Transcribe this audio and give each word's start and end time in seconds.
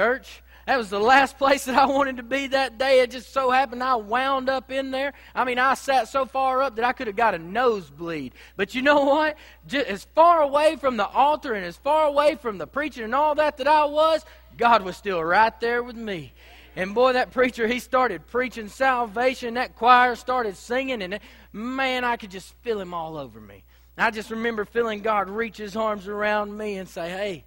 church. 0.00 0.42
That 0.66 0.78
was 0.78 0.88
the 0.88 0.98
last 0.98 1.36
place 1.36 1.66
that 1.66 1.74
I 1.74 1.84
wanted 1.84 2.16
to 2.16 2.22
be 2.22 2.46
that 2.46 2.78
day. 2.78 3.00
It 3.00 3.10
just 3.10 3.34
so 3.34 3.50
happened 3.50 3.82
I 3.82 3.96
wound 3.96 4.48
up 4.48 4.70
in 4.70 4.92
there. 4.92 5.12
I 5.34 5.44
mean, 5.44 5.58
I 5.58 5.74
sat 5.74 6.08
so 6.08 6.24
far 6.24 6.62
up 6.62 6.76
that 6.76 6.86
I 6.86 6.94
could 6.94 7.06
have 7.06 7.16
got 7.16 7.34
a 7.34 7.38
nosebleed. 7.38 8.32
But 8.56 8.74
you 8.74 8.80
know 8.80 9.04
what? 9.04 9.36
Just 9.66 9.86
as 9.88 10.04
far 10.14 10.40
away 10.40 10.76
from 10.76 10.96
the 10.96 11.06
altar 11.06 11.52
and 11.52 11.66
as 11.66 11.76
far 11.76 12.06
away 12.06 12.36
from 12.36 12.56
the 12.56 12.66
preaching 12.66 13.04
and 13.04 13.14
all 13.14 13.34
that 13.34 13.58
that 13.58 13.66
I 13.66 13.84
was, 13.84 14.24
God 14.56 14.82
was 14.82 14.96
still 14.96 15.22
right 15.22 15.58
there 15.60 15.82
with 15.82 15.96
me. 15.96 16.32
And 16.76 16.94
boy, 16.94 17.12
that 17.12 17.30
preacher, 17.30 17.66
he 17.66 17.78
started 17.78 18.26
preaching 18.28 18.68
salvation. 18.68 19.54
That 19.54 19.76
choir 19.76 20.14
started 20.14 20.56
singing, 20.56 21.02
and 21.02 21.20
man, 21.52 22.04
I 22.04 22.16
could 22.16 22.30
just 22.30 22.54
feel 22.62 22.80
him 22.80 22.94
all 22.94 23.18
over 23.18 23.38
me. 23.38 23.64
I 23.98 24.10
just 24.10 24.30
remember 24.30 24.64
feeling 24.64 25.02
God 25.02 25.28
reach 25.28 25.58
his 25.58 25.76
arms 25.76 26.08
around 26.08 26.56
me 26.56 26.78
and 26.78 26.88
say, 26.88 27.10
Hey, 27.10 27.44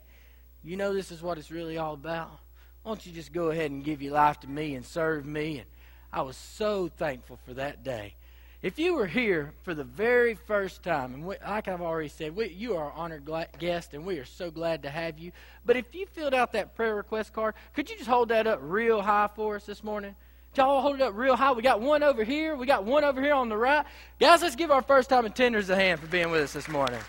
you 0.64 0.78
know 0.78 0.94
this 0.94 1.10
is 1.12 1.24
what 1.24 1.40
it's 1.40 1.50
really 1.50 1.80
all 1.80 1.96
about. 1.96 2.43
Why 2.84 2.92
don't 2.92 3.06
you 3.06 3.14
just 3.14 3.32
go 3.32 3.50
ahead 3.50 3.72
and 3.72 3.84
give 3.84 4.02
your 4.02 4.14
life 4.14 4.42
to 4.42 4.50
me 4.50 4.76
and 4.76 4.86
serve 4.86 5.26
me? 5.26 5.60
And 5.60 5.68
I 6.12 6.22
was 6.22 6.36
so 6.36 6.90
thankful 6.98 7.40
for 7.46 7.54
that 7.54 7.84
day. 7.84 8.16
If 8.62 8.80
you 8.80 8.94
were 8.94 9.08
here 9.08 9.54
for 9.64 9.74
the 9.74 9.84
very 9.84 10.36
first 10.36 10.84
time, 10.84 11.14
and 11.14 11.26
we, 11.26 11.36
like 11.46 11.68
I've 11.68 11.82
already 11.82 12.10
said, 12.10 12.36
we, 12.36 12.48
you 12.50 12.76
are 12.76 12.88
an 12.88 12.94
honored 12.96 13.30
guest, 13.60 13.94
and 13.94 14.06
we 14.06 14.20
are 14.20 14.26
so 14.26 14.52
glad 14.52 14.84
to 14.84 14.90
have 14.90 15.20
you. 15.20 15.32
But 15.66 15.76
if 15.76 15.94
you 15.94 16.06
filled 16.06 16.34
out 16.34 16.54
that 16.54 16.76
prayer 16.76 16.96
request 16.96 17.34
card, 17.34 17.56
could 17.74 17.90
you 17.90 17.98
just 17.98 18.10
hold 18.10 18.30
that 18.30 18.48
up 18.48 18.60
real 18.62 19.02
high 19.02 19.30
for 19.36 19.58
us 19.58 19.66
this 19.66 19.84
morning? 19.84 20.16
Y'all 20.56 20.82
hold 20.82 20.96
it 20.96 21.02
up 21.02 21.14
real 21.16 21.36
high. 21.36 21.52
We 21.52 21.62
got 21.62 21.82
one 21.82 22.04
over 22.04 22.24
here. 22.24 22.56
We 22.56 22.66
got 22.66 22.86
one 22.86 23.04
over 23.04 23.22
here 23.22 23.34
on 23.34 23.50
the 23.50 23.58
right. 23.58 23.86
Guys, 24.20 24.42
let's 24.42 24.56
give 24.56 24.72
our 24.72 24.82
first 24.82 25.10
time 25.10 25.26
attenders 25.26 25.70
a 25.70 25.76
hand 25.76 26.00
for 26.00 26.08
being 26.08 26.32
with 26.32 26.44
us 26.44 26.54
this 26.54 26.70
morning. 26.70 27.00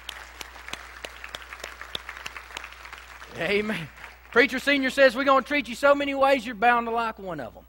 Amen. 3.38 3.88
Preacher 4.34 4.58
Senior 4.58 4.90
says 4.90 5.14
we're 5.14 5.22
going 5.22 5.44
to 5.44 5.46
treat 5.46 5.68
you 5.68 5.76
so 5.76 5.94
many 5.94 6.12
ways, 6.12 6.44
you're 6.44 6.56
bound 6.56 6.88
to 6.88 6.90
like 6.90 7.20
one 7.20 7.38
of 7.38 7.54
them. 7.54 7.64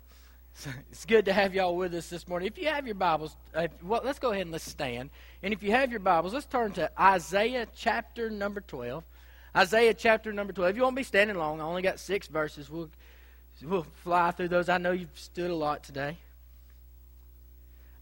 it's 0.91 1.05
good 1.05 1.25
to 1.25 1.31
have 1.31 1.53
y'all 1.53 1.75
with 1.75 1.93
us 1.93 2.09
this 2.09 2.27
morning. 2.27 2.47
If 2.47 2.57
you 2.57 2.69
have 2.69 2.87
your 2.87 2.95
Bibles, 2.95 3.37
uh, 3.53 3.67
well, 3.83 4.01
let's 4.03 4.17
go 4.17 4.31
ahead 4.31 4.41
and 4.41 4.51
let's 4.51 4.67
stand. 4.67 5.11
And 5.43 5.53
if 5.53 5.61
you 5.61 5.69
have 5.69 5.91
your 5.91 5.99
Bibles, 5.99 6.33
let's 6.33 6.47
turn 6.47 6.71
to 6.71 6.89
Isaiah 6.99 7.67
chapter 7.75 8.31
number 8.31 8.61
12. 8.61 9.03
Isaiah 9.55 9.93
chapter 9.93 10.33
number 10.33 10.53
12. 10.53 10.75
You 10.75 10.81
won't 10.81 10.95
be 10.95 11.03
standing 11.03 11.37
long. 11.37 11.61
I 11.61 11.65
only 11.65 11.83
got 11.83 11.99
six 11.99 12.25
verses. 12.25 12.67
We'll, 12.67 12.89
we'll 13.61 13.85
fly 14.03 14.31
through 14.31 14.47
those. 14.47 14.67
I 14.67 14.79
know 14.79 14.91
you've 14.91 15.19
stood 15.19 15.51
a 15.51 15.55
lot 15.55 15.83
today. 15.83 16.17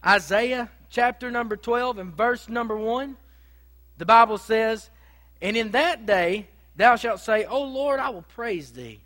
Isaiah 0.06 0.70
chapter 0.88 1.30
number 1.30 1.58
12 1.58 1.98
and 1.98 2.16
verse 2.16 2.48
number 2.48 2.78
1. 2.78 3.14
The 3.98 4.06
Bible 4.06 4.38
says, 4.38 4.88
And 5.42 5.54
in 5.54 5.72
that 5.72 6.06
day 6.06 6.48
thou 6.76 6.96
shalt 6.96 7.20
say, 7.20 7.44
O 7.44 7.62
Lord, 7.62 8.00
I 8.00 8.10
will 8.10 8.22
praise 8.22 8.72
thee. 8.72 9.00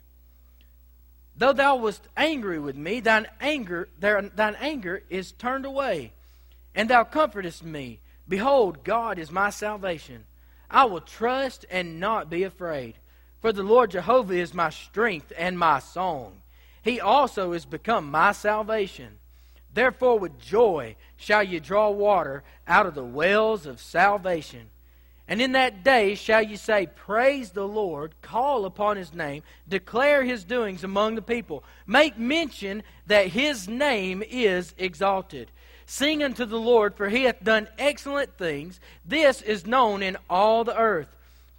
Though 1.36 1.52
thou 1.52 1.76
wast 1.76 2.02
angry 2.16 2.58
with 2.58 2.76
me, 2.76 3.00
thine 3.00 3.28
anger, 3.40 3.88
thine 4.00 4.56
anger 4.60 5.02
is 5.08 5.32
turned 5.32 5.64
away, 5.64 6.12
and 6.74 6.90
thou 6.90 7.04
comfortest 7.04 7.64
me. 7.64 8.00
Behold, 8.28 8.82
God 8.84 9.18
is 9.18 9.30
my 9.30 9.50
salvation. 9.50 10.24
I 10.70 10.84
will 10.84 11.00
trust 11.00 11.64
and 11.70 12.00
not 12.00 12.28
be 12.28 12.42
afraid. 12.42 12.94
For 13.40 13.52
the 13.52 13.62
Lord 13.62 13.92
Jehovah 13.92 14.34
is 14.34 14.52
my 14.52 14.70
strength 14.70 15.32
and 15.38 15.58
my 15.58 15.78
song. 15.78 16.40
He 16.82 17.00
also 17.00 17.52
is 17.52 17.64
become 17.64 18.10
my 18.10 18.32
salvation. 18.32 19.18
Therefore, 19.72 20.18
with 20.18 20.40
joy 20.40 20.96
shall 21.16 21.44
ye 21.44 21.60
draw 21.60 21.90
water 21.90 22.42
out 22.66 22.86
of 22.86 22.94
the 22.94 23.04
wells 23.04 23.64
of 23.64 23.80
salvation. 23.80 24.70
And 25.28 25.42
in 25.42 25.52
that 25.52 25.84
day 25.84 26.14
shall 26.14 26.42
you 26.42 26.56
say, 26.56 26.88
Praise 26.96 27.50
the 27.50 27.68
Lord, 27.68 28.14
call 28.22 28.64
upon 28.64 28.96
his 28.96 29.12
name, 29.12 29.42
declare 29.68 30.24
his 30.24 30.42
doings 30.42 30.82
among 30.82 31.14
the 31.14 31.22
people, 31.22 31.62
make 31.86 32.18
mention 32.18 32.82
that 33.06 33.26
his 33.26 33.68
name 33.68 34.22
is 34.28 34.74
exalted. 34.78 35.50
Sing 35.84 36.22
unto 36.22 36.46
the 36.46 36.58
Lord, 36.58 36.94
for 36.94 37.08
he 37.08 37.24
hath 37.24 37.44
done 37.44 37.68
excellent 37.78 38.36
things. 38.38 38.80
This 39.04 39.42
is 39.42 39.66
known 39.66 40.02
in 40.02 40.16
all 40.28 40.64
the 40.64 40.76
earth. 40.76 41.08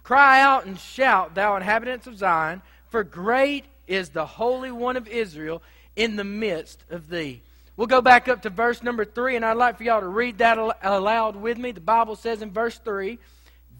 Cry 0.02 0.40
out 0.40 0.66
and 0.66 0.78
shout, 0.78 1.34
thou 1.34 1.54
inhabitants 1.56 2.06
of 2.08 2.18
Zion, 2.18 2.62
for 2.90 3.04
great 3.04 3.64
is 3.86 4.08
the 4.10 4.26
Holy 4.26 4.72
One 4.72 4.96
of 4.96 5.06
Israel 5.06 5.62
in 5.94 6.16
the 6.16 6.24
midst 6.24 6.82
of 6.90 7.08
thee. 7.08 7.42
We'll 7.76 7.86
go 7.86 8.00
back 8.00 8.28
up 8.28 8.42
to 8.42 8.50
verse 8.50 8.82
number 8.82 9.04
3, 9.04 9.36
and 9.36 9.44
I'd 9.44 9.56
like 9.56 9.78
for 9.78 9.84
y'all 9.84 10.00
to 10.00 10.08
read 10.08 10.38
that 10.38 10.58
aloud 10.82 11.36
with 11.36 11.56
me. 11.56 11.72
The 11.72 11.80
Bible 11.80 12.16
says 12.16 12.42
in 12.42 12.50
verse 12.50 12.78
3 12.78 13.18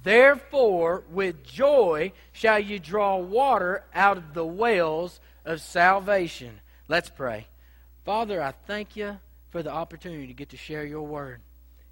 Therefore, 0.03 1.05
with 1.11 1.45
joy 1.45 2.13
shall 2.33 2.59
you 2.59 2.79
draw 2.79 3.17
water 3.17 3.85
out 3.95 4.17
of 4.17 4.35
the 4.35 4.47
wells 4.47 5.21
of 5.45 5.61
salvation. 5.61 6.61
Let's 6.89 7.11
pray. 7.11 7.47
Father, 8.05 8.43
I 8.43 8.53
thank 8.67 8.97
you 8.97 9.19
for 9.51 9.63
the 9.63 9.71
opportunity 9.71 10.27
to 10.27 10.35
get 10.35 10.51
to 10.51 10.57
share 10.57 10.85
your 10.85 11.03
word. 11.03 11.41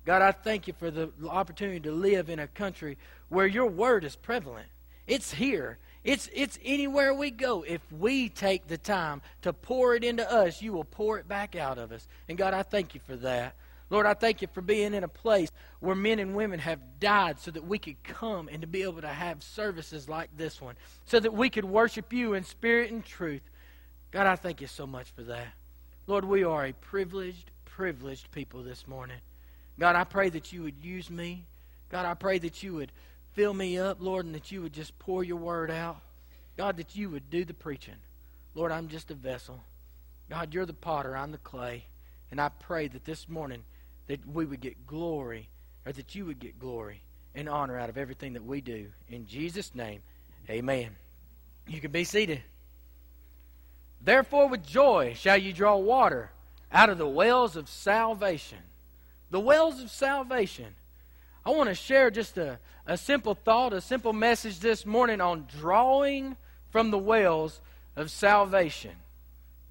God, 0.04 0.22
I 0.22 0.32
thank 0.32 0.66
you 0.66 0.74
for 0.78 0.90
the 0.90 1.10
opportunity 1.28 1.80
to 1.80 1.92
live 1.92 2.30
in 2.30 2.38
a 2.38 2.46
country 2.46 2.96
where 3.28 3.46
your 3.46 3.66
word 3.66 4.04
is 4.04 4.16
prevalent. 4.16 4.68
It's 5.06 5.34
here. 5.34 5.78
It's, 6.02 6.30
it's 6.32 6.58
anywhere 6.64 7.12
we 7.12 7.30
go. 7.30 7.62
If 7.62 7.82
we 7.92 8.30
take 8.30 8.68
the 8.68 8.78
time 8.78 9.20
to 9.42 9.52
pour 9.52 9.94
it 9.94 10.04
into 10.04 10.30
us, 10.30 10.62
you 10.62 10.72
will 10.72 10.84
pour 10.84 11.18
it 11.18 11.28
back 11.28 11.56
out 11.56 11.76
of 11.76 11.92
us. 11.92 12.08
And 12.28 12.38
God, 12.38 12.54
I 12.54 12.62
thank 12.62 12.94
you 12.94 13.00
for 13.04 13.16
that. 13.16 13.54
Lord, 13.90 14.06
I 14.06 14.14
thank 14.14 14.42
you 14.42 14.48
for 14.52 14.60
being 14.60 14.92
in 14.92 15.02
a 15.02 15.08
place 15.08 15.50
where 15.80 15.94
men 15.94 16.18
and 16.18 16.34
women 16.34 16.60
have 16.60 17.00
died 17.00 17.38
so 17.38 17.50
that 17.50 17.66
we 17.66 17.78
could 17.78 18.02
come 18.02 18.48
and 18.48 18.60
to 18.60 18.66
be 18.66 18.82
able 18.82 19.00
to 19.00 19.08
have 19.08 19.42
services 19.42 20.08
like 20.08 20.28
this 20.36 20.60
one, 20.60 20.76
so 21.06 21.18
that 21.18 21.32
we 21.32 21.48
could 21.48 21.64
worship 21.64 22.12
you 22.12 22.34
in 22.34 22.44
spirit 22.44 22.90
and 22.90 23.04
truth. 23.04 23.42
God, 24.10 24.26
I 24.26 24.36
thank 24.36 24.60
you 24.60 24.66
so 24.66 24.86
much 24.86 25.10
for 25.12 25.22
that. 25.22 25.48
Lord, 26.06 26.24
we 26.24 26.44
are 26.44 26.66
a 26.66 26.72
privileged, 26.72 27.50
privileged 27.64 28.30
people 28.30 28.62
this 28.62 28.86
morning. 28.86 29.18
God, 29.78 29.96
I 29.96 30.04
pray 30.04 30.28
that 30.30 30.52
you 30.52 30.62
would 30.64 30.82
use 30.82 31.08
me. 31.08 31.44
God, 31.90 32.04
I 32.04 32.14
pray 32.14 32.38
that 32.38 32.62
you 32.62 32.74
would 32.74 32.92
fill 33.32 33.54
me 33.54 33.78
up, 33.78 33.98
Lord, 34.00 34.26
and 34.26 34.34
that 34.34 34.50
you 34.50 34.62
would 34.62 34.72
just 34.72 34.98
pour 34.98 35.24
your 35.24 35.36
word 35.36 35.70
out. 35.70 36.00
God, 36.56 36.76
that 36.76 36.96
you 36.96 37.08
would 37.10 37.30
do 37.30 37.44
the 37.44 37.54
preaching. 37.54 37.94
Lord, 38.54 38.72
I'm 38.72 38.88
just 38.88 39.10
a 39.10 39.14
vessel. 39.14 39.62
God, 40.28 40.52
you're 40.52 40.66
the 40.66 40.74
potter, 40.74 41.16
I'm 41.16 41.30
the 41.30 41.38
clay. 41.38 41.84
And 42.30 42.40
I 42.40 42.48
pray 42.48 42.88
that 42.88 43.04
this 43.04 43.28
morning 43.28 43.62
that 44.08 44.26
we 44.26 44.44
would 44.44 44.60
get 44.60 44.86
glory, 44.86 45.48
or 45.86 45.92
that 45.92 46.14
you 46.14 46.26
would 46.26 46.40
get 46.40 46.58
glory 46.58 47.02
and 47.34 47.48
honor 47.48 47.78
out 47.78 47.88
of 47.88 47.96
everything 47.96 48.32
that 48.32 48.44
we 48.44 48.60
do. 48.60 48.88
In 49.08 49.26
Jesus' 49.26 49.74
name, 49.74 50.00
amen. 50.50 50.90
You 51.66 51.80
can 51.80 51.92
be 51.92 52.04
seated. 52.04 52.42
Therefore, 54.00 54.48
with 54.48 54.66
joy 54.66 55.14
shall 55.14 55.36
you 55.36 55.52
draw 55.52 55.76
water 55.76 56.30
out 56.72 56.90
of 56.90 56.98
the 56.98 57.08
wells 57.08 57.56
of 57.56 57.68
salvation. 57.68 58.58
The 59.30 59.40
wells 59.40 59.80
of 59.80 59.90
salvation. 59.90 60.74
I 61.44 61.50
want 61.50 61.68
to 61.68 61.74
share 61.74 62.10
just 62.10 62.38
a, 62.38 62.58
a 62.86 62.96
simple 62.96 63.34
thought, 63.34 63.72
a 63.72 63.80
simple 63.80 64.12
message 64.12 64.60
this 64.60 64.86
morning 64.86 65.20
on 65.20 65.46
drawing 65.58 66.36
from 66.70 66.90
the 66.90 66.98
wells 66.98 67.60
of 67.96 68.10
salvation 68.10 68.92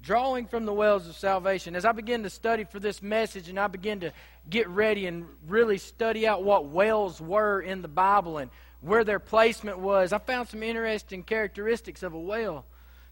drawing 0.02 0.46
from 0.46 0.64
the 0.64 0.72
wells 0.72 1.06
of 1.08 1.16
salvation. 1.16 1.74
As 1.74 1.84
I 1.84 1.92
begin 1.92 2.22
to 2.22 2.30
study 2.30 2.64
for 2.64 2.80
this 2.80 3.02
message 3.02 3.48
and 3.48 3.58
I 3.58 3.66
begin 3.66 4.00
to 4.00 4.12
get 4.48 4.68
ready 4.68 5.06
and 5.06 5.26
really 5.46 5.78
study 5.78 6.26
out 6.26 6.44
what 6.44 6.66
wells 6.66 7.20
were 7.20 7.60
in 7.60 7.82
the 7.82 7.88
Bible 7.88 8.38
and 8.38 8.50
where 8.80 9.04
their 9.04 9.18
placement 9.18 9.78
was, 9.78 10.12
I 10.12 10.18
found 10.18 10.48
some 10.48 10.62
interesting 10.62 11.22
characteristics 11.22 12.02
of 12.02 12.14
a 12.14 12.18
well. 12.18 12.64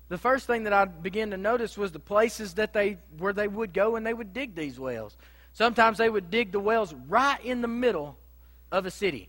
The 0.08 0.18
first 0.18 0.46
thing 0.46 0.64
that 0.64 0.72
I 0.72 0.84
began 0.84 1.30
to 1.30 1.36
notice 1.36 1.76
was 1.76 1.90
the 1.90 1.98
places 1.98 2.54
that 2.54 2.72
they 2.72 2.98
where 3.18 3.32
they 3.32 3.48
would 3.48 3.72
go 3.72 3.96
and 3.96 4.06
they 4.06 4.14
would 4.14 4.32
dig 4.32 4.54
these 4.54 4.78
wells. 4.78 5.16
Sometimes 5.52 5.98
they 5.98 6.08
would 6.08 6.30
dig 6.30 6.52
the 6.52 6.60
wells 6.60 6.94
right 7.08 7.44
in 7.44 7.60
the 7.60 7.68
middle 7.68 8.16
of 8.70 8.86
a 8.86 8.90
city. 8.90 9.28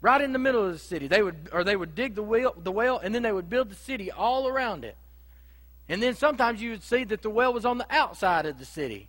Right 0.00 0.20
in 0.20 0.32
the 0.32 0.38
middle 0.38 0.64
of 0.64 0.72
the 0.72 0.78
city. 0.78 1.08
They 1.08 1.22
would 1.22 1.48
or 1.52 1.64
they 1.64 1.74
would 1.74 1.96
dig 1.96 2.14
the 2.14 2.22
well, 2.22 2.54
the 2.56 2.70
well 2.70 2.98
and 2.98 3.12
then 3.12 3.22
they 3.22 3.32
would 3.32 3.50
build 3.50 3.68
the 3.68 3.74
city 3.74 4.12
all 4.12 4.46
around 4.46 4.84
it. 4.84 4.96
And 5.88 6.02
then 6.02 6.14
sometimes 6.14 6.62
you 6.62 6.70
would 6.70 6.82
see 6.82 7.04
that 7.04 7.22
the 7.22 7.30
well 7.30 7.52
was 7.52 7.64
on 7.64 7.78
the 7.78 7.86
outside 7.90 8.46
of 8.46 8.58
the 8.58 8.64
city. 8.64 9.08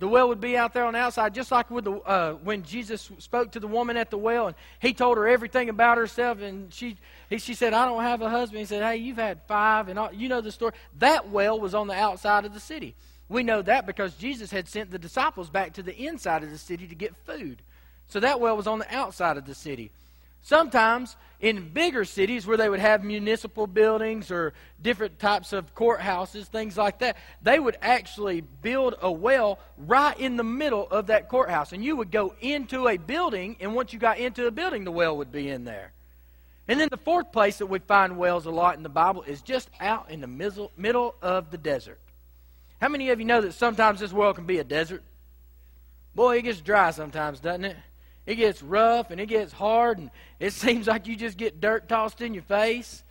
The 0.00 0.08
well 0.08 0.28
would 0.28 0.40
be 0.40 0.56
out 0.56 0.74
there 0.74 0.84
on 0.84 0.92
the 0.92 0.98
outside, 0.98 1.34
just 1.34 1.52
like 1.52 1.68
the, 1.68 1.92
uh, 2.04 2.32
when 2.34 2.62
Jesus 2.64 3.10
spoke 3.18 3.52
to 3.52 3.60
the 3.60 3.68
woman 3.68 3.96
at 3.96 4.10
the 4.10 4.18
well, 4.18 4.48
and 4.48 4.56
he 4.80 4.92
told 4.92 5.16
her 5.16 5.28
everything 5.28 5.68
about 5.68 5.98
herself, 5.98 6.40
and 6.40 6.72
she 6.74 6.96
he, 7.30 7.38
she 7.38 7.54
said, 7.54 7.72
"I 7.72 7.84
don't 7.86 8.02
have 8.02 8.20
a 8.20 8.28
husband." 8.28 8.58
He 8.58 8.64
said, 8.66 8.82
"Hey, 8.82 8.96
you've 8.96 9.16
had 9.16 9.40
five, 9.46 9.88
and 9.88 9.98
all, 9.98 10.12
you 10.12 10.28
know 10.28 10.40
the 10.40 10.50
story." 10.50 10.72
That 10.98 11.30
well 11.30 11.60
was 11.60 11.74
on 11.74 11.86
the 11.86 11.94
outside 11.94 12.44
of 12.44 12.52
the 12.52 12.60
city. 12.60 12.96
We 13.28 13.44
know 13.44 13.62
that 13.62 13.86
because 13.86 14.14
Jesus 14.14 14.50
had 14.50 14.68
sent 14.68 14.90
the 14.90 14.98
disciples 14.98 15.48
back 15.48 15.72
to 15.74 15.82
the 15.82 15.96
inside 15.96 16.42
of 16.42 16.50
the 16.50 16.58
city 16.58 16.86
to 16.88 16.94
get 16.94 17.14
food. 17.24 17.62
So 18.08 18.20
that 18.20 18.40
well 18.40 18.56
was 18.56 18.66
on 18.66 18.80
the 18.80 18.94
outside 18.94 19.36
of 19.36 19.46
the 19.46 19.54
city. 19.54 19.90
Sometimes 20.44 21.16
in 21.40 21.70
bigger 21.70 22.04
cities 22.04 22.46
where 22.46 22.58
they 22.58 22.68
would 22.68 22.78
have 22.78 23.02
municipal 23.02 23.66
buildings 23.66 24.30
or 24.30 24.52
different 24.80 25.18
types 25.18 25.54
of 25.54 25.74
courthouses, 25.74 26.44
things 26.44 26.76
like 26.76 26.98
that, 26.98 27.16
they 27.40 27.58
would 27.58 27.78
actually 27.80 28.42
build 28.42 28.94
a 29.00 29.10
well 29.10 29.58
right 29.78 30.18
in 30.20 30.36
the 30.36 30.44
middle 30.44 30.86
of 30.90 31.06
that 31.06 31.30
courthouse. 31.30 31.72
And 31.72 31.82
you 31.82 31.96
would 31.96 32.10
go 32.10 32.34
into 32.42 32.88
a 32.88 32.98
building, 32.98 33.56
and 33.58 33.74
once 33.74 33.94
you 33.94 33.98
got 33.98 34.18
into 34.18 34.46
a 34.46 34.50
building, 34.50 34.84
the 34.84 34.92
well 34.92 35.16
would 35.16 35.32
be 35.32 35.48
in 35.48 35.64
there. 35.64 35.92
And 36.68 36.78
then 36.78 36.88
the 36.90 36.98
fourth 36.98 37.32
place 37.32 37.56
that 37.58 37.66
we 37.66 37.78
find 37.78 38.18
wells 38.18 38.44
a 38.44 38.50
lot 38.50 38.76
in 38.76 38.82
the 38.82 38.90
Bible 38.90 39.22
is 39.22 39.40
just 39.40 39.70
out 39.80 40.10
in 40.10 40.20
the 40.20 40.26
middle, 40.26 41.14
of 41.22 41.50
the 41.50 41.58
desert. 41.58 41.98
How 42.82 42.88
many 42.88 43.08
of 43.08 43.18
you 43.18 43.24
know 43.24 43.40
that 43.40 43.54
sometimes 43.54 44.00
this 44.00 44.12
world 44.12 44.36
can 44.36 44.44
be 44.44 44.58
a 44.58 44.64
desert? 44.64 45.02
Boy, 46.14 46.36
it 46.36 46.42
gets 46.42 46.60
dry 46.60 46.90
sometimes, 46.90 47.40
doesn't 47.40 47.64
it? 47.64 47.76
It 48.26 48.36
gets 48.36 48.62
rough 48.62 49.10
and 49.10 49.20
it 49.20 49.26
gets 49.26 49.52
hard, 49.52 49.98
and 49.98 50.10
it 50.40 50.52
seems 50.54 50.86
like 50.86 51.06
you 51.06 51.16
just 51.16 51.36
get 51.36 51.60
dirt 51.60 51.88
tossed 51.88 52.20
in 52.20 52.34
your 52.34 52.42
face. 52.42 53.02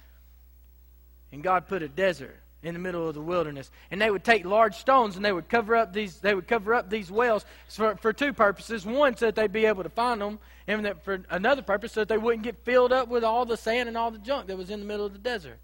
And 1.31 1.43
God 1.43 1.67
put 1.67 1.81
a 1.81 1.87
desert 1.87 2.37
in 2.63 2.73
the 2.73 2.79
middle 2.79 3.07
of 3.07 3.13
the 3.13 3.21
wilderness. 3.21 3.69
And 3.91 4.01
they 4.01 4.09
would 4.09 4.23
take 4.23 4.45
large 4.45 4.75
stones 4.75 5.15
and 5.15 5.25
they 5.25 5.33
would 5.33 5.49
cover 5.49 5.75
up 5.75 5.93
these 5.93 6.19
they 6.19 6.33
would 6.33 6.47
cover 6.47 6.73
up 6.73 6.89
these 6.89 7.11
wells 7.11 7.45
for, 7.67 7.95
for 7.97 8.13
two 8.13 8.33
purposes. 8.33 8.85
One 8.85 9.15
so 9.17 9.27
that 9.27 9.35
they'd 9.35 9.51
be 9.51 9.65
able 9.65 9.83
to 9.83 9.89
find 9.89 10.21
them, 10.21 10.39
and 10.67 10.85
that 10.85 11.03
for 11.03 11.21
another 11.29 11.61
purpose 11.61 11.91
so 11.91 12.01
that 12.01 12.07
they 12.07 12.17
wouldn't 12.17 12.43
get 12.43 12.57
filled 12.63 12.93
up 12.93 13.09
with 13.09 13.23
all 13.23 13.45
the 13.45 13.57
sand 13.57 13.89
and 13.89 13.97
all 13.97 14.11
the 14.11 14.19
junk 14.19 14.47
that 14.47 14.57
was 14.57 14.69
in 14.69 14.79
the 14.79 14.85
middle 14.85 15.05
of 15.05 15.13
the 15.13 15.19
desert. 15.19 15.57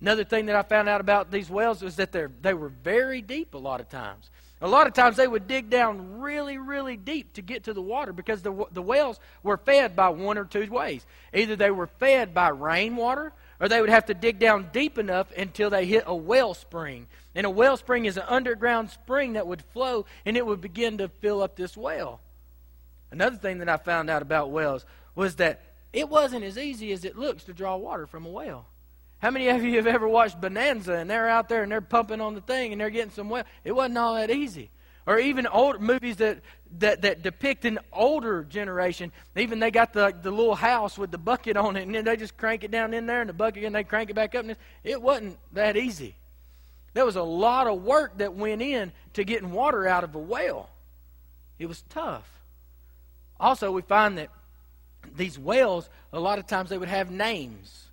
Another 0.00 0.24
thing 0.24 0.46
that 0.46 0.56
I 0.56 0.62
found 0.62 0.88
out 0.88 1.00
about 1.00 1.30
these 1.30 1.48
wells 1.48 1.80
was 1.80 1.96
that 1.96 2.10
they 2.10 2.26
they 2.40 2.54
were 2.54 2.68
very 2.68 3.22
deep 3.22 3.54
a 3.54 3.58
lot 3.58 3.80
of 3.80 3.88
times. 3.88 4.30
A 4.62 4.68
lot 4.68 4.86
of 4.86 4.92
times 4.92 5.16
they 5.16 5.26
would 5.26 5.48
dig 5.48 5.70
down 5.70 6.20
really, 6.20 6.56
really 6.56 6.96
deep 6.96 7.32
to 7.32 7.42
get 7.42 7.64
to 7.64 7.74
the 7.74 7.82
water 7.82 8.12
because 8.12 8.42
the, 8.42 8.64
the 8.70 8.80
wells 8.80 9.18
were 9.42 9.56
fed 9.56 9.96
by 9.96 10.10
one 10.10 10.38
or 10.38 10.44
two 10.44 10.70
ways. 10.70 11.04
Either 11.34 11.56
they 11.56 11.72
were 11.72 11.88
fed 11.88 12.32
by 12.32 12.48
rainwater 12.48 13.32
or 13.58 13.68
they 13.68 13.80
would 13.80 13.90
have 13.90 14.06
to 14.06 14.14
dig 14.14 14.38
down 14.38 14.70
deep 14.72 14.98
enough 14.98 15.26
until 15.36 15.68
they 15.68 15.84
hit 15.84 16.04
a 16.06 16.14
well 16.14 16.54
spring. 16.54 17.08
And 17.34 17.44
a 17.44 17.50
well 17.50 17.76
spring 17.76 18.04
is 18.04 18.16
an 18.16 18.22
underground 18.28 18.90
spring 18.90 19.32
that 19.32 19.48
would 19.48 19.62
flow 19.62 20.06
and 20.24 20.36
it 20.36 20.46
would 20.46 20.60
begin 20.60 20.98
to 20.98 21.08
fill 21.08 21.42
up 21.42 21.56
this 21.56 21.76
well. 21.76 22.20
Another 23.10 23.36
thing 23.36 23.58
that 23.58 23.68
I 23.68 23.78
found 23.78 24.10
out 24.10 24.22
about 24.22 24.50
wells 24.50 24.86
was 25.16 25.36
that 25.36 25.60
it 25.92 26.08
wasn't 26.08 26.44
as 26.44 26.56
easy 26.56 26.92
as 26.92 27.04
it 27.04 27.18
looks 27.18 27.42
to 27.44 27.52
draw 27.52 27.76
water 27.76 28.06
from 28.06 28.24
a 28.26 28.30
well. 28.30 28.66
How 29.22 29.30
many 29.30 29.48
of 29.48 29.62
you 29.62 29.76
have 29.76 29.86
ever 29.86 30.08
watched 30.08 30.40
Bonanza 30.40 30.94
and 30.94 31.08
they're 31.08 31.28
out 31.28 31.48
there 31.48 31.62
and 31.62 31.70
they're 31.70 31.80
pumping 31.80 32.20
on 32.20 32.34
the 32.34 32.40
thing 32.40 32.72
and 32.72 32.80
they're 32.80 32.90
getting 32.90 33.12
some 33.12 33.30
well? 33.30 33.44
It 33.64 33.70
wasn't 33.72 33.96
all 33.96 34.16
that 34.16 34.30
easy 34.30 34.68
or 35.06 35.18
even 35.18 35.46
old 35.46 35.80
movies 35.80 36.16
that, 36.16 36.40
that, 36.78 37.02
that 37.02 37.22
depict 37.22 37.64
an 37.64 37.78
older 37.92 38.44
generation. 38.44 39.12
Even 39.36 39.58
they 39.58 39.70
got 39.70 39.92
the, 39.92 40.12
the 40.22 40.30
little 40.30 40.54
house 40.54 40.96
with 40.96 41.10
the 41.10 41.18
bucket 41.18 41.56
on 41.56 41.76
it, 41.76 41.82
and 41.82 41.94
then 41.94 42.04
they 42.04 42.16
just 42.16 42.36
crank 42.36 42.64
it 42.64 42.70
down 42.70 42.94
in 42.94 43.06
there, 43.06 43.20
and 43.20 43.28
the 43.28 43.34
bucket, 43.34 43.64
and 43.64 43.74
they 43.74 43.84
crank 43.84 44.10
it 44.10 44.14
back 44.14 44.34
up. 44.34 44.44
And 44.44 44.56
it 44.84 45.00
wasn't 45.00 45.38
that 45.52 45.76
easy. 45.76 46.14
There 46.94 47.04
was 47.04 47.16
a 47.16 47.22
lot 47.22 47.66
of 47.66 47.82
work 47.82 48.18
that 48.18 48.34
went 48.34 48.62
in 48.62 48.92
to 49.14 49.24
getting 49.24 49.52
water 49.52 49.86
out 49.86 50.04
of 50.04 50.14
a 50.14 50.18
well. 50.18 50.68
It 51.58 51.66
was 51.66 51.82
tough. 51.88 52.28
Also, 53.40 53.72
we 53.72 53.82
find 53.82 54.18
that 54.18 54.30
these 55.16 55.38
wells, 55.38 55.88
a 56.12 56.20
lot 56.20 56.38
of 56.38 56.46
times, 56.46 56.70
they 56.70 56.78
would 56.78 56.88
have 56.88 57.10
names. 57.10 57.86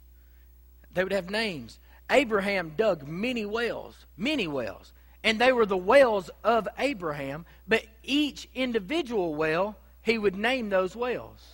They 0.94 1.04
would 1.04 1.14
have 1.14 1.30
names. 1.30 1.80
Abraham 2.10 2.74
dug 2.76 3.08
many 3.08 3.46
wells, 3.46 3.96
many 4.18 4.48
wells 4.48 4.94
and 5.24 5.40
they 5.40 5.52
were 5.52 5.66
the 5.66 5.78
wells 5.78 6.30
of 6.44 6.68
Abraham, 6.78 7.46
but 7.68 7.84
each 8.04 8.48
individual 8.56 9.36
well, 9.36 9.76
he 10.02 10.18
would 10.18 10.36
name 10.36 10.70
those 10.70 10.96
wells. 10.96 11.46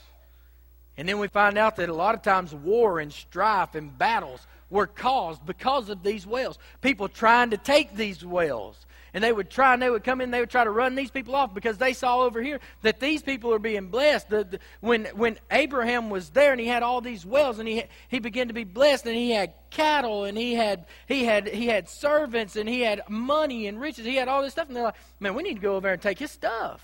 And 0.98 1.10
then 1.10 1.20
we 1.20 1.28
find 1.28 1.58
out 1.58 1.76
that 1.78 1.90
a 1.90 1.94
lot 1.94 2.16
of 2.16 2.22
times 2.22 2.54
war 2.54 3.00
and 3.00 3.12
strife 3.12 3.76
and 3.76 3.98
battles 3.98 4.46
were 4.70 4.88
caused 4.88 5.46
because 5.46 5.90
of 5.90 6.04
these 6.04 6.26
wells. 6.26 6.58
People 6.82 7.10
trying 7.10 7.50
to 7.50 7.58
take 7.58 7.96
these 7.96 8.24
wells 8.24 8.86
and 9.16 9.24
they 9.24 9.32
would 9.32 9.50
try 9.50 9.74
and 9.74 9.82
they 9.82 9.90
would 9.90 10.04
come 10.04 10.20
in, 10.20 10.26
and 10.26 10.34
they 10.34 10.42
would 10.42 10.50
try 10.50 10.66
to 10.66 10.70
run 10.70 10.94
these 10.94 11.10
people 11.10 11.36
off 11.36 11.54
because 11.54 11.78
they 11.78 11.94
saw 11.94 12.20
over 12.20 12.42
here 12.42 12.60
that 12.82 13.00
these 13.00 13.22
people 13.22 13.54
are 13.54 13.60
being 13.60 13.88
blessed. 13.88 14.30
The, 14.30 14.44
the, 14.44 14.60
when, 14.82 15.06
when 15.16 15.40
Abraham 15.50 16.10
was 16.10 16.32
there 16.32 16.52
and 16.52 16.60
he 16.60 16.68
had 16.68 16.84
all 16.84 17.00
these 17.00 17.26
wells 17.26 17.58
and 17.58 17.66
he, 17.66 17.86
he 18.10 18.20
began 18.20 18.50
to 18.50 18.54
be 18.54 18.66
blessed 18.66 19.06
and 19.06 19.16
he 19.16 19.32
had 19.32 19.54
cattle 19.72 20.26
and 20.26 20.38
he 20.38 20.54
had, 20.54 20.86
he, 21.08 21.24
had, 21.24 21.48
he 21.48 21.68
had 21.68 21.88
servants 21.88 22.58
and 22.58 22.68
he 22.68 22.82
had 22.82 23.04
money 23.08 23.68
and 23.68 23.80
riches, 23.80 24.06
he 24.06 24.18
had 24.18 24.28
all 24.28 24.42
this 24.42 24.52
stuff. 24.52 24.68
And 24.68 24.76
they're 24.76 24.84
like, 24.84 24.96
man, 25.22 25.34
we 25.34 25.44
need 25.44 25.56
to 25.56 25.62
go 25.62 25.78
over 25.78 25.86
there 25.86 25.94
and 25.94 26.02
take 26.02 26.20
his 26.20 26.32
stuff. 26.32 26.84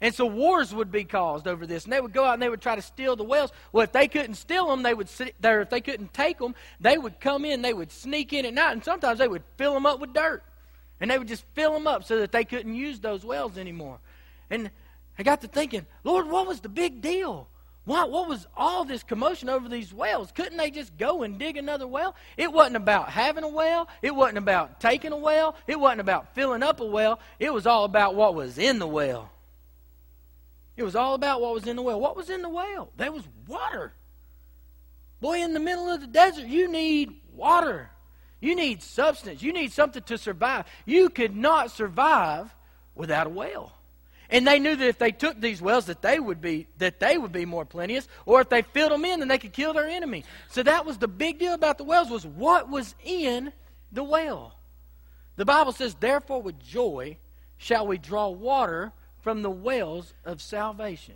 And 0.00 0.14
so 0.14 0.24
wars 0.24 0.74
would 0.74 0.90
be 0.90 1.04
caused 1.04 1.46
over 1.46 1.66
this, 1.66 1.84
and 1.84 1.92
they 1.92 2.00
would 2.00 2.12
go 2.12 2.24
out 2.24 2.34
and 2.34 2.42
they 2.42 2.48
would 2.48 2.62
try 2.62 2.76
to 2.76 2.82
steal 2.82 3.16
the 3.16 3.24
wells. 3.24 3.52
Well, 3.72 3.84
if 3.84 3.92
they 3.92 4.08
couldn't 4.08 4.34
steal 4.34 4.68
them, 4.68 4.82
they 4.82 4.94
would 4.94 5.10
sit 5.10 5.34
there. 5.40 5.60
If 5.60 5.70
they 5.70 5.80
couldn't 5.82 6.14
take 6.14 6.38
them, 6.38 6.54
they 6.80 6.96
would 6.96 7.20
come 7.20 7.44
in. 7.44 7.60
They 7.60 7.72
would 7.74 7.92
sneak 7.92 8.32
in 8.32 8.46
at 8.46 8.54
night, 8.54 8.72
and 8.72 8.84
sometimes 8.84 9.18
they 9.18 9.28
would 9.28 9.42
fill 9.56 9.74
them 9.74 9.84
up 9.84 10.00
with 10.00 10.14
dirt. 10.14 10.42
And 11.00 11.10
they 11.10 11.18
would 11.18 11.28
just 11.28 11.44
fill 11.54 11.72
them 11.72 11.86
up 11.86 12.04
so 12.04 12.18
that 12.20 12.32
they 12.32 12.44
couldn't 12.44 12.74
use 12.74 13.00
those 13.00 13.24
wells 13.24 13.58
anymore. 13.58 13.98
And 14.50 14.70
I 15.18 15.22
got 15.22 15.40
to 15.42 15.48
thinking, 15.48 15.86
Lord, 16.04 16.28
what 16.28 16.46
was 16.46 16.60
the 16.60 16.68
big 16.68 17.02
deal? 17.02 17.48
What, 17.84 18.10
what 18.10 18.28
was 18.28 18.48
all 18.56 18.84
this 18.84 19.04
commotion 19.04 19.48
over 19.48 19.68
these 19.68 19.94
wells? 19.94 20.32
Couldn't 20.32 20.56
they 20.56 20.72
just 20.72 20.96
go 20.98 21.22
and 21.22 21.38
dig 21.38 21.56
another 21.56 21.86
well? 21.86 22.16
It 22.36 22.52
wasn't 22.52 22.76
about 22.76 23.10
having 23.10 23.44
a 23.44 23.48
well. 23.48 23.88
It 24.02 24.14
wasn't 24.14 24.38
about 24.38 24.80
taking 24.80 25.12
a 25.12 25.16
well. 25.16 25.54
It 25.68 25.78
wasn't 25.78 26.00
about 26.00 26.34
filling 26.34 26.64
up 26.64 26.80
a 26.80 26.84
well. 26.84 27.20
It 27.38 27.52
was 27.52 27.64
all 27.64 27.84
about 27.84 28.16
what 28.16 28.34
was 28.34 28.58
in 28.58 28.80
the 28.80 28.88
well. 28.88 29.30
It 30.76 30.82
was 30.82 30.96
all 30.96 31.14
about 31.14 31.40
what 31.40 31.54
was 31.54 31.66
in 31.66 31.76
the 31.76 31.82
well. 31.82 32.00
What 32.00 32.16
was 32.16 32.28
in 32.28 32.42
the 32.42 32.48
well? 32.48 32.90
There 32.96 33.12
was 33.12 33.22
water. 33.46 33.92
Boy, 35.20 35.42
in 35.42 35.54
the 35.54 35.60
middle 35.60 35.88
of 35.88 36.00
the 36.00 36.08
desert, 36.08 36.46
you 36.46 36.68
need 36.68 37.20
water. 37.32 37.90
You 38.40 38.54
need 38.54 38.82
substance. 38.82 39.42
You 39.42 39.52
need 39.52 39.72
something 39.72 40.02
to 40.04 40.18
survive. 40.18 40.66
You 40.84 41.08
could 41.08 41.34
not 41.34 41.70
survive 41.70 42.54
without 42.94 43.26
a 43.26 43.30
well. 43.30 43.72
And 44.28 44.46
they 44.46 44.58
knew 44.58 44.74
that 44.74 44.88
if 44.88 44.98
they 44.98 45.12
took 45.12 45.40
these 45.40 45.62
wells 45.62 45.86
that 45.86 46.02
they 46.02 46.18
would 46.18 46.40
be 46.40 46.66
that 46.78 46.98
they 46.98 47.16
would 47.16 47.32
be 47.32 47.44
more 47.44 47.64
plenteous, 47.64 48.08
or 48.24 48.40
if 48.40 48.48
they 48.48 48.62
filled 48.62 48.92
them 48.92 49.04
in, 49.04 49.20
then 49.20 49.28
they 49.28 49.38
could 49.38 49.52
kill 49.52 49.72
their 49.72 49.88
enemy. 49.88 50.24
So 50.50 50.62
that 50.64 50.84
was 50.84 50.98
the 50.98 51.08
big 51.08 51.38
deal 51.38 51.54
about 51.54 51.78
the 51.78 51.84
wells 51.84 52.10
was 52.10 52.26
what 52.26 52.68
was 52.68 52.94
in 53.04 53.52
the 53.92 54.02
well. 54.02 54.56
The 55.36 55.44
Bible 55.44 55.72
says, 55.72 55.94
Therefore 55.94 56.42
with 56.42 56.58
joy 56.58 57.18
shall 57.56 57.86
we 57.86 57.98
draw 57.98 58.28
water 58.28 58.92
from 59.20 59.42
the 59.42 59.50
wells 59.50 60.12
of 60.24 60.42
salvation. 60.42 61.14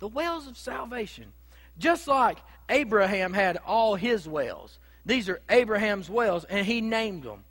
The 0.00 0.08
wells 0.08 0.46
of 0.46 0.56
salvation. 0.56 1.32
Just 1.78 2.08
like 2.08 2.38
Abraham 2.68 3.32
had 3.32 3.58
all 3.66 3.94
his 3.94 4.26
wells. 4.26 4.78
These 5.06 5.28
are 5.28 5.40
Abraham's 5.48 6.10
wells, 6.10 6.44
and 6.44 6.66
he 6.66 6.80
named 6.80 7.22
them. 7.22 7.44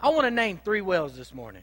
I 0.00 0.10
want 0.10 0.26
to 0.26 0.30
name 0.30 0.60
three 0.62 0.80
wells 0.80 1.16
this 1.16 1.32
morning. 1.32 1.62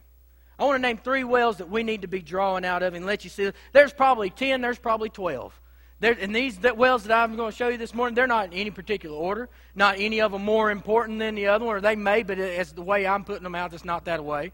I 0.58 0.64
want 0.64 0.78
to 0.78 0.82
name 0.82 0.98
three 0.98 1.26
wells 1.26 1.58
that 1.58 1.70
we 1.70 1.84
need 1.84 2.04
to 2.04 2.08
be 2.08 2.22
drawing 2.22 2.64
out 2.64 2.82
of 2.82 2.94
and 2.94 3.06
let 3.06 3.26
you 3.26 3.30
see. 3.30 3.52
There's 3.74 3.92
probably 3.92 4.30
10, 4.30 4.62
there's 4.62 4.80
probably 4.80 5.10
12. 5.10 5.60
There, 6.00 6.16
and 6.20 6.34
these 6.36 6.60
wells 6.62 7.04
that 7.04 7.18
I'm 7.18 7.36
going 7.36 7.52
to 7.52 7.56
show 7.56 7.68
you 7.68 7.78
this 7.78 7.94
morning, 7.94 8.16
they're 8.16 8.26
not 8.26 8.48
in 8.48 8.54
any 8.54 8.72
particular 8.72 9.16
order. 9.16 9.50
Not 9.76 9.96
any 10.00 10.22
of 10.22 10.32
them 10.32 10.44
more 10.44 10.72
important 10.72 11.20
than 11.20 11.36
the 11.36 11.48
other 11.48 11.66
one, 11.66 11.76
or 11.76 11.82
they 11.82 11.96
may, 11.98 12.24
but 12.24 12.40
it's 12.40 12.72
the 12.72 12.82
way 12.82 13.06
I'm 13.06 13.26
putting 13.26 13.44
them 13.44 13.56
out, 13.56 13.74
it's 13.74 13.86
not 13.86 14.06
that 14.06 14.24
way. 14.24 14.54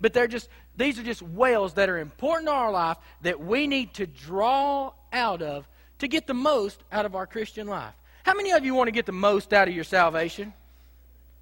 But 0.00 0.14
they're 0.14 0.26
just, 0.26 0.48
these 0.76 0.98
are 0.98 1.02
just 1.02 1.22
wells 1.22 1.74
that 1.74 1.90
are 1.90 1.98
important 1.98 2.48
to 2.48 2.52
our 2.52 2.72
life 2.72 2.96
that 3.20 3.38
we 3.38 3.66
need 3.66 3.94
to 3.94 4.06
draw 4.06 4.92
out 5.12 5.42
of 5.42 5.68
to 5.98 6.08
get 6.08 6.26
the 6.26 6.34
most 6.34 6.82
out 6.90 7.04
of 7.04 7.14
our 7.14 7.26
Christian 7.26 7.66
life. 7.66 7.94
How 8.22 8.34
many 8.34 8.52
of 8.52 8.64
you 8.64 8.74
want 8.74 8.88
to 8.88 8.92
get 8.92 9.06
the 9.06 9.12
most 9.12 9.52
out 9.52 9.68
of 9.68 9.74
your 9.74 9.84
salvation? 9.84 10.52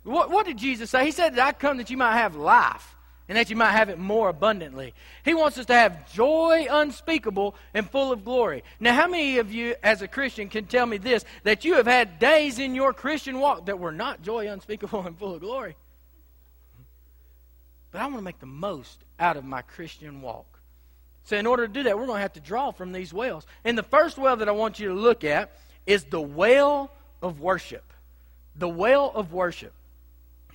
What, 0.03 0.31
what 0.31 0.47
did 0.47 0.57
Jesus 0.57 0.91
say? 0.91 1.05
He 1.05 1.11
said 1.11 1.39
I 1.39 1.53
come 1.53 1.77
that 1.77 1.91
you 1.91 1.97
might 1.97 2.15
have 2.15 2.37
life 2.37 2.97
and 3.29 3.37
that 3.37 3.49
you 3.49 3.55
might 3.55 3.71
have 3.71 3.91
it 3.91 3.99
more 3.99 4.29
abundantly. 4.29 4.93
He 5.25 5.35
wants 5.35 5.57
us 5.57 5.67
to 5.67 5.75
have 5.75 6.13
joy 6.13 6.67
unspeakable 6.69 7.55
and 7.75 7.89
full 7.89 8.11
of 8.11 8.25
glory. 8.25 8.65
Now, 8.81 8.95
how 8.95 9.07
many 9.07 9.39
of 9.39 9.53
you, 9.53 9.77
as 9.85 10.03
a 10.03 10.09
Christian, 10.09 10.49
can 10.49 10.65
tell 10.65 10.85
me 10.85 10.99
this 10.99 11.25
that 11.45 11.65
you 11.65 11.75
have 11.75 11.87
had 11.87 12.19
days 12.19 12.59
in 12.59 12.75
your 12.75 12.93
Christian 12.93 13.39
walk 13.39 13.67
that 13.67 13.79
were 13.79 13.93
not 13.93 14.23
joy 14.23 14.49
unspeakable 14.49 15.03
and 15.07 15.17
full 15.17 15.35
of 15.35 15.41
glory? 15.41 15.77
But 17.93 18.01
I 18.01 18.07
want 18.07 18.17
to 18.17 18.23
make 18.23 18.41
the 18.41 18.47
most 18.47 18.99
out 19.19 19.37
of 19.37 19.45
my 19.45 19.63
Christian 19.63 20.23
walk. 20.23 20.61
So, 21.25 21.37
in 21.37 21.47
order 21.47 21.69
to 21.69 21.73
do 21.73 21.85
that, 21.85 21.97
we're 21.97 22.07
going 22.07 22.19
to 22.19 22.23
have 22.23 22.33
to 22.33 22.41
draw 22.41 22.73
from 22.73 22.91
these 22.91 23.13
wells. 23.13 23.47
And 23.65 23.79
the 23.79 23.85
first 23.85 24.19
well 24.19 24.37
that 24.37 24.49
I 24.49 24.53
want 24.53 24.81
you 24.81 24.89
to 24.89 24.95
look 24.95 25.23
at 25.23 25.53
is 25.87 26.05
the 26.05 26.21
well 26.21 26.91
of 27.23 27.41
worship. 27.41 27.85
The 28.57 28.69
well 28.69 29.13
of 29.15 29.33
worship. 29.33 29.73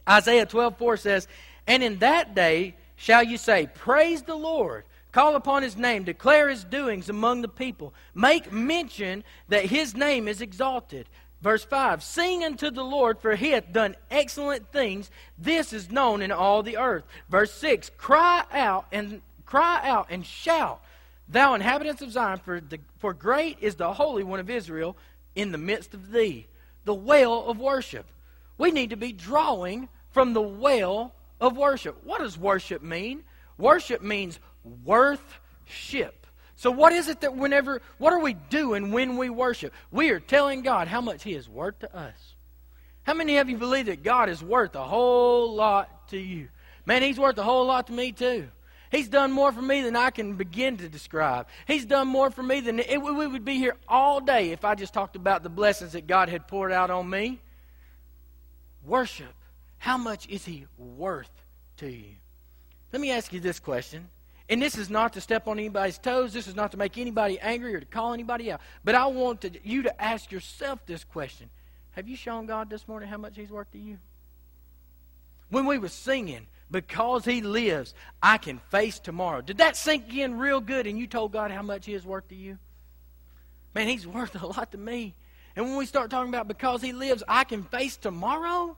Isaiah 0.07 0.45
12 0.45 0.77
4 0.77 0.97
says, 0.97 1.27
And 1.67 1.83
in 1.83 1.99
that 1.99 2.35
day 2.35 2.75
shall 2.95 3.23
you 3.23 3.37
say, 3.37 3.67
Praise 3.73 4.21
the 4.23 4.35
Lord. 4.35 4.85
Call 5.11 5.35
upon 5.37 5.63
his 5.63 5.77
name, 5.77 6.03
declare 6.03 6.49
his 6.49 6.65
doings 6.65 7.07
among 7.07 7.41
the 7.41 7.47
people. 7.47 7.93
Make 8.13 8.51
mention 8.51 9.23
that 9.47 9.63
his 9.63 9.95
name 9.95 10.27
is 10.27 10.41
exalted. 10.41 11.07
Verse 11.41 11.63
5 11.63 12.03
Sing 12.03 12.43
unto 12.43 12.69
the 12.69 12.83
Lord, 12.83 13.19
for 13.19 13.35
he 13.35 13.51
hath 13.51 13.71
done 13.71 13.95
excellent 14.11 14.71
things. 14.71 15.09
This 15.37 15.73
is 15.73 15.89
known 15.91 16.21
in 16.21 16.31
all 16.31 16.63
the 16.63 16.77
earth. 16.77 17.05
Verse 17.29 17.51
6 17.53 17.91
Cry 17.97 18.43
out 18.51 18.87
and 18.91 19.21
cry 19.45 19.79
out 19.87 20.07
and 20.09 20.25
shout, 20.25 20.81
thou 21.29 21.53
inhabitants 21.53 22.01
of 22.01 22.11
Zion, 22.11 22.39
for, 22.39 22.59
the, 22.59 22.79
for 22.97 23.13
great 23.13 23.57
is 23.61 23.75
the 23.75 23.93
Holy 23.93 24.23
One 24.23 24.39
of 24.39 24.49
Israel 24.49 24.97
in 25.35 25.51
the 25.51 25.57
midst 25.57 25.93
of 25.93 26.11
thee, 26.11 26.47
the 26.85 26.93
well 26.93 27.45
of 27.45 27.59
worship. 27.59 28.05
We 28.57 28.71
need 28.71 28.91
to 28.91 28.95
be 28.95 29.11
drawing 29.11 29.89
from 30.11 30.33
the 30.33 30.41
well 30.41 31.13
of 31.41 31.57
worship. 31.57 32.03
What 32.03 32.21
does 32.21 32.37
worship 32.37 32.81
mean? 32.81 33.23
Worship 33.57 34.01
means 34.01 34.39
worth 34.83 35.39
ship. 35.65 36.25
So, 36.55 36.71
what 36.71 36.93
is 36.93 37.09
it 37.09 37.21
that 37.21 37.35
whenever, 37.35 37.81
what 37.97 38.13
are 38.13 38.19
we 38.19 38.33
doing 38.33 38.91
when 38.91 39.17
we 39.17 39.29
worship? 39.29 39.73
We 39.91 40.09
are 40.11 40.21
telling 40.21 40.61
God 40.61 40.87
how 40.87 41.01
much 41.01 41.23
He 41.23 41.33
is 41.33 41.49
worth 41.49 41.79
to 41.79 41.95
us. 41.95 42.35
How 43.03 43.13
many 43.13 43.37
of 43.37 43.49
you 43.49 43.57
believe 43.57 43.87
that 43.87 44.03
God 44.03 44.29
is 44.29 44.41
worth 44.41 44.75
a 44.75 44.83
whole 44.83 45.53
lot 45.53 46.09
to 46.09 46.17
you? 46.17 46.47
Man, 46.85 47.01
He's 47.01 47.19
worth 47.19 47.37
a 47.37 47.43
whole 47.43 47.65
lot 47.65 47.87
to 47.87 47.93
me, 47.93 48.13
too. 48.13 48.47
He's 48.95 49.09
done 49.09 49.33
more 49.33 49.51
for 49.51 49.61
me 49.61 49.81
than 49.81 49.97
I 49.97 50.09
can 50.09 50.35
begin 50.35 50.77
to 50.77 50.87
describe. 50.87 51.47
He's 51.67 51.85
done 51.85 52.07
more 52.07 52.31
for 52.31 52.41
me 52.41 52.61
than 52.61 52.79
it, 52.79 53.01
we 53.01 53.27
would 53.27 53.43
be 53.43 53.55
here 53.55 53.75
all 53.89 54.21
day 54.21 54.51
if 54.51 54.63
I 54.63 54.73
just 54.73 54.93
talked 54.93 55.17
about 55.17 55.43
the 55.43 55.49
blessings 55.49 55.91
that 55.91 56.07
God 56.07 56.29
had 56.29 56.47
poured 56.47 56.71
out 56.71 56.89
on 56.89 57.09
me. 57.09 57.41
Worship. 58.85 59.33
How 59.79 59.97
much 59.97 60.29
is 60.29 60.45
He 60.45 60.65
worth 60.77 61.31
to 61.77 61.89
you? 61.89 62.15
Let 62.93 63.01
me 63.01 63.11
ask 63.11 63.33
you 63.33 63.41
this 63.41 63.59
question. 63.59 64.07
And 64.47 64.61
this 64.61 64.77
is 64.77 64.89
not 64.89 65.11
to 65.13 65.21
step 65.21 65.45
on 65.49 65.59
anybody's 65.59 65.97
toes. 65.97 66.31
This 66.31 66.47
is 66.47 66.55
not 66.55 66.71
to 66.71 66.77
make 66.77 66.97
anybody 66.97 67.37
angry 67.41 67.75
or 67.75 67.81
to 67.81 67.85
call 67.85 68.13
anybody 68.13 68.49
out. 68.49 68.61
But 68.85 68.95
I 68.95 69.07
want 69.07 69.41
to, 69.41 69.51
you 69.61 69.81
to 69.81 70.01
ask 70.01 70.31
yourself 70.31 70.85
this 70.85 71.03
question 71.03 71.49
Have 71.91 72.07
you 72.07 72.15
shown 72.15 72.45
God 72.45 72.69
this 72.69 72.87
morning 72.87 73.09
how 73.09 73.17
much 73.17 73.35
He's 73.35 73.49
worth 73.49 73.69
to 73.73 73.77
you? 73.77 73.97
When 75.49 75.65
we 75.65 75.79
were 75.79 75.89
singing, 75.89 76.47
because 76.71 77.25
he 77.25 77.41
lives, 77.41 77.93
I 78.21 78.37
can 78.37 78.59
face 78.69 78.99
tomorrow. 78.99 79.41
Did 79.41 79.59
that 79.59 79.77
sink 79.77 80.13
in 80.13 80.37
real 80.37 80.59
good 80.59 80.87
and 80.87 80.97
you 80.97 81.07
told 81.07 81.31
God 81.31 81.51
how 81.51 81.61
much 81.61 81.85
he 81.85 81.93
is 81.93 82.05
worth 82.05 82.27
to 82.29 82.35
you? 82.35 82.57
Man, 83.73 83.87
he's 83.87 84.07
worth 84.07 84.41
a 84.41 84.47
lot 84.47 84.71
to 84.71 84.77
me. 84.77 85.15
And 85.55 85.65
when 85.65 85.77
we 85.77 85.85
start 85.85 86.09
talking 86.09 86.29
about 86.29 86.47
because 86.47 86.81
he 86.81 86.91
lives, 86.91 87.23
I 87.27 87.43
can 87.43 87.63
face 87.63 87.97
tomorrow, 87.97 88.75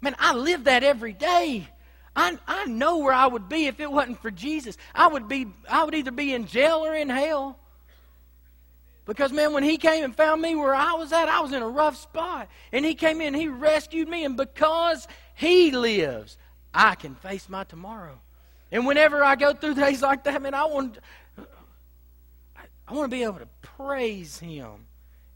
man, 0.00 0.14
I 0.18 0.34
live 0.34 0.64
that 0.64 0.84
every 0.84 1.12
day. 1.12 1.68
I, 2.14 2.38
I 2.46 2.64
know 2.66 2.98
where 2.98 3.12
I 3.12 3.26
would 3.26 3.48
be 3.48 3.66
if 3.66 3.80
it 3.80 3.90
wasn't 3.90 4.22
for 4.22 4.30
Jesus. 4.30 4.76
I 4.94 5.08
would 5.08 5.28
be 5.28 5.46
I 5.68 5.84
would 5.84 5.94
either 5.94 6.10
be 6.12 6.32
in 6.32 6.46
jail 6.46 6.84
or 6.84 6.94
in 6.94 7.08
hell. 7.08 7.58
Because 9.04 9.32
man, 9.32 9.52
when 9.52 9.62
he 9.62 9.76
came 9.76 10.02
and 10.02 10.16
found 10.16 10.42
me 10.42 10.56
where 10.56 10.74
I 10.74 10.94
was 10.94 11.12
at, 11.12 11.28
I 11.28 11.40
was 11.40 11.52
in 11.52 11.62
a 11.62 11.68
rough 11.68 11.96
spot. 11.96 12.48
And 12.72 12.84
he 12.84 12.94
came 12.94 13.20
in, 13.20 13.34
he 13.34 13.48
rescued 13.48 14.08
me, 14.08 14.24
and 14.24 14.36
because 14.36 15.06
he 15.34 15.70
lives, 15.70 16.38
I 16.76 16.94
can 16.94 17.14
face 17.14 17.48
my 17.48 17.64
tomorrow. 17.64 18.18
And 18.70 18.86
whenever 18.86 19.24
I 19.24 19.34
go 19.34 19.54
through 19.54 19.74
days 19.74 20.02
like 20.02 20.24
that, 20.24 20.42
man, 20.42 20.54
I 20.54 20.66
want, 20.66 20.98
I 22.86 22.92
want 22.92 23.10
to 23.10 23.16
be 23.16 23.22
able 23.22 23.38
to 23.38 23.48
praise 23.62 24.38
Him, 24.38 24.86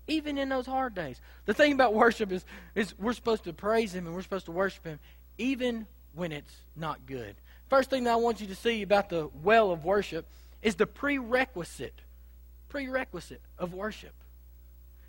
even 0.06 0.36
in 0.36 0.50
those 0.50 0.66
hard 0.66 0.94
days. 0.94 1.18
The 1.46 1.54
thing 1.54 1.72
about 1.72 1.94
worship 1.94 2.30
is, 2.30 2.44
is 2.74 2.96
we're 2.98 3.14
supposed 3.14 3.44
to 3.44 3.54
praise 3.54 3.94
Him 3.94 4.06
and 4.06 4.14
we're 4.14 4.22
supposed 4.22 4.46
to 4.46 4.52
worship 4.52 4.84
Him, 4.84 5.00
even 5.38 5.86
when 6.14 6.30
it's 6.30 6.54
not 6.76 7.06
good. 7.06 7.34
First 7.70 7.88
thing 7.88 8.04
that 8.04 8.12
I 8.12 8.16
want 8.16 8.40
you 8.42 8.48
to 8.48 8.54
see 8.54 8.82
about 8.82 9.08
the 9.08 9.30
well 9.42 9.70
of 9.70 9.84
worship 9.84 10.26
is 10.60 10.74
the 10.74 10.86
prerequisite, 10.86 12.02
prerequisite 12.68 13.40
of 13.58 13.72
worship. 13.72 14.12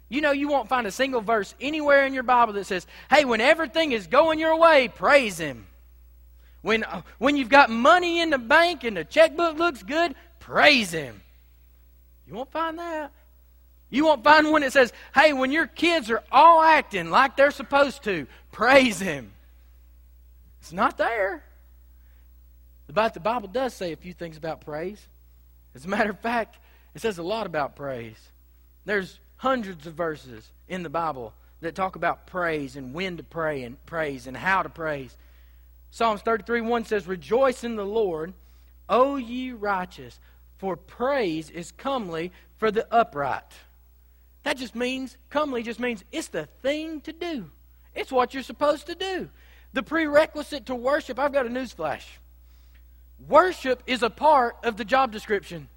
You 0.07 0.21
know, 0.21 0.31
you 0.31 0.47
won't 0.47 0.69
find 0.69 0.87
a 0.87 0.91
single 0.91 1.21
verse 1.21 1.55
anywhere 1.59 2.05
in 2.05 2.13
your 2.13 2.23
Bible 2.23 2.53
that 2.53 2.65
says, 2.65 2.85
hey, 3.09 3.25
when 3.25 3.41
everything 3.41 3.91
is 3.91 4.07
going 4.07 4.39
your 4.39 4.57
way, 4.57 4.87
praise 4.87 5.37
Him. 5.37 5.67
When, 6.61 6.83
uh, 6.83 7.01
when 7.17 7.37
you've 7.37 7.49
got 7.49 7.69
money 7.69 8.19
in 8.19 8.29
the 8.29 8.37
bank 8.37 8.83
and 8.83 8.95
the 8.95 9.03
checkbook 9.03 9.57
looks 9.57 9.83
good, 9.83 10.15
praise 10.39 10.91
Him. 10.91 11.21
You 12.27 12.35
won't 12.35 12.51
find 12.51 12.77
that. 12.79 13.11
You 13.89 14.05
won't 14.05 14.23
find 14.23 14.51
one 14.51 14.61
that 14.61 14.71
says, 14.71 14.93
hey, 15.13 15.33
when 15.33 15.51
your 15.51 15.67
kids 15.67 16.09
are 16.09 16.23
all 16.31 16.61
acting 16.61 17.09
like 17.09 17.35
they're 17.35 17.51
supposed 17.51 18.03
to, 18.03 18.27
praise 18.51 18.99
Him. 18.99 19.31
It's 20.61 20.71
not 20.71 20.97
there. 20.97 21.43
But 22.87 23.13
the 23.13 23.19
Bible 23.19 23.47
does 23.47 23.73
say 23.73 23.91
a 23.91 23.97
few 23.97 24.13
things 24.13 24.37
about 24.37 24.61
praise. 24.61 25.05
As 25.73 25.85
a 25.85 25.87
matter 25.87 26.09
of 26.09 26.19
fact, 26.19 26.57
it 26.93 27.01
says 27.01 27.17
a 27.17 27.23
lot 27.23 27.45
about 27.45 27.75
praise. 27.75 28.17
There's 28.85 29.19
hundreds 29.37 29.87
of 29.87 29.93
verses 29.93 30.49
in 30.67 30.83
the 30.83 30.89
Bible 30.89 31.33
that 31.61 31.75
talk 31.75 31.95
about 31.95 32.27
praise 32.27 32.75
and 32.75 32.93
when 32.93 33.17
to 33.17 33.23
pray 33.23 33.63
and 33.63 33.83
praise 33.85 34.27
and 34.27 34.35
how 34.35 34.63
to 34.63 34.69
praise. 34.69 35.15
Psalms 35.91 36.21
33 36.21 36.61
1 36.61 36.85
says, 36.85 37.05
Rejoice 37.05 37.63
in 37.63 37.75
the 37.75 37.85
Lord, 37.85 38.33
O 38.89 39.17
ye 39.17 39.51
righteous, 39.51 40.19
for 40.57 40.75
praise 40.75 41.49
is 41.49 41.71
comely 41.73 42.31
for 42.57 42.71
the 42.71 42.87
upright. 42.93 43.43
That 44.43 44.57
just 44.57 44.73
means, 44.73 45.17
comely 45.29 45.63
just 45.63 45.79
means 45.79 46.03
it's 46.11 46.29
the 46.29 46.47
thing 46.61 47.01
to 47.01 47.11
do. 47.11 47.51
It's 47.93 48.11
what 48.11 48.33
you're 48.33 48.41
supposed 48.41 48.87
to 48.87 48.95
do. 48.95 49.29
The 49.73 49.83
prerequisite 49.83 50.65
to 50.67 50.75
worship, 50.75 51.19
I've 51.19 51.33
got 51.33 51.45
a 51.45 51.49
newsflash. 51.49 52.03
Worship 53.27 53.83
is 53.85 54.01
a 54.01 54.09
part 54.09 54.57
of 54.63 54.77
the 54.77 54.85
job 54.85 55.11
description. 55.11 55.67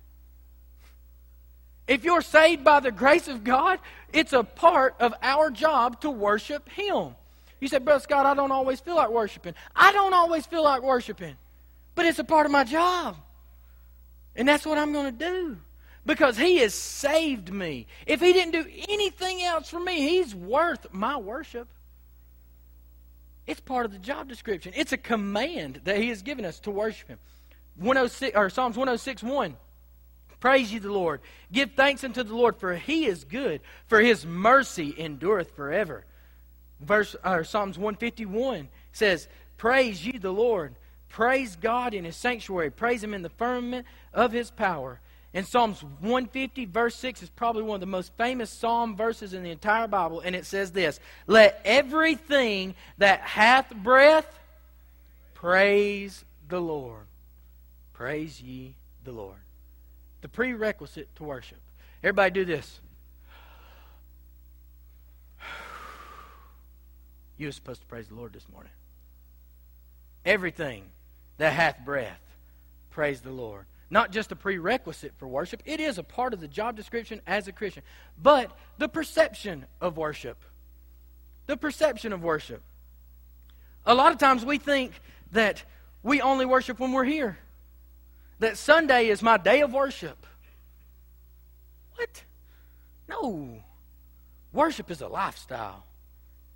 If 1.87 2.05
you're 2.05 2.23
saved 2.23 2.65
by 2.65 2.81
the 2.81 2.91
grace 2.91 3.29
of 3.29 3.45
God, 3.45 3.79
it's 4.13 4.33
a 4.33 4.43
part 4.43 4.95
of 5.01 5.13
our 5.23 5.51
job 5.51 6.01
to 6.01 6.11
worship 6.11 6.69
Him. 6.71 7.15
You 7.65 7.69
say, 7.69 7.79
Brother 7.79 8.01
Scott, 8.01 8.27
I 8.27 8.35
don't 8.35 8.53
always 8.53 8.79
feel 8.79 8.95
like 8.95 9.09
worshiping. 9.09 9.55
I 9.75 9.91
don't 9.91 10.13
always 10.13 10.45
feel 10.45 10.63
like 10.63 10.83
worshiping, 10.83 11.35
but 11.95 12.05
it's 12.05 12.19
a 12.19 12.25
part 12.25 12.45
of 12.45 12.53
my 12.53 12.63
job. 12.63 13.17
And 14.37 14.47
that's 14.47 14.67
what 14.67 14.77
I'm 14.77 14.93
going 14.93 15.17
to 15.17 15.31
do 15.31 15.57
because 16.05 16.37
He 16.37 16.59
has 16.59 16.75
saved 16.75 17.51
me. 17.51 17.87
If 18.07 18.21
He 18.21 18.35
didn't 18.35 18.53
do 18.53 18.67
anything 18.87 19.43
else 19.43 19.71
for 19.71 19.81
me, 19.81 20.07
He's 20.07 20.35
worth 20.35 20.89
my 20.93 21.17
worship. 21.17 21.67
It's 23.47 23.61
part 23.61 23.87
of 23.87 23.93
the 23.93 23.99
job 23.99 24.29
description. 24.29 24.75
It's 24.77 24.93
a 24.93 24.99
command 24.99 25.81
that 25.85 25.97
He 25.97 26.11
has 26.11 26.21
given 26.21 26.45
us 26.45 26.61
to 26.61 26.71
worship 26.71 27.09
Him. 27.09 27.19
106 27.77 28.37
or 28.37 28.51
Psalms 28.51 28.77
106 28.77 29.23
1. 29.23 29.57
Praise 30.39 30.71
ye 30.71 30.81
the 30.81 30.93
Lord. 30.93 31.23
Give 31.51 31.71
thanks 31.73 32.05
unto 32.05 32.25
the 32.25 32.35
Lord, 32.37 32.59
for 32.59 32.75
he 32.75 33.07
is 33.07 33.25
good, 33.25 33.63
for 33.87 34.03
his 34.03 34.27
mercy 34.27 34.95
endureth 34.99 35.57
forever. 35.57 36.05
Verse 36.85 37.17
or 37.25 37.45
Psalms 37.45 37.79
151 37.79 38.69
says, 38.93 39.29
Praise 39.57 40.07
ye 40.07 40.19
the 40.19 40.33
Lord. 40.33 40.75
Praise 41.09 41.57
God 41.57 41.95
in 41.95 42.05
his 42.05 42.17
sanctuary. 42.17 42.71
Praise 42.71 43.03
him 43.03 43.15
in 43.15 43.23
the 43.23 43.29
firmament 43.31 43.87
of 44.13 44.33
his 44.33 44.51
power. 44.51 45.01
And 45.33 45.47
Psalms 45.47 45.83
150, 45.83 46.67
verse 46.67 46.95
6 46.97 47.25
is 47.25 47.31
probably 47.31 47.63
one 47.63 47.77
of 47.77 47.81
the 47.81 47.87
most 47.87 48.13
famous 48.17 48.51
psalm 48.51 48.97
verses 48.97 49.35
in 49.35 49.43
the 49.43 49.51
entire 49.51 49.89
Bible. 49.89 50.21
And 50.21 50.37
it 50.37 50.47
says 50.47 50.71
this 50.71 51.01
Let 51.27 51.61
everything 51.65 52.75
that 52.99 53.21
hath 53.21 53.75
breath 53.75 54.39
praise 55.35 56.25
the 56.49 56.61
Lord. 56.61 57.07
Praise 57.93 58.41
ye 58.41 58.77
the 59.05 59.13
Lord. 59.13 59.39
The 60.21 60.29
prerequisite 60.29 61.09
to 61.17 61.25
worship. 61.25 61.59
Everybody 62.03 62.31
do 62.31 62.45
this. 62.45 62.81
You 67.37 67.49
are 67.49 67.53
supposed 67.53 67.81
to 67.81 67.87
praise 67.87 68.09
the 68.09 68.15
Lord 68.15 68.33
this 68.33 68.49
morning. 68.53 68.73
Everything 70.25 70.85
that 71.39 71.53
hath 71.53 71.85
breath, 71.85 72.21
praise 72.91 73.21
the 73.21 73.31
Lord. 73.31 73.67
Not 73.91 74.13
just 74.13 74.33
a 74.33 74.37
prerequisite 74.37 75.13
for 75.19 75.29
worship, 75.29 75.63
it 75.67 75.81
is 75.81 75.99
a 75.99 76.03
part 76.03 76.33
of 76.33 76.41
the 76.41 76.49
job 76.49 76.77
description 76.77 77.21
as 77.27 77.49
a 77.49 77.53
Christian. 77.53 77.83
But 78.21 78.51
the 78.79 78.89
perception 78.89 79.67
of 79.81 79.97
worship. 79.97 80.39
The 81.47 81.57
perception 81.57 82.13
of 82.13 82.23
worship. 82.23 82.63
A 83.85 83.95
lot 83.95 84.13
of 84.13 84.19
times 84.19 84.45
we 84.45 84.59
think 84.59 84.93
that 85.33 85.63
we 86.03 86.21
only 86.21 86.47
worship 86.47 86.79
when 86.79 86.93
we're 86.93 87.05
here, 87.05 87.39
that 88.39 88.57
Sunday 88.57 89.09
is 89.09 89.23
my 89.23 89.37
day 89.37 89.61
of 89.61 89.73
worship. 89.73 90.27
What? 91.97 92.23
No. 93.09 93.63
Worship 94.53 94.91
is 94.91 95.01
a 95.01 95.09
lifestyle. 95.09 95.85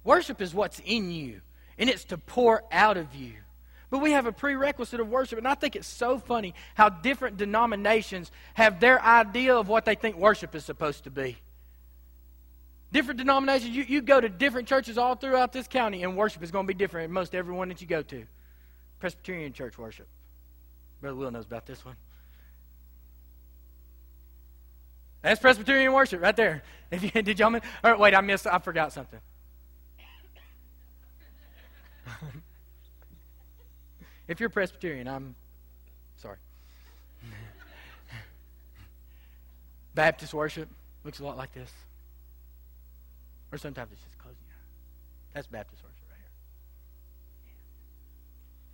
Worship 0.08 0.40
is 0.40 0.54
what's 0.54 0.80
in 0.86 1.10
you, 1.10 1.42
and 1.76 1.90
it's 1.90 2.04
to 2.04 2.16
pour 2.16 2.64
out 2.72 2.96
of 2.96 3.14
you. 3.14 3.34
But 3.90 3.98
we 3.98 4.12
have 4.12 4.24
a 4.24 4.32
prerequisite 4.32 5.00
of 5.00 5.10
worship, 5.10 5.36
and 5.36 5.46
I 5.46 5.54
think 5.54 5.76
it's 5.76 5.86
so 5.86 6.18
funny 6.18 6.54
how 6.76 6.88
different 6.88 7.36
denominations 7.36 8.30
have 8.54 8.80
their 8.80 9.04
idea 9.04 9.54
of 9.54 9.68
what 9.68 9.84
they 9.84 9.94
think 9.94 10.16
worship 10.16 10.54
is 10.54 10.64
supposed 10.64 11.04
to 11.04 11.10
be. 11.10 11.36
Different 12.90 13.18
denominations, 13.18 13.76
you, 13.76 13.82
you 13.82 14.00
go 14.00 14.18
to 14.18 14.30
different 14.30 14.66
churches 14.66 14.96
all 14.96 15.14
throughout 15.14 15.52
this 15.52 15.68
county, 15.68 16.02
and 16.04 16.16
worship 16.16 16.42
is 16.42 16.50
going 16.50 16.64
to 16.64 16.72
be 16.72 16.78
different 16.78 17.04
in 17.04 17.12
most 17.12 17.34
everyone 17.34 17.68
that 17.68 17.82
you 17.82 17.86
go 17.86 18.00
to. 18.00 18.24
Presbyterian 19.00 19.52
church 19.52 19.76
worship. 19.76 20.08
Brother 21.02 21.16
Will 21.16 21.30
knows 21.30 21.44
about 21.44 21.66
this 21.66 21.84
one. 21.84 21.96
That's 25.20 25.38
Presbyterian 25.38 25.92
worship 25.92 26.22
right 26.22 26.34
there. 26.34 26.62
If 26.90 27.14
you, 27.14 27.22
did 27.22 27.38
y'all? 27.38 27.54
Or 27.84 27.98
wait, 27.98 28.14
I 28.14 28.22
missed. 28.22 28.46
I 28.46 28.58
forgot 28.60 28.94
something. 28.94 29.20
If 34.28 34.40
you're 34.40 34.48
Presbyterian, 34.48 35.08
I'm 35.08 35.34
sorry. 36.16 36.38
Baptist 39.94 40.32
worship 40.34 40.68
looks 41.04 41.20
a 41.20 41.24
lot 41.24 41.36
like 41.36 41.52
this. 41.52 41.72
Or 43.50 43.58
sometimes 43.58 43.90
it's 43.92 44.02
just 44.02 44.18
closing 44.18 44.38
your 44.46 44.54
eyes. 44.54 45.34
That's 45.34 45.46
Baptist 45.46 45.82
worship 45.82 45.96
right 46.10 46.18
here. 46.18 46.28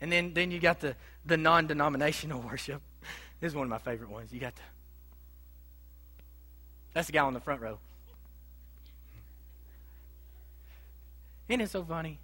And 0.00 0.12
then, 0.12 0.34
then 0.34 0.50
you 0.50 0.58
got 0.58 0.80
the, 0.80 0.96
the 1.24 1.36
non 1.36 1.66
denominational 1.66 2.40
worship. 2.50 2.82
This 3.40 3.52
is 3.52 3.56
one 3.56 3.64
of 3.64 3.70
my 3.70 3.78
favorite 3.78 4.10
ones. 4.10 4.32
You 4.32 4.40
got 4.40 4.54
the 4.56 4.62
That's 6.92 7.06
the 7.06 7.12
guy 7.12 7.20
on 7.20 7.34
the 7.34 7.40
front 7.40 7.60
row. 7.60 7.78
Isn't 11.48 11.60
it 11.60 11.70
so 11.70 11.84
funny 11.84 12.18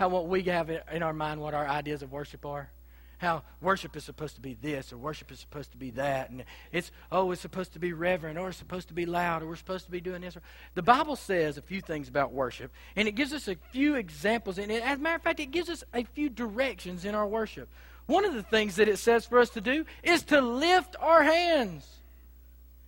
how 0.00 0.08
what 0.08 0.28
we 0.28 0.42
have 0.44 0.70
in 0.70 1.02
our 1.02 1.12
mind, 1.12 1.42
what 1.42 1.52
our 1.52 1.68
ideas 1.68 2.02
of 2.02 2.10
worship 2.10 2.46
are? 2.46 2.70
How 3.18 3.42
worship 3.60 3.94
is 3.98 4.02
supposed 4.02 4.34
to 4.36 4.40
be 4.40 4.54
this 4.54 4.94
or 4.94 4.96
worship 4.96 5.30
is 5.30 5.38
supposed 5.38 5.72
to 5.72 5.76
be 5.76 5.90
that. 5.90 6.30
And 6.30 6.44
it's, 6.72 6.90
oh, 7.12 7.32
it's 7.32 7.42
supposed 7.42 7.74
to 7.74 7.78
be 7.78 7.92
reverent 7.92 8.38
or 8.38 8.48
it's 8.48 8.56
supposed 8.56 8.88
to 8.88 8.94
be 8.94 9.04
loud 9.04 9.42
or 9.42 9.46
we're 9.46 9.56
supposed 9.56 9.84
to 9.84 9.90
be 9.90 10.00
doing 10.00 10.22
this. 10.22 10.38
The 10.72 10.80
Bible 10.80 11.16
says 11.16 11.58
a 11.58 11.62
few 11.62 11.82
things 11.82 12.08
about 12.08 12.32
worship 12.32 12.72
and 12.96 13.08
it 13.08 13.12
gives 13.12 13.34
us 13.34 13.46
a 13.46 13.56
few 13.72 13.96
examples. 13.96 14.56
And 14.56 14.72
as 14.72 14.96
a 14.96 15.02
matter 15.02 15.16
of 15.16 15.22
fact, 15.22 15.38
it 15.38 15.50
gives 15.50 15.68
us 15.68 15.84
a 15.92 16.04
few 16.04 16.30
directions 16.30 17.04
in 17.04 17.14
our 17.14 17.26
worship. 17.26 17.68
One 18.06 18.24
of 18.24 18.32
the 18.32 18.42
things 18.42 18.76
that 18.76 18.88
it 18.88 18.96
says 18.96 19.26
for 19.26 19.38
us 19.38 19.50
to 19.50 19.60
do 19.60 19.84
is 20.02 20.22
to 20.22 20.40
lift 20.40 20.96
our 20.98 21.22
hands. 21.22 21.86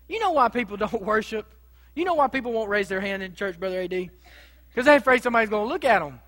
You 0.09 0.19
know 0.19 0.33
why 0.33 0.49
people 0.49 0.76
don't 0.78 1.02
worship? 1.02 1.45
You 1.95 2.07
know 2.07 2.14
why 2.14 2.28
people 2.28 2.54
won't 2.54 2.71
raise 2.71 2.88
their 2.88 3.02
hand 3.02 3.23
in 3.23 3.35
church, 3.35 3.61
Brother 3.61 3.83
AD? 3.83 3.90
Because 3.90 4.87
they're 4.87 4.97
afraid 4.97 5.23
somebody's 5.23 5.50
going 5.50 5.66
to 5.66 5.69
look 5.69 5.85
at 5.85 5.99
them. 5.99 6.19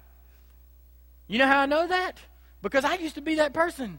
You 1.27 1.39
know 1.39 1.47
how 1.47 1.61
I 1.61 1.67
know 1.67 1.87
that? 1.87 2.19
Because 2.63 2.85
I 2.85 2.95
used 2.95 3.15
to 3.17 3.21
be 3.21 3.37
that 3.37 3.53
person. 3.53 3.99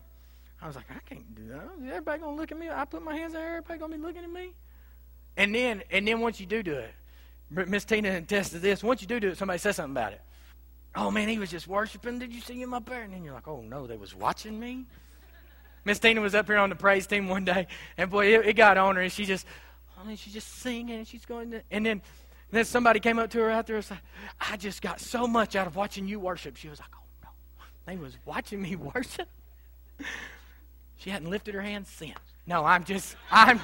I 0.62 0.67
was 0.67 0.75
like, 0.75 0.86
I 0.89 1.00
can't 1.08 1.36
do 1.36 1.48
that. 1.50 1.70
Everybody 1.88 2.20
to 2.22 2.29
look 2.29 2.51
at 2.51 2.60
me. 2.60 2.70
I 2.70 2.86
put 2.86 3.03
my 3.03 3.15
hands 3.15 3.34
there. 3.34 3.58
Everybody 3.58 3.79
to 3.79 3.88
be 3.88 3.98
looking 3.98 4.24
at 4.24 4.32
me. 4.32 4.53
And 5.38 5.53
then, 5.53 5.84
and 5.91 6.08
then 6.08 6.22
once 6.22 6.39
you 6.39 6.46
do 6.46 6.63
do 6.63 6.74
it, 6.74 6.94
Miss 7.50 7.86
Tina 7.86 8.15
attested 8.15 8.62
this. 8.62 8.84
Once 8.84 9.01
you 9.01 9.08
do 9.08 9.20
do 9.20 9.29
it, 9.29 9.38
somebody 9.38 9.60
says 9.60 9.75
something 9.75 9.91
about 9.91 10.13
it. 10.13 10.22
Oh 10.96 11.12
man, 11.12 11.27
he 11.27 11.38
was 11.38 11.51
just 11.51 11.67
worshiping. 11.67 12.20
Did 12.20 12.34
you 12.34 12.41
see 12.41 12.60
him 12.60 12.74
up 12.74 12.88
there? 12.88 13.03
And 13.03 13.13
then 13.13 13.24
you're 13.24 13.34
like, 13.34 13.48
oh 13.48 13.62
no, 13.62 13.86
they 13.86 13.98
was 13.98 14.15
watching 14.15 14.60
me. 14.60 14.86
Miss 15.84 16.00
Tina 16.00 16.22
was 16.22 16.34
up 16.34 16.48
here 16.48 16.58
on 16.58 16.70
the 16.70 16.75
praise 16.75 17.05
team 17.05 17.27
one 17.27 17.46
day, 17.46 17.67
and 17.96 18.10
boy, 18.10 18.34
it, 18.34 18.46
it 18.48 18.53
got 18.53 18.75
on 18.77 18.96
her, 18.96 19.03
and 19.03 19.12
she 19.12 19.24
just, 19.24 19.46
I 20.00 20.03
mean, 20.03 20.17
she's 20.17 20.34
just 20.34 20.48
singing, 20.62 20.96
and 20.96 21.08
she's 21.08 21.25
going, 21.25 21.51
to, 21.51 21.62
and 21.70 21.86
then 21.86 22.01
and 22.51 22.58
then 22.58 22.65
somebody 22.65 23.00
came 23.00 23.20
up 23.20 23.29
to 23.32 23.39
her 23.39 23.51
out 23.51 23.67
there 23.67 23.75
and 23.75 23.86
said, 23.86 24.00
I 24.39 24.58
just 24.58 24.82
got 24.82 25.00
so 25.00 25.27
much 25.27 25.55
out 25.55 25.67
of 25.67 25.75
watching 25.75 26.08
you 26.08 26.20
worship. 26.20 26.58
She 26.58 26.70
was 26.70 26.79
like, 26.79 26.89
oh. 26.96 27.05
They 27.86 27.98
was 27.98 28.18
watching 28.25 28.62
me 28.62 28.75
worship. 28.96 29.27
She 30.98 31.10
hadn't 31.10 31.30
lifted 31.30 31.54
her 31.54 31.62
hands 31.62 31.89
since. 31.89 32.18
No, 32.48 32.63
I'm 32.63 32.84
just, 32.84 33.15
I'm, 33.32 33.60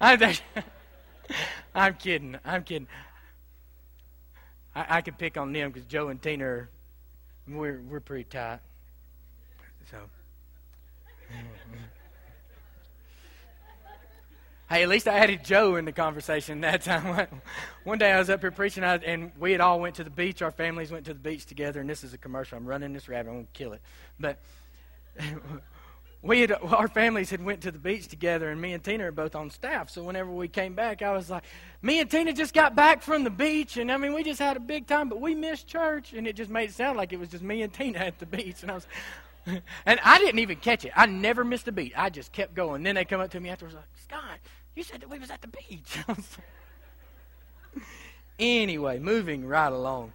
I'm, 0.00 0.20
I'm 1.74 1.94
kidding. 1.94 2.36
I'm 2.44 2.64
kidding. 2.64 2.88
I, 4.74 4.98
I 4.98 5.00
could 5.02 5.18
pick 5.18 5.36
on 5.36 5.52
them 5.52 5.70
because 5.70 5.86
Joe 5.86 6.08
and 6.08 6.20
Tina 6.20 6.44
are, 6.44 6.68
we're, 7.48 7.80
we're 7.88 8.00
pretty 8.00 8.24
tight. 8.24 8.60
So. 9.90 9.98
Hey, 14.70 14.84
at 14.84 14.88
least 14.88 15.08
I 15.08 15.18
added 15.18 15.42
Joe 15.42 15.74
in 15.74 15.84
the 15.84 15.90
conversation 15.90 16.60
that 16.60 16.82
time. 16.82 17.26
One 17.82 17.98
day 17.98 18.12
I 18.12 18.20
was 18.20 18.30
up 18.30 18.40
here 18.40 18.52
preaching, 18.52 18.84
and 18.84 19.32
we 19.36 19.50
had 19.50 19.60
all 19.60 19.80
went 19.80 19.96
to 19.96 20.04
the 20.04 20.10
beach. 20.10 20.42
Our 20.42 20.52
families 20.52 20.92
went 20.92 21.06
to 21.06 21.12
the 21.12 21.18
beach 21.18 21.44
together, 21.44 21.80
and 21.80 21.90
this 21.90 22.04
is 22.04 22.14
a 22.14 22.18
commercial. 22.18 22.56
I'm 22.56 22.64
running 22.64 22.92
this 22.92 23.08
rabbit. 23.08 23.30
I'm 23.30 23.34
going 23.34 23.46
to 23.46 23.52
kill 23.52 23.72
it. 23.72 23.82
But 24.20 24.38
we 26.22 26.42
had, 26.42 26.52
our 26.52 26.86
families 26.86 27.30
had 27.30 27.44
went 27.44 27.62
to 27.62 27.72
the 27.72 27.80
beach 27.80 28.06
together, 28.06 28.48
and 28.48 28.60
me 28.60 28.72
and 28.72 28.84
Tina 28.84 29.08
are 29.08 29.10
both 29.10 29.34
on 29.34 29.50
staff. 29.50 29.90
So 29.90 30.04
whenever 30.04 30.30
we 30.30 30.46
came 30.46 30.74
back, 30.74 31.02
I 31.02 31.10
was 31.10 31.30
like, 31.30 31.42
me 31.82 31.98
and 31.98 32.08
Tina 32.08 32.32
just 32.32 32.54
got 32.54 32.76
back 32.76 33.02
from 33.02 33.24
the 33.24 33.30
beach, 33.30 33.76
and 33.76 33.90
I 33.90 33.96
mean, 33.96 34.14
we 34.14 34.22
just 34.22 34.38
had 34.38 34.56
a 34.56 34.60
big 34.60 34.86
time, 34.86 35.08
but 35.08 35.20
we 35.20 35.34
missed 35.34 35.66
church, 35.66 36.12
and 36.12 36.28
it 36.28 36.36
just 36.36 36.48
made 36.48 36.70
it 36.70 36.74
sound 36.74 36.96
like 36.96 37.12
it 37.12 37.18
was 37.18 37.30
just 37.30 37.42
me 37.42 37.62
and 37.62 37.72
Tina 37.72 37.98
at 37.98 38.20
the 38.20 38.26
beach. 38.26 38.62
And 38.62 38.70
I 38.70 38.74
was, 38.74 38.86
and 39.84 39.98
I 40.04 40.18
didn't 40.20 40.38
even 40.38 40.58
catch 40.58 40.84
it. 40.84 40.92
I 40.94 41.06
never 41.06 41.42
missed 41.42 41.66
a 41.66 41.72
beat. 41.72 41.92
I 41.96 42.08
just 42.08 42.30
kept 42.30 42.54
going. 42.54 42.84
Then 42.84 42.94
they 42.94 43.04
come 43.04 43.20
up 43.20 43.32
to 43.32 43.40
me 43.40 43.48
afterwards, 43.48 43.74
like, 43.74 43.84
Scott, 44.04 44.38
you 44.80 44.84
said 44.84 45.02
that 45.02 45.10
we 45.10 45.18
was 45.18 45.30
at 45.30 45.42
the 45.42 45.48
beach. 45.48 45.98
anyway, 48.38 48.98
moving 48.98 49.44
right 49.44 49.70
along. 49.70 50.10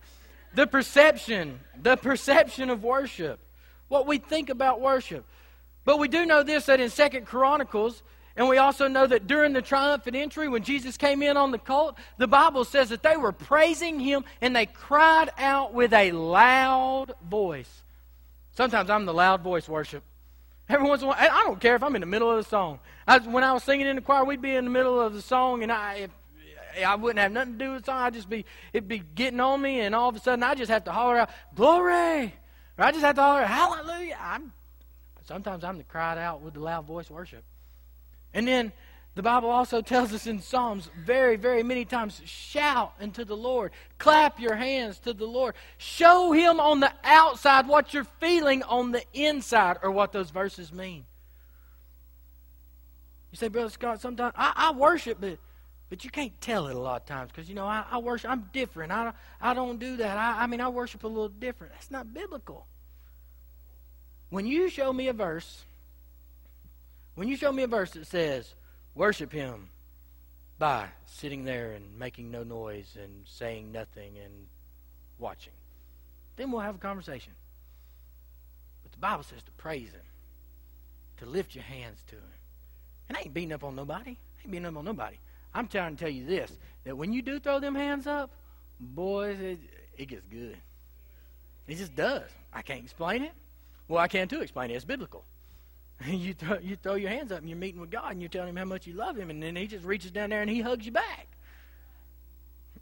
The 0.56 0.66
perception, 0.66 1.60
the 1.80 1.96
perception 1.96 2.72
of 2.72 2.84
worship. 2.84 3.40
What 3.90 4.08
we 4.08 4.18
think 4.18 4.50
about 4.50 4.82
worship. 4.82 5.24
But 5.84 6.00
we 6.00 6.08
do 6.08 6.26
know 6.26 6.42
this 6.42 6.66
that 6.66 6.80
in 6.80 6.90
Second 6.90 7.28
Chronicles, 7.28 8.02
and 8.36 8.50
we 8.50 8.58
also 8.58 8.88
know 8.88 9.06
that 9.06 9.28
during 9.28 9.54
the 9.54 9.62
triumphant 9.62 10.16
entry, 10.16 10.50
when 10.50 10.64
Jesus 10.64 10.98
came 10.98 11.22
in 11.22 11.38
on 11.38 11.52
the 11.52 11.60
colt, 11.60 11.96
the 12.18 12.26
Bible 12.26 12.66
says 12.66 12.90
that 12.90 13.04
they 13.04 13.18
were 13.18 13.32
praising 13.32 14.00
him 14.00 14.26
and 14.42 14.56
they 14.56 14.66
cried 14.66 15.30
out 15.38 15.76
with 15.76 15.94
a 15.94 16.12
loud 16.12 17.14
voice. 17.24 17.84
Sometimes 18.58 18.90
I'm 18.90 19.06
the 19.06 19.14
loud 19.14 19.42
voice 19.42 19.70
worship. 19.70 20.02
Every 20.68 20.88
once 20.88 21.02
in 21.02 21.06
a 21.06 21.10
while, 21.10 21.18
I 21.20 21.44
don't 21.44 21.60
care 21.60 21.76
if 21.76 21.84
I'm 21.84 21.96
in 21.96 22.02
the 22.02 22.08
middle 22.08 22.32
of 22.32 22.38
the 22.38 22.50
song. 22.50 22.80
I, 23.08 23.20
when 23.20 23.44
I 23.44 23.54
was 23.54 23.64
singing 23.64 23.86
in 23.86 23.98
the 23.98 24.02
choir, 24.02 24.26
we'd 24.26 24.42
be 24.42 24.56
in 24.56 24.66
the 24.66 24.72
middle 24.72 25.00
of 25.00 25.14
the 25.14 25.22
song, 25.22 25.62
and 25.62 25.72
I, 25.72 25.94
if, 25.96 26.12
I 26.86 26.96
wouldn't 26.96 27.20
have 27.20 27.32
nothing 27.32 27.54
to 27.54 27.60
do 27.60 27.72
with 27.74 27.84
the 27.84 27.92
song. 27.92 28.02
I'd 28.02 28.14
just 28.16 28.30
be, 28.30 28.46
it'd 28.74 28.88
be 28.88 29.00
getting 29.00 29.40
on 29.40 29.62
me, 29.62 29.82
and 29.82 29.94
all 29.94 30.10
of 30.10 30.16
a 30.16 30.20
sudden, 30.20 30.42
I 30.44 30.56
just 30.56 30.72
have 30.72 30.84
to 30.86 30.92
holler 30.92 31.20
out, 31.20 31.30
"Glory!" 31.54 32.34
Or 32.78 32.86
I 32.86 32.92
just 32.92 33.04
have 33.04 33.16
to 33.16 33.22
holler, 33.22 33.42
out, 33.42 33.50
"Hallelujah!" 33.50 34.18
I'm, 34.20 34.54
sometimes 35.28 35.64
I'm 35.64 35.78
the 35.78 35.84
cried 35.84 36.18
out 36.18 36.42
with 36.42 36.56
the 36.56 36.62
loud 36.62 36.86
voice 36.86 37.12
worship, 37.12 37.44
and 38.34 38.48
then 38.48 38.72
the 39.16 39.24
Bible 39.24 39.50
also 39.50 39.82
tells 39.82 40.14
us 40.14 40.28
in 40.28 40.42
Psalms 40.42 40.90
very, 41.06 41.38
very 41.38 41.64
many 41.64 41.86
times 41.86 42.22
shout 42.26 42.94
unto 43.00 43.24
the 43.24 43.36
Lord, 43.36 43.72
clap 43.98 44.42
your 44.42 44.56
hands 44.56 45.00
to 45.00 45.14
the 45.14 45.26
Lord, 45.26 45.56
show 45.78 46.34
Him 46.34 46.60
on 46.60 46.82
the 46.82 46.92
outside 47.04 47.68
what 47.68 47.94
you're 47.94 48.08
feeling 48.20 48.62
on 48.64 48.92
the 48.92 49.04
inside, 49.14 49.78
or 49.82 49.90
what 49.90 50.12
those 50.12 50.32
verses 50.32 50.74
mean. 50.74 51.06
You 53.32 53.38
say, 53.38 53.48
Brother 53.48 53.70
Scott, 53.70 54.02
sometimes 54.02 54.34
I, 54.36 54.52
I 54.56 54.72
worship, 54.72 55.18
but 55.22 55.40
but 55.90 56.04
you 56.04 56.10
can't 56.10 56.40
tell 56.42 56.68
it 56.68 56.76
a 56.76 56.80
lot 56.80 57.02
of 57.02 57.08
times 57.08 57.32
because 57.32 57.48
you 57.48 57.56
know 57.56 57.66
I, 57.66 57.86
I, 57.90 58.00
worship. 58.00 58.30
I'm 58.30 58.50
different. 58.52 58.92
I 58.92 59.14
I 59.40 59.54
don't 59.54 59.80
do 59.80 59.98
that. 59.98 60.18
I, 60.18 60.44
I 60.44 60.48
mean 60.48 60.60
I 60.60 60.68
worship 60.68 61.04
a 61.04 61.08
little 61.08 61.30
different. 61.30 61.74
That's 61.74 61.92
not 61.92 62.14
biblical. 62.14 62.66
When 64.30 64.46
you 64.46 64.68
show 64.70 64.92
me 64.92 65.08
a 65.08 65.14
verse, 65.14 65.64
when 67.14 67.28
you 67.30 67.38
show 67.38 67.52
me 67.52 67.64
a 67.64 67.68
verse 67.68 67.92
that 67.92 68.08
says 68.08 68.56
worship 68.96 69.32
Him 69.32 69.70
by 70.58 70.88
sitting 71.06 71.44
there 71.44 71.74
and 71.74 72.00
making 72.00 72.32
no 72.32 72.44
noise 72.44 72.98
and 73.02 73.26
saying 73.26 73.72
nothing 73.72 74.18
and 74.24 74.48
watching. 75.20 75.54
Then 76.38 76.52
we'll 76.52 76.62
have 76.62 76.76
a 76.76 76.80
conversation. 76.80 77.34
But 78.84 78.94
the 78.94 78.98
Bible 78.98 79.24
says 79.24 79.44
to 79.44 79.52
praise 79.52 79.92
Him, 79.92 80.02
to 81.18 81.26
lift 81.26 81.56
your 81.56 81.64
hands 81.64 82.00
to 82.08 82.16
Him. 82.16 82.24
And 83.10 83.18
I 83.18 83.22
ain't 83.22 83.34
beating 83.34 83.54
up 83.54 83.64
on 83.64 83.76
nobody. 83.76 84.12
I 84.12 84.42
ain't 84.44 84.52
beating 84.52 84.66
up 84.66 84.78
on 84.78 84.86
nobody. 84.86 85.18
I'm 85.54 85.68
trying 85.68 85.96
to 85.96 86.04
tell 86.04 86.12
you 86.12 86.26
this 86.26 86.52
that 86.84 86.98
when 86.98 87.14
you 87.14 87.22
do 87.22 87.40
throw 87.40 87.60
them 87.60 87.76
hands 87.76 88.08
up, 88.08 88.30
boys, 88.80 89.40
it, 89.40 89.60
it 89.98 90.06
gets 90.08 90.26
good. 90.26 90.58
It 91.68 91.76
just 91.76 91.96
does. 91.96 92.30
I 92.54 92.62
can't 92.62 92.84
explain 92.84 93.24
it. 93.24 93.32
Well, 93.88 94.00
I 94.00 94.08
can 94.08 94.28
too 94.28 94.42
explain 94.42 94.72
it. 94.72 94.76
It's 94.76 94.86
biblical. 94.86 95.24
you 96.08 96.34
throw, 96.34 96.58
you 96.60 96.76
throw 96.76 96.96
your 96.96 97.10
hands 97.10 97.32
up 97.32 97.40
and 97.40 97.50
you're 97.50 97.58
meeting 97.58 97.82
with 97.82 97.92
God 97.92 98.12
and 98.12 98.22
you're 98.22 98.30
telling 98.30 98.50
him 98.50 98.58
how 98.58 98.66
much 98.66 98.88
you 98.88 98.94
love 98.94 99.18
him, 99.18 99.30
and 99.30 99.42
then 99.42 99.56
he 99.56 99.68
just 99.68 99.86
reaches 99.86 100.12
down 100.12 100.30
there 100.30 100.42
and 100.42 100.50
he 100.50 100.62
hugs 100.62 100.86
you 100.86 100.92
back. 100.92 101.28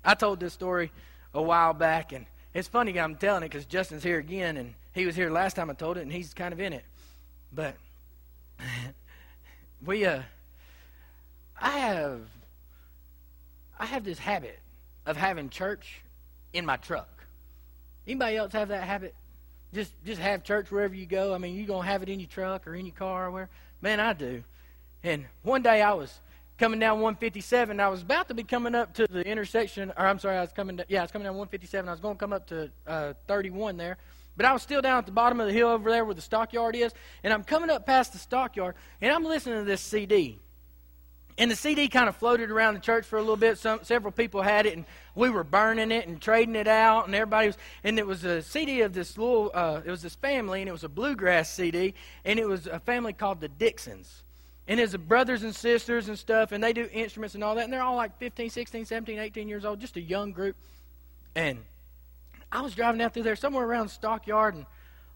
I 0.04 0.16
told 0.16 0.40
this 0.40 0.54
story 0.54 0.92
a 1.34 1.42
while 1.42 1.74
back, 1.74 2.12
and 2.12 2.26
it's 2.54 2.68
funny 2.68 3.00
I'm 3.00 3.16
telling 3.16 3.44
it 3.44 3.50
because 3.50 3.66
Justin's 3.66 4.04
here 4.04 4.20
again, 4.20 4.58
and 4.58 4.74
he 4.94 5.06
was 5.06 5.16
here 5.16 5.30
last 5.30 5.56
time 5.56 5.70
I 5.70 5.74
told 5.74 5.98
it, 5.98 6.02
and 6.02 6.12
he's 6.12 6.34
kind 6.34 6.54
of 6.54 6.60
in 6.60 6.74
it. 6.74 6.84
But 7.54 7.76
we, 9.86 10.06
uh, 10.06 10.22
I 11.60 11.78
have, 11.78 12.22
I 13.80 13.86
have 13.86 14.04
this 14.04 14.20
habit 14.20 14.60
of 15.06 15.18
having 15.18 15.50
church 15.50 16.02
in 16.52 16.66
my 16.66 16.78
truck. 16.78 17.10
Anybody 18.06 18.38
else 18.38 18.52
have 18.54 18.68
that 18.68 18.84
habit? 18.84 19.16
Just 19.74 19.94
just 20.06 20.22
have 20.22 20.44
church 20.44 20.72
wherever 20.72 20.96
you 20.96 21.06
go. 21.06 21.34
I 21.34 21.38
mean, 21.38 21.56
you 21.56 21.66
gonna 21.66 21.88
have 21.88 22.04
it 22.04 22.10
in 22.10 22.20
your 22.20 22.30
truck 22.30 22.68
or 22.68 22.76
in 22.76 22.86
your 22.86 22.96
car 22.96 23.28
or 23.28 23.32
where? 23.32 23.50
Man, 23.82 24.00
I 24.00 24.14
do. 24.14 24.44
And 25.04 25.26
one 25.42 25.62
day 25.62 25.82
I 25.82 25.94
was 25.94 26.20
coming 26.58 26.80
down 26.80 27.02
157. 27.02 27.80
I 27.80 27.90
was 27.90 28.02
about 28.02 28.30
to 28.30 28.34
be 28.34 28.44
coming 28.44 28.76
up 28.76 28.94
to 28.94 29.08
the 29.08 29.26
intersection, 29.26 29.92
or 29.98 30.06
I'm 30.06 30.20
sorry, 30.20 30.38
I 30.38 30.42
was 30.42 30.54
coming. 30.54 30.80
yeah, 30.88 31.00
I 31.00 31.04
was 31.04 31.12
coming 31.12 31.26
down 31.26 31.36
157. 31.36 31.88
I 31.88 31.92
was 31.92 32.00
going 32.00 32.16
to 32.16 32.20
come 32.20 32.32
up 32.34 32.48
to 32.48 32.72
uh, 32.88 33.14
31 33.28 33.76
there, 33.78 33.98
but 34.38 34.46
I 34.46 34.54
was 34.54 34.62
still 34.62 34.82
down 34.82 35.00
at 35.00 35.06
the 35.06 35.12
bottom 35.12 35.42
of 35.42 35.48
the 35.48 35.54
hill 35.54 35.68
over 35.68 35.90
there 35.90 36.06
where 36.06 36.16
the 36.16 36.22
stockyard 36.22 36.76
is, 36.76 36.94
and 37.24 37.34
I'm 37.34 37.44
coming 37.44 37.70
up 37.70 37.86
past 37.86 38.14
the 38.14 38.20
stockyard, 38.20 38.76
and 39.02 39.12
I'm 39.12 39.24
listening 39.26 39.58
to 39.58 39.66
this 39.66 39.82
CD. 39.82 40.40
And 41.38 41.50
the 41.50 41.56
CD 41.56 41.88
kind 41.88 42.08
of 42.08 42.16
floated 42.16 42.52
around 42.52 42.76
the 42.76 42.80
church 42.80 43.06
for 43.06 43.18
a 43.18 43.22
little 43.22 43.38
bit. 43.38 43.58
Some 43.58 43.80
several 43.84 44.12
people 44.12 44.44
had 44.44 44.66
it, 44.66 44.76
and 44.76 44.86
we 45.16 45.30
were 45.30 45.44
burning 45.44 45.92
it 45.92 46.08
and 46.08 46.22
trading 46.22 46.56
it 46.56 46.68
out, 46.68 47.08
and 47.08 47.16
everybody 47.16 47.48
was. 47.48 47.58
And 47.84 47.98
it 47.98 48.06
was 48.06 48.24
a 48.24 48.42
CD 48.44 48.82
of 48.82 48.94
this 48.94 49.18
little. 49.18 49.50
Uh, 49.54 49.82
it 49.84 49.90
was 49.90 50.04
this 50.04 50.16
family, 50.16 50.62
and 50.62 50.70
it 50.70 50.72
was 50.72 50.84
a 50.84 50.90
bluegrass 50.90 51.50
CD, 51.50 51.96
and 52.24 52.40
it 52.40 52.48
was 52.48 52.68
a 52.68 52.80
family 52.80 53.14
called 53.14 53.42
the 53.42 53.48
Dixons. 53.48 54.24
And 54.68 54.80
it's 54.80 54.96
brothers 54.96 55.44
and 55.44 55.54
sisters 55.54 56.08
and 56.08 56.18
stuff, 56.18 56.52
and 56.52 56.64
they 56.64 56.72
do 56.72 56.88
instruments 56.92 57.36
and 57.36 57.44
all 57.44 57.56
that, 57.56 57.66
and 57.66 57.74
they're 57.74 57.82
all 57.82 57.96
like 57.96 58.18
15, 58.20 58.50
16, 58.50 58.86
17, 58.86 59.20
18 59.20 59.48
years 59.50 59.66
old, 59.66 59.80
just 59.80 59.98
a 59.98 60.02
young 60.02 60.32
group. 60.32 60.56
And 61.36 61.60
I 62.52 62.62
was 62.62 62.76
driving 62.76 63.02
out 63.02 63.14
through 63.14 63.24
there 63.24 63.36
somewhere 63.36 63.66
around 63.66 63.90
Stockyard, 63.90 64.56
and 64.56 64.66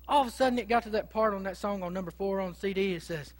all 0.08 0.22
of 0.22 0.28
a 0.28 0.32
sudden 0.32 0.58
it 0.58 0.68
got 0.68 0.84
to 0.84 0.90
that 0.92 1.12
part 1.12 1.34
on 1.34 1.44
that 1.44 1.58
song 1.58 1.84
on 1.84 1.94
number 1.94 2.12
four 2.12 2.42
on 2.42 2.56
CD. 2.56 2.96
It 2.96 3.04
says, 3.04 3.34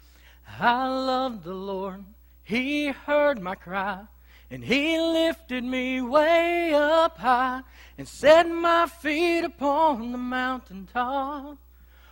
"I 0.60 0.86
love 0.86 1.42
the 1.42 1.54
Lord." 1.54 2.04
He 2.48 2.86
heard 2.86 3.42
my 3.42 3.56
cry. 3.56 4.04
and 4.50 4.64
He 4.64 4.98
lifted 4.98 5.64
me 5.64 6.00
way 6.00 6.72
up 6.72 7.18
high 7.18 7.60
and 7.98 8.08
set 8.08 8.48
my 8.48 8.86
feet 8.86 9.44
upon 9.44 10.12
the 10.12 10.18
mountain 10.18 10.88
top. 10.90 11.58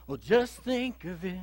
Well, 0.07 0.18
just 0.18 0.59
think 0.59 1.07
of 1.07 1.25
it 1.25 1.40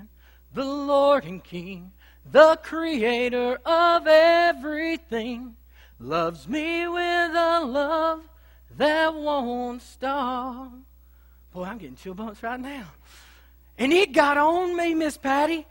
the 0.53 0.63
Lord 0.63 1.25
and 1.25 1.43
King, 1.43 1.91
the 2.31 2.59
Creator 2.61 3.57
of 3.65 4.05
everything, 4.05 5.55
loves 5.97 6.47
me 6.47 6.87
with 6.87 7.31
a 7.35 7.65
love 7.65 8.29
that 8.77 9.15
won't 9.15 9.81
stop. 9.81 10.71
Boy, 11.51 11.63
I'm 11.63 11.79
getting 11.79 11.95
chill 11.95 12.13
bumps 12.13 12.43
right 12.43 12.59
now. 12.59 12.85
And 13.79 13.91
it 13.91 14.13
got 14.13 14.37
on 14.37 14.77
me, 14.77 14.93
Miss 14.93 15.17
Patty, 15.17 15.65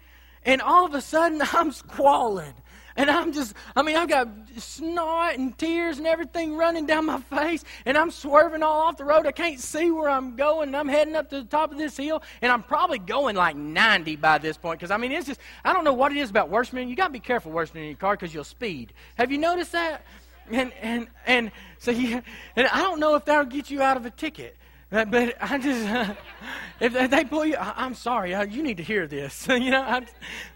and 0.45 0.61
all 0.61 0.87
of 0.87 0.95
a 0.95 1.01
sudden 1.01 1.41
I'm 1.53 1.71
squalling. 1.71 2.55
And 2.97 3.11
I'm 3.11 3.33
just, 3.33 3.55
I 3.75 3.83
mean, 3.83 3.97
I've 3.97 4.09
got 4.09 4.29
snot 4.57 5.37
and 5.37 5.57
tears 5.57 5.99
and 5.99 6.07
everything 6.07 6.57
running 6.57 6.87
down 6.87 7.07
my 7.07 7.21
face, 7.21 7.65
and 7.87 7.97
I'm 7.97 8.11
swerving 8.11 8.63
all 8.63 8.81
off 8.81 8.97
the 8.97 9.05
road. 9.05 9.27
I 9.27 9.33
can't 9.33 9.59
see 9.59 9.91
where 9.91 10.09
I'm 10.09 10.37
going, 10.37 10.69
and 10.69 10.77
I'm 10.77 10.89
heading 10.89 11.17
up 11.17 11.31
to 11.31 11.37
the 11.37 11.45
top 11.45 11.73
of 11.73 11.79
this 11.79 11.97
hill, 11.97 12.23
and 12.41 12.53
I'm 12.53 12.63
probably 12.63 12.99
going 12.99 13.37
like 13.37 13.57
90 13.57 14.17
by 14.17 14.39
this 14.39 14.57
point. 14.57 14.79
Because, 14.79 14.91
I 14.91 14.97
mean, 14.97 15.13
it's 15.13 15.27
just, 15.27 15.41
I 15.65 15.73
don't 15.73 15.85
know 15.85 15.95
what 15.95 16.13
it 16.13 16.19
is 16.19 16.31
about 16.31 16.51
worshiping. 16.51 16.89
You 16.89 16.97
got 16.97 17.09
to 17.09 17.13
be 17.13 17.21
careful 17.21 17.53
worshiping 17.53 17.83
in 17.83 17.89
your 17.89 17.97
car 17.97 18.15
because 18.15 18.35
you'll 18.35 18.45
speed. 18.45 18.93
Have 19.17 19.33
you 19.33 19.39
noticed 19.39 19.73
that? 19.73 20.05
And, 20.51 20.73
and, 20.83 21.09
and 21.27 21.51
so, 21.79 21.91
you, 21.91 22.23
and 22.57 22.67
I 22.67 22.83
don't 22.83 23.01
know 23.01 23.15
if 23.15 23.25
that'll 23.25 23.45
get 23.47 23.71
you 23.71 23.83
out 23.83 23.97
of 23.97 24.05
a 24.07 24.11
ticket. 24.11 24.57
But, 24.93 25.37
I 25.41 25.57
just, 25.57 26.17
if 26.81 27.11
they 27.11 27.25
pull 27.25 27.47
you, 27.47 27.57
I, 27.57 27.87
am 27.87 27.95
sorry. 27.95 28.33
You 28.51 28.63
need 28.63 28.77
to 28.77 28.83
hear 28.83 29.07
this. 29.07 29.47
you 29.51 29.71
know, 29.71 29.83
I'm, 29.83 30.07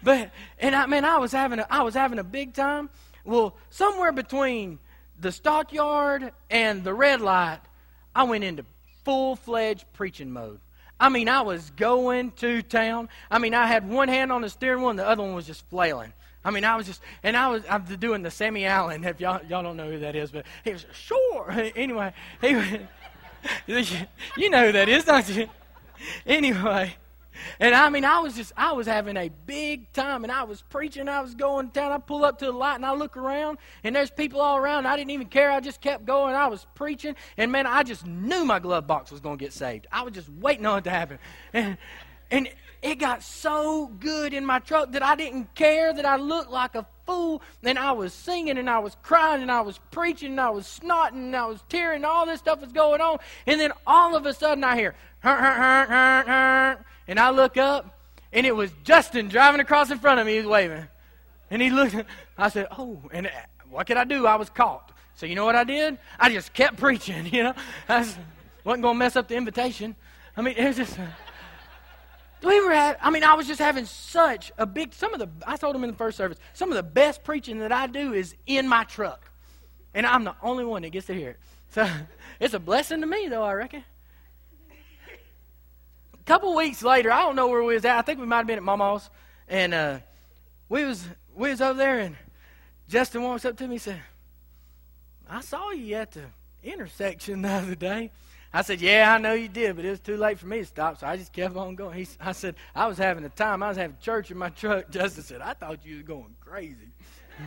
but 0.03 0.31
and 0.59 0.75
I 0.75 0.85
mean, 0.85 1.05
I 1.07 1.17
was 1.17 1.33
having 1.33 1.59
a, 1.59 1.67
I 1.71 1.83
was 1.83 1.95
having 1.95 2.19
a 2.19 2.25
big 2.25 2.53
time. 2.53 2.91
Well, 3.25 3.57
somewhere 3.71 4.13
between 4.13 4.79
the 5.19 5.33
stockyard 5.33 6.33
and 6.51 6.85
the 6.85 6.93
red 6.93 7.23
light, 7.23 7.61
I 8.15 8.25
went 8.25 8.45
into 8.45 8.67
full 9.05 9.37
fledged 9.37 9.87
preaching 9.95 10.31
mode. 10.31 10.61
I 11.01 11.09
mean, 11.09 11.31
I 11.31 11.41
was 11.41 11.71
going 11.71 12.33
to 12.33 12.61
town. 12.61 13.09
I 13.31 13.39
mean, 13.39 13.55
I 13.55 13.67
had 13.67 13.89
one 13.89 14.09
hand 14.09 14.33
on 14.33 14.43
the 14.43 14.51
steering 14.51 14.81
wheel 14.81 14.91
and 14.91 14.99
the 14.99 15.09
other 15.09 15.23
one 15.23 15.35
was 15.35 15.47
just 15.47 15.67
flailing. 15.71 16.13
I 16.47 16.53
mean, 16.53 16.65
I 16.65 16.77
was 16.77 16.87
just, 16.87 17.03
and 17.25 17.37
I 17.37 17.49
was, 17.49 17.65
I'm 17.69 17.85
doing 17.85 18.23
the 18.23 18.31
Sammy 18.31 18.67
Allen. 18.67 19.03
If 19.03 19.21
y'all, 19.21 19.45
y'all 19.49 19.65
don't 19.65 19.77
know 19.77 19.91
who 19.91 19.99
that 19.99 20.15
is, 20.15 20.31
but 20.31 20.47
he 20.63 20.73
was 20.73 20.87
sure. 20.93 21.51
Anyway, 21.77 22.13
he, 22.41 22.55
you 23.67 24.51
know 24.51 24.67
who 24.67 24.73
that 24.73 24.89
is, 24.89 25.05
don't 25.05 25.29
you? 25.29 25.49
Anyway, 26.27 26.97
and 27.59 27.75
I 27.75 27.89
mean, 27.89 28.05
I 28.05 28.19
was 28.21 28.35
just, 28.35 28.53
I 28.57 28.73
was 28.73 28.87
having 28.87 29.17
a 29.17 29.31
big 29.47 29.93
time, 29.93 30.25
and 30.25 30.33
I 30.33 30.45
was 30.45 30.63
preaching. 30.63 31.09
I 31.09 31.21
was 31.21 31.35
going 31.35 31.69
down. 31.69 31.93
I 31.93 31.99
pull 31.99 32.25
up 32.25 32.39
to 32.41 32.47
the 32.47 32.53
light, 32.53 32.77
and 32.77 32.87
I 32.87 32.95
look 32.95 33.17
around, 33.17 33.59
and 33.85 33.95
there's 33.95 34.11
people 34.11 34.41
all 34.41 34.57
around. 34.57 34.87
I 34.87 34.97
didn't 34.97 35.11
even 35.11 35.29
care. 35.29 35.51
I 35.51 35.61
just 35.61 35.81
kept 35.81 36.05
going. 36.05 36.35
I 36.35 36.47
was 36.49 36.67
preaching, 36.75 37.17
and 37.37 37.51
man, 37.53 37.67
I 37.67 37.83
just 37.83 38.07
knew 38.07 38.45
my 38.45 38.59
glove 38.59 38.87
box 38.87 39.11
was 39.11 39.21
going 39.21 39.39
to 39.39 39.45
get 39.45 39.53
saved. 39.53 39.87
I 39.91 40.03
was 40.03 40.13
just 40.13 40.29
waiting 40.29 40.67
on 40.67 40.79
it 40.79 40.85
to 40.85 40.91
happen, 40.91 41.19
and 41.53 41.77
and 42.31 42.49
it 42.83 42.97
got 42.97 43.23
so 43.23 43.87
good 43.87 44.35
in 44.35 44.45
my 44.45 44.59
truck 44.59 44.93
that 44.93 45.03
I 45.03 45.17
didn't 45.17 45.55
care 45.55 45.93
that 45.93 46.05
I 46.05 46.17
looked 46.17 46.51
like 46.51 46.75
a 46.75 46.87
fool. 47.07 47.41
And 47.63 47.79
I 47.79 47.93
was 47.93 48.13
singing 48.13 48.59
and 48.59 48.69
I 48.69 48.79
was 48.81 48.97
crying 49.03 49.43
and 49.43 49.51
I 49.51 49.61
was 49.61 49.79
preaching 49.91 50.33
and 50.33 50.41
I 50.41 50.51
was 50.51 50.67
snotting 50.67 51.13
and 51.13 51.37
I 51.37 51.47
was 51.47 51.63
tearing. 51.69 51.97
And 51.97 52.07
all 52.07 52.27
this 52.27 52.41
stuff 52.41 52.61
was 52.61 52.73
going 52.73 53.01
on. 53.01 53.19
And 53.47 53.61
then 53.61 53.73
all 53.87 54.17
of 54.17 54.27
a 54.27 54.35
sudden 54.35 54.65
I 54.65 54.77
hear, 54.77 54.95
hurt, 55.21 55.41
hurt, 55.41 56.27
hurt. 56.27 56.79
And 57.09 57.19
I 57.19 57.31
look 57.31 57.57
up 57.57 57.99
and 58.33 58.45
it 58.45 58.55
was 58.55 58.71
Justin 58.85 59.29
driving 59.29 59.61
across 59.61 59.91
in 59.91 59.99
front 59.99 60.21
of 60.21 60.27
me. 60.27 60.33
He 60.33 60.39
was 60.39 60.47
waving. 60.47 60.87
And 61.51 61.63
he 61.63 61.71
looked. 61.71 61.95
I 62.37 62.49
said, 62.49 62.67
oh, 62.77 63.01
and 63.13 63.29
uh, 63.29 63.31
what 63.71 63.87
could 63.87 63.97
I 63.97 64.05
do? 64.05 64.27
I 64.27 64.37
was 64.37 64.51
caught. 64.51 64.93
So 65.15 65.25
you 65.27 65.35
know 65.35 65.45
what 65.45 65.57
I 65.57 65.65
did? 65.65 65.99
I 66.19 66.31
just 66.31 66.53
kept 66.53 66.77
preaching, 66.77 67.27
you 67.33 67.45
know. 67.45 67.55
I 67.89 68.01
wasn't 68.65 68.83
going 68.83 68.95
to 68.95 68.95
mess 68.95 69.17
up 69.17 69.29
the 69.29 69.37
invitation. 69.37 69.95
I 70.37 70.43
mean, 70.43 70.55
it 70.57 70.67
was 70.67 70.77
just... 70.77 70.99
We 72.43 72.61
were 72.61 72.73
at, 72.73 72.99
I 73.01 73.11
mean, 73.11 73.25
I 73.25 73.35
was 73.35 73.47
just 73.47 73.61
having 73.61 73.87
such 73.87 74.53
a 74.59 74.67
big, 74.67 74.93
some 74.93 75.15
of 75.15 75.21
the, 75.21 75.29
I 75.47 75.57
told 75.57 75.75
them 75.75 75.85
in 75.85 75.91
the 75.91 75.97
first 75.97 76.17
service, 76.17 76.39
some 76.53 76.71
of 76.71 76.77
the 76.77 76.83
best 76.83 77.25
preaching 77.25 77.61
that 77.61 77.73
I 77.73 77.87
do 77.87 78.13
is 78.13 78.35
in 78.47 78.69
my 78.69 78.85
truck. 78.85 79.31
And 79.95 80.07
I'm 80.07 80.25
the 80.25 80.37
only 80.43 80.65
one 80.65 80.83
that 80.83 80.91
gets 80.91 81.07
to 81.07 81.15
hear 81.15 81.31
it. 81.31 81.41
So 81.71 81.89
it's 82.41 82.55
a 82.55 82.59
blessing 82.59 83.01
to 83.01 83.07
me, 83.07 83.29
though, 83.29 83.43
I 83.43 83.55
reckon. 83.55 83.85
A 86.15 86.25
couple 86.25 86.55
weeks 86.55 86.83
later, 86.83 87.11
I 87.11 87.23
don't 87.23 87.37
know 87.37 87.49
where 87.49 87.63
we 87.63 87.75
was 87.75 87.85
at. 87.85 87.99
I 87.99 88.03
think 88.03 88.21
we 88.21 88.27
might 88.27 88.39
have 88.39 88.47
been 88.47 88.59
at 88.59 88.63
Mama's. 88.63 89.09
And 89.49 89.73
uh, 89.73 89.99
we 90.69 90.85
was 90.85 91.07
we 91.35 91.51
was 91.51 91.61
over 91.61 91.79
there, 91.79 92.01
and 92.01 92.17
Justin 92.89 93.23
walks 93.23 93.45
up 93.45 93.57
to 93.59 93.69
me 93.69 93.75
and 93.75 93.83
said, 93.83 94.01
I 95.29 95.41
saw 95.41 95.71
you 95.71 95.95
at 95.95 96.13
the 96.13 96.25
intersection 96.63 97.43
the 97.43 97.51
other 97.51 97.75
day. 97.75 98.11
I 98.57 98.63
said, 98.63 98.81
Yeah, 98.81 99.13
I 99.13 99.19
know 99.19 99.35
you 99.35 99.49
did, 99.49 99.77
but 99.77 99.85
it 99.85 99.91
was 99.91 100.01
too 100.01 100.17
late 100.17 100.39
for 100.39 100.47
me 100.47 100.61
to 100.61 100.65
stop, 100.65 100.99
so 100.99 101.07
I 101.07 101.19
just 101.19 101.31
kept 101.31 101.55
on 101.57 101.75
going. 101.75 101.99
He, 101.99 102.09
I 102.19 102.33
said, 102.33 102.55
I 102.75 102.87
was 102.87 102.97
having 102.97 103.23
a 103.27 103.29
time. 103.29 103.63
I 103.63 103.69
was 103.69 103.77
having 103.77 103.99
church 104.01 104.31
in 104.31 104.39
my 104.39 104.49
truck. 104.49 104.89
Justin 104.91 105.25
said, 105.25 105.41
I 105.43 105.53
thought 105.53 105.85
you 105.85 105.99
were 105.99 106.03
going 106.03 106.35
crazy. 106.41 106.89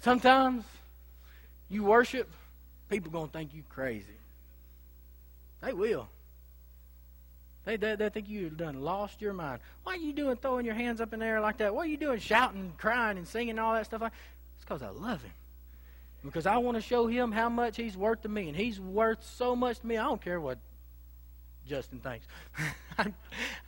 Sometimes 0.00 0.64
you 1.68 1.84
worship, 1.84 2.30
people 2.88 3.12
going 3.12 3.26
to 3.26 3.32
think 3.34 3.52
you 3.52 3.64
crazy. 3.68 4.16
They 5.60 5.74
will. 5.74 6.08
They, 7.66 7.76
they, 7.76 7.96
they 7.96 8.08
think 8.08 8.30
you've 8.30 8.56
done 8.56 8.80
lost 8.80 9.20
your 9.20 9.34
mind. 9.34 9.60
Why 9.82 9.92
are 9.92 9.98
you 9.98 10.14
doing 10.14 10.36
throwing 10.36 10.64
your 10.64 10.74
hands 10.74 11.02
up 11.02 11.12
in 11.12 11.20
the 11.20 11.26
air 11.26 11.42
like 11.42 11.58
that? 11.58 11.74
What 11.74 11.82
are 11.82 11.90
you 11.90 11.98
doing 11.98 12.18
shouting, 12.18 12.72
crying, 12.78 13.18
and 13.18 13.28
singing 13.28 13.50
and 13.50 13.60
all 13.60 13.74
that 13.74 13.84
stuff? 13.84 14.00
It's 14.00 14.64
because 14.64 14.80
I 14.80 14.88
love 14.88 15.22
him 15.22 15.32
because 16.24 16.46
I 16.46 16.56
want 16.56 16.76
to 16.76 16.80
show 16.80 17.06
him 17.06 17.30
how 17.30 17.48
much 17.48 17.76
he's 17.76 17.96
worth 17.96 18.22
to 18.22 18.28
me, 18.28 18.48
and 18.48 18.56
he's 18.56 18.80
worth 18.80 19.22
so 19.22 19.54
much 19.54 19.80
to 19.80 19.86
me. 19.86 19.98
I 19.98 20.04
don't 20.04 20.20
care 20.20 20.40
what 20.40 20.58
Justin 21.68 22.00
thinks. 22.00 22.26
I'm, 22.98 23.14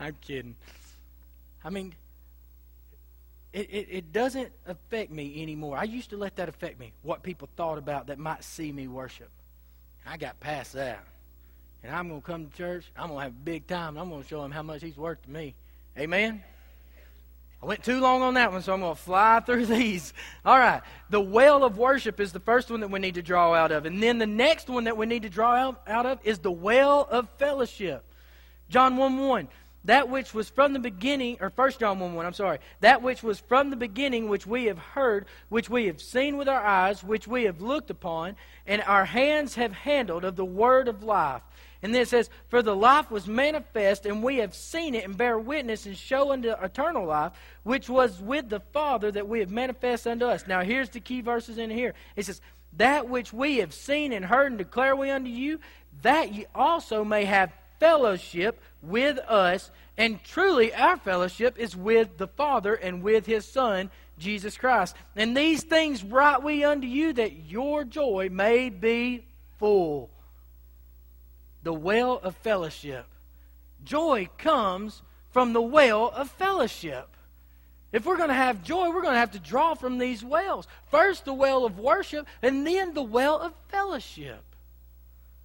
I'm, 0.01 0.17
kidding. 0.21 0.57
I 1.63 1.71
mean, 1.71 1.95
it, 3.53 3.69
it, 3.71 3.89
it, 3.91 4.13
doesn't 4.13 4.51
affect 4.67 5.11
me 5.11 5.43
anymore. 5.43 5.77
I 5.77 5.85
used 5.85 6.11
to 6.11 6.17
let 6.17 6.37
that 6.37 6.49
affect 6.49 6.81
me, 6.81 6.93
what 7.03 7.23
people 7.23 7.49
thought 7.57 7.79
about 7.79 8.07
that 8.07 8.19
might 8.19 8.43
see 8.43 8.73
me 8.73 8.89
worship. 8.89 9.31
I 10.07 10.17
got 10.17 10.39
past 10.41 10.73
that. 10.75 11.05
And 11.83 11.95
I'm 11.95 12.09
going 12.09 12.21
to 12.21 12.27
come 12.27 12.47
to 12.47 12.57
church. 12.57 12.85
I'm 12.97 13.09
going 13.09 13.19
to 13.19 13.25
have 13.25 13.33
a 13.33 13.45
big 13.45 13.67
time. 13.67 13.97
I'm 13.97 14.09
going 14.09 14.23
to 14.23 14.29
show 14.29 14.45
him 14.45 14.51
how 14.51 14.63
much 14.63 14.83
he's 14.83 14.97
worth 14.97 15.23
to 15.23 15.31
me. 15.31 15.55
Amen? 15.99 16.43
I 17.63 17.67
went 17.67 17.83
too 17.83 18.01
long 18.01 18.23
on 18.23 18.35
that 18.35 18.53
one, 18.53 18.63
so 18.63 18.75
I'm 18.75 18.81
going 18.81 18.95
to 18.95 19.01
fly 19.01 19.41
through 19.41 19.67
these. 19.67 20.13
All 20.45 20.59
right. 20.59 20.83
The 21.11 21.21
well 21.21 21.65
of 21.65 21.79
worship 21.79 22.21
is 22.21 22.33
the 22.33 22.41
first 22.41 22.71
one 22.71 22.81
that 22.81 22.91
we 22.91 22.99
need 22.99 23.15
to 23.15 23.23
draw 23.23 23.55
out 23.55 23.73
of. 23.73 23.87
And 23.87 24.03
then 24.03 24.19
the 24.19 24.27
next 24.27 24.69
one 24.69 24.85
that 24.85 24.97
we 24.97 25.07
need 25.07 25.23
to 25.23 25.29
draw 25.29 25.55
out, 25.55 25.83
out 25.87 26.07
of 26.07 26.19
is 26.25 26.39
the 26.39 26.53
well 26.53 27.09
of 27.11 27.29
fellowship. 27.39 28.05
John 28.69 28.97
1 28.97 29.19
1. 29.19 29.49
That 29.87 30.09
which 30.09 30.35
was 30.35 30.49
from 30.49 30.73
the 30.73 30.81
beginning, 30.81 31.39
or 31.41 31.53
1 31.55 31.73
John 31.79 32.01
1 32.01 32.15
1, 32.15 32.27
I'm 32.27 32.33
sorry. 32.33 32.59
That 32.81 33.03
which 33.03 33.23
was 33.23 33.39
from 33.39 33.71
the 33.71 33.77
beginning, 33.77 34.29
which 34.29 34.45
we 34.45 34.65
have 34.65 34.79
heard, 34.79 35.27
which 35.49 35.71
we 35.71 35.87
have 35.87 36.03
seen 36.03 36.37
with 36.37 36.49
our 36.49 36.61
eyes, 36.61 37.05
which 37.05 37.29
we 37.29 37.45
have 37.45 37.61
looked 37.61 37.89
upon, 37.89 38.35
and 38.67 38.83
our 38.83 39.05
hands 39.05 39.55
have 39.55 39.73
handled 39.73 40.25
of 40.25 40.35
the 40.35 40.45
word 40.45 40.89
of 40.89 41.05
life. 41.05 41.43
And 41.83 41.95
then 41.95 42.03
it 42.03 42.09
says, 42.09 42.31
For 42.49 42.63
the 42.63 42.75
life 42.75 43.13
was 43.13 43.29
manifest, 43.29 44.07
and 44.07 44.25
we 44.25 44.39
have 44.39 44.57
seen 44.57 44.97
it, 44.97 45.05
and 45.05 45.17
bear 45.17 45.39
witness, 45.39 45.87
and 45.87 45.97
show 45.97 46.33
unto 46.33 46.51
eternal 46.51 47.07
life, 47.07 47.33
which 47.63 47.89
was 47.89 48.21
with 48.21 48.49
the 48.49 48.61
Father 48.73 49.13
that 49.13 49.29
we 49.29 49.39
have 49.39 49.51
manifest 49.51 50.09
unto 50.09 50.25
us. 50.25 50.49
Now, 50.49 50.63
here's 50.63 50.91
the 50.91 50.99
key 50.99 51.21
verses 51.21 51.59
in 51.59 51.71
here. 51.71 51.95
It 52.17 52.27
says, 52.27 52.41
That 52.73 53.09
which 53.09 53.33
we 53.33 53.59
have 53.59 53.73
seen 53.73 54.13
and 54.13 54.25
heard 54.25 54.51
and 54.51 54.59
declare 54.59 54.97
we 54.97 55.11
unto 55.11 55.31
you, 55.31 55.61
that 56.03 56.35
ye 56.35 56.47
also 56.57 57.05
may 57.05 57.25
have 57.25 57.53
fellowship 57.79 58.61
with 58.83 59.19
us. 59.19 59.71
And 59.97 60.23
truly, 60.25 60.75
our 60.75 60.97
fellowship 60.97 61.59
is 61.59 61.77
with 61.77 62.19
the 62.19 62.29
Father 62.29 62.75
and 62.75 63.03
with 63.03 63.27
his 63.27 63.47
Son, 63.47 63.91
Jesus 64.19 64.57
Christ. 64.57 64.95
And 65.15 65.37
these 65.37 65.63
things 65.63 66.05
write 66.05 66.43
we 66.43 66.65
unto 66.65 66.87
you, 66.87 67.13
that 67.15 67.51
your 67.51 67.85
joy 67.85 68.29
may 68.31 68.69
be 68.69 69.25
full 69.59 70.11
the 71.67 71.73
well 71.73 72.21
of 72.23 72.37
fellowship. 72.37 73.07
Joy 73.85 74.29
comes 74.39 75.03
from 75.33 75.53
the 75.53 75.61
well 75.61 76.13
of 76.15 76.31
fellowship. 76.31 77.09
If 77.91 78.07
we're 78.07 78.17
going 78.17 78.29
to 78.29 78.35
have 78.35 78.63
joy, 78.63 78.91
we're 78.91 79.03
going 79.03 79.15
to 79.15 79.21
have 79.21 79.33
to 79.33 79.41
draw 79.41 79.75
from 79.75 79.99
these 79.99 80.23
wells. 80.23 80.69
First, 80.93 81.25
the 81.25 81.35
well 81.35 81.65
of 81.65 81.81
worship, 81.81 82.29
and 82.41 82.65
then 82.65 82.95
the 82.95 83.03
well 83.03 83.41
of 83.41 83.53
fellowship. 83.69 84.45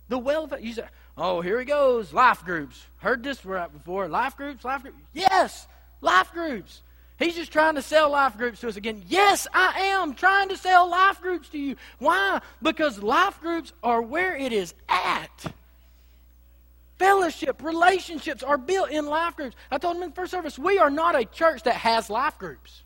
The 0.10 0.20
well 0.20 0.44
of 0.44 0.54
you 0.62 0.74
say, 0.74 0.84
oh, 1.21 1.39
here 1.41 1.60
he 1.60 1.65
goes, 1.65 2.12
life 2.12 2.43
groups. 2.43 2.84
Heard 2.97 3.23
this 3.23 3.45
right 3.45 3.71
before. 3.71 4.07
Life 4.07 4.36
groups, 4.36 4.65
life 4.65 4.81
groups. 4.81 4.97
Yes, 5.13 5.67
life 6.01 6.31
groups. 6.34 6.81
He's 7.19 7.36
just 7.36 7.51
trying 7.51 7.75
to 7.75 7.84
sell 7.84 8.10
life 8.10 8.36
groups 8.36 8.62
to 8.62 8.67
us 8.67 8.75
again. 8.75 9.03
Yes, 9.07 9.47
I 9.53 9.79
am 9.79 10.15
trying 10.15 10.49
to 10.49 10.57
sell 10.57 10.89
life 10.89 11.21
groups 11.21 11.49
to 11.49 11.60
you. 11.60 11.75
Why? 11.99 12.41
Because 12.63 13.03
life 13.03 13.39
groups 13.39 13.71
are 13.84 14.01
where 14.01 14.36
it 14.36 14.51
is 14.51 14.73
at. 14.89 15.53
Fellowship, 16.97 17.62
relationships 17.63 18.41
are 18.41 18.57
built 18.57 18.89
in 18.89 19.05
life 19.05 19.36
groups. 19.36 19.55
I 19.69 19.77
told 19.77 19.97
them 19.97 20.03
in 20.03 20.10
the 20.10 20.15
first 20.15 20.31
service, 20.31 20.57
we 20.57 20.79
are 20.79 20.89
not 20.89 21.15
a 21.15 21.25
church 21.25 21.63
that 21.63 21.75
has 21.75 22.10
life 22.10 22.39
groups. 22.39 22.81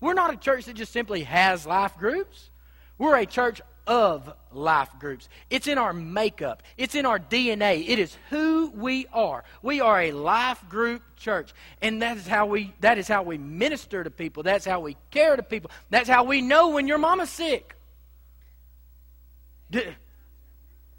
We're 0.00 0.14
not 0.14 0.32
a 0.32 0.36
church 0.36 0.66
that 0.66 0.76
just 0.76 0.92
simply 0.92 1.22
has 1.22 1.66
life 1.66 1.96
groups. 1.96 2.50
We're 2.98 3.16
a 3.16 3.26
church 3.26 3.62
of 3.86 4.32
life 4.52 4.90
groups. 4.98 5.28
It's 5.50 5.66
in 5.66 5.78
our 5.78 5.92
makeup, 5.92 6.62
it's 6.76 6.94
in 6.94 7.06
our 7.06 7.18
DNA. 7.18 7.88
It 7.88 7.98
is 7.98 8.16
who 8.30 8.70
we 8.74 9.06
are. 9.12 9.44
We 9.62 9.80
are 9.80 10.00
a 10.00 10.12
life 10.12 10.62
group 10.68 11.02
church. 11.16 11.52
And 11.80 12.02
that 12.02 12.16
is 12.16 12.26
how 12.26 12.46
we 12.46 12.74
that 12.80 12.98
is 12.98 13.08
how 13.08 13.22
we 13.22 13.38
minister 13.38 14.02
to 14.02 14.10
people. 14.10 14.42
That's 14.42 14.64
how 14.64 14.80
we 14.80 14.96
care 15.10 15.36
to 15.36 15.42
people. 15.42 15.70
That's 15.90 16.08
how 16.08 16.24
we 16.24 16.42
know 16.42 16.70
when 16.70 16.88
your 16.88 16.98
mama's 16.98 17.30
sick. 17.30 17.74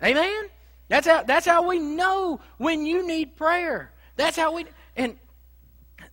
Amen? 0.03 0.49
That's 0.89 1.07
how 1.07 1.23
that's 1.23 1.45
how 1.45 1.67
we 1.67 1.79
know 1.79 2.39
when 2.57 2.85
you 2.85 3.05
need 3.05 3.35
prayer. 3.35 3.91
That's 4.15 4.37
how 4.37 4.53
we 4.53 4.65
and 4.95 5.17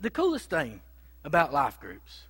the 0.01 0.11
coolest 0.11 0.51
thing 0.51 0.81
about 1.25 1.53
life 1.53 1.81
groups 1.81 2.25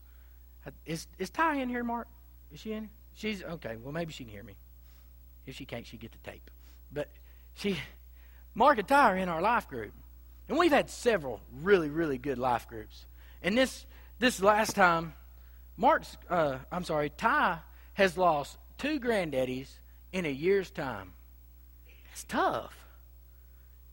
is 0.87 1.07
is 1.19 1.31
Ty 1.31 1.57
in 1.57 1.69
here, 1.69 1.85
Mark? 1.85 2.09
Is 2.53 2.61
she 2.61 2.73
in? 2.73 2.91
She's 3.15 3.43
okay. 3.43 3.77
Well, 3.77 3.93
maybe 3.93 4.13
she 4.13 4.25
can 4.25 4.33
hear 4.33 4.43
me. 4.43 4.55
If 5.47 5.57
she 5.57 5.65
can't, 5.65 5.87
she 5.87 5.97
get 5.97 6.13
the 6.13 6.31
tape. 6.31 6.51
But 6.93 7.09
she, 7.55 7.77
Mark 8.55 8.79
and 8.79 8.89
Ty 8.89 9.13
are 9.13 9.17
in 9.17 9.29
our 9.29 9.43
life 9.43 9.69
group, 9.69 9.93
and 10.49 10.59
we've 10.59 10.73
had 10.73 10.91
several 10.91 11.41
really, 11.63 11.89
really 11.89 12.19
good 12.19 12.39
life 12.39 12.69
groups. 12.69 13.07
And 13.43 13.57
this 13.57 13.87
this 14.19 14.41
last 14.41 14.75
time, 14.75 15.15
Mark's, 15.77 16.17
uh, 16.31 16.59
I'm 16.71 16.85
sorry, 16.85 17.11
Ty 17.11 17.59
has 17.95 18.17
lost 18.17 18.59
two 18.79 18.99
granddaddies 19.01 19.69
in 20.13 20.25
a 20.25 20.31
year's 20.31 20.71
time. 20.71 21.13
It's 22.13 22.25
tough. 22.25 22.77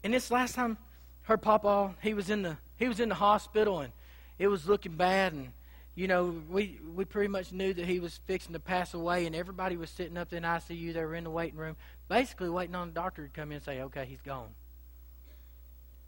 And 0.03 0.13
this 0.13 0.31
last 0.31 0.55
time, 0.55 0.77
her 1.23 1.37
papa, 1.37 1.95
he 2.01 2.13
was 2.13 2.29
in 2.29 2.41
the 2.43 2.57
he 2.77 2.87
was 2.87 2.99
in 2.99 3.09
the 3.09 3.15
hospital, 3.15 3.79
and 3.81 3.93
it 4.39 4.47
was 4.47 4.67
looking 4.67 4.95
bad, 4.95 5.33
and 5.33 5.49
you 5.95 6.07
know, 6.07 6.33
we 6.49 6.79
we 6.95 7.05
pretty 7.05 7.27
much 7.27 7.51
knew 7.51 7.73
that 7.73 7.85
he 7.85 7.99
was 7.99 8.19
fixing 8.25 8.53
to 8.53 8.59
pass 8.59 8.93
away, 8.93 9.25
and 9.25 9.35
everybody 9.35 9.75
was 9.75 9.89
sitting 9.89 10.17
up 10.17 10.31
in 10.31 10.43
ICU. 10.43 10.93
They 10.93 11.03
were 11.03 11.15
in 11.15 11.25
the 11.25 11.29
waiting 11.29 11.59
room, 11.59 11.75
basically 12.07 12.49
waiting 12.49 12.75
on 12.75 12.89
the 12.89 12.93
doctor 12.93 13.27
to 13.27 13.33
come 13.33 13.51
in 13.51 13.57
and 13.57 13.63
say, 13.63 13.81
"Okay, 13.81 14.05
he's 14.05 14.21
gone." 14.21 14.55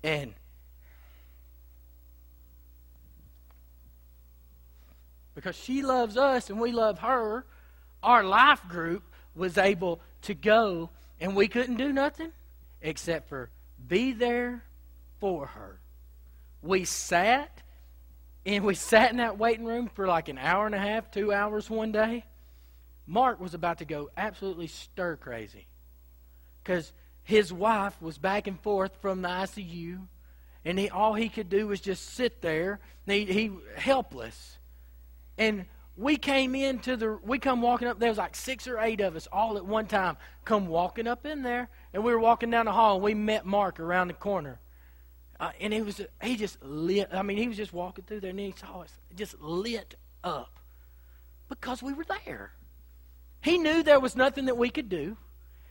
And 0.03 0.33
because 5.35 5.55
she 5.55 5.81
loves 5.81 6.15
us 6.17 6.49
and 6.49 6.59
we 6.59 6.71
love 6.71 6.99
her, 6.99 7.45
our 8.01 8.23
life 8.23 8.67
group 8.67 9.03
was 9.35 9.57
able 9.57 9.99
to 10.21 10.33
go, 10.33 10.89
and 11.19 11.35
we 11.35 11.47
couldn't 11.47 11.77
do 11.77 11.91
nothing 11.91 12.31
except 12.81 13.27
for 13.27 13.49
be 13.85 14.13
there 14.13 14.63
for 15.19 15.47
her. 15.47 15.79
We 16.61 16.85
sat 16.85 17.61
and 18.45 18.63
we 18.63 18.75
sat 18.75 19.11
in 19.11 19.17
that 19.17 19.37
waiting 19.37 19.65
room 19.65 19.89
for 19.93 20.07
like 20.07 20.29
an 20.29 20.37
hour 20.37 20.65
and 20.65 20.75
a 20.75 20.79
half, 20.79 21.11
two 21.11 21.31
hours 21.31 21.69
one 21.69 21.91
day. 21.91 22.25
Mark 23.05 23.39
was 23.39 23.53
about 23.53 23.79
to 23.79 23.85
go 23.85 24.09
absolutely 24.15 24.67
stir 24.67 25.15
crazy 25.15 25.67
because 26.63 26.93
his 27.23 27.51
wife 27.51 28.01
was 28.01 28.17
back 28.17 28.47
and 28.47 28.59
forth 28.59 28.91
from 29.01 29.21
the 29.21 29.29
ICU, 29.29 30.07
and 30.65 30.79
he, 30.79 30.89
all 30.89 31.13
he 31.13 31.29
could 31.29 31.49
do 31.49 31.67
was 31.67 31.81
just 31.81 32.13
sit 32.13 32.41
there. 32.41 32.79
He, 33.05 33.25
he 33.25 33.51
helpless, 33.75 34.57
and 35.37 35.65
we 35.95 36.17
came 36.17 36.55
into 36.55 36.97
the 36.97 37.19
we 37.23 37.37
come 37.37 37.61
walking 37.61 37.87
up 37.87 37.99
there 37.99 38.09
was 38.09 38.17
like 38.17 38.35
six 38.35 38.67
or 38.67 38.79
eight 38.79 38.99
of 38.99 39.15
us 39.15 39.27
all 39.31 39.57
at 39.57 39.65
one 39.65 39.85
time 39.85 40.17
come 40.43 40.67
walking 40.67 41.07
up 41.07 41.25
in 41.25 41.43
there 41.43 41.69
and 41.93 42.03
we 42.03 42.11
were 42.11 42.19
walking 42.19 42.49
down 42.49 42.65
the 42.65 42.71
hall 42.71 42.95
and 42.95 43.03
we 43.03 43.13
met 43.13 43.45
mark 43.45 43.79
around 43.79 44.07
the 44.07 44.13
corner 44.13 44.59
uh, 45.43 45.51
and 45.59 45.73
he 45.73 45.81
was 45.81 45.99
he 46.21 46.37
just 46.37 46.63
lit. 46.63 47.09
I 47.11 47.21
mean, 47.21 47.35
he 47.35 47.49
was 47.49 47.57
just 47.57 47.73
walking 47.73 48.05
through 48.05 48.21
there 48.21 48.29
and 48.29 48.39
he 48.39 48.53
saw 48.57 48.79
us 48.79 48.97
just 49.13 49.37
lit 49.41 49.95
up 50.23 50.57
because 51.49 51.83
we 51.83 51.91
were 51.91 52.05
there. 52.25 52.53
He 53.41 53.57
knew 53.57 53.83
there 53.83 53.99
was 53.99 54.15
nothing 54.15 54.45
that 54.45 54.55
we 54.55 54.69
could 54.69 54.87
do. 54.87 55.17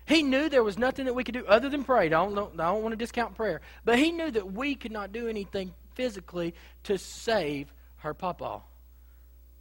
He 0.05 0.23
knew 0.23 0.51
there 0.51 0.63
was 0.63 0.77
nothing 0.77 1.07
that 1.07 1.15
we 1.15 1.25
could 1.25 1.33
do 1.33 1.47
other 1.47 1.71
than 1.71 1.85
pray. 1.85 2.05
I 2.05 2.09
don't, 2.09 2.37
I 2.37 2.65
don't 2.65 2.83
want 2.83 2.93
to 2.93 2.97
discount 2.97 3.35
prayer. 3.35 3.63
But 3.83 3.99
he 3.99 4.13
knew 4.13 4.31
that 4.33 4.53
we 4.53 4.75
could 4.75 4.93
not 4.93 5.11
do 5.11 5.27
anything 5.27 5.73
physically 5.95 6.55
to 6.83 6.99
save 6.99 7.73
her 7.99 8.13
papa. 8.13 8.61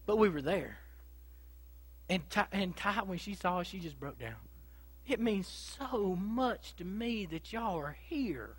But 0.06 0.18
we 0.18 0.28
were 0.28 0.42
there. 0.42 0.78
And 2.10 2.30
Ty, 2.30 2.48
and 2.52 2.76
Ty, 2.76 3.04
when 3.06 3.18
she 3.18 3.34
saw 3.34 3.60
us, 3.60 3.68
she 3.68 3.80
just 3.80 3.98
broke 3.98 4.20
down. 4.20 4.36
It 5.08 5.22
means 5.22 5.48
so 5.48 6.18
much 6.20 6.76
to 6.76 6.84
me 6.84 7.28
that 7.28 7.54
y'all 7.54 7.78
are 7.78 7.96
here 8.10 8.58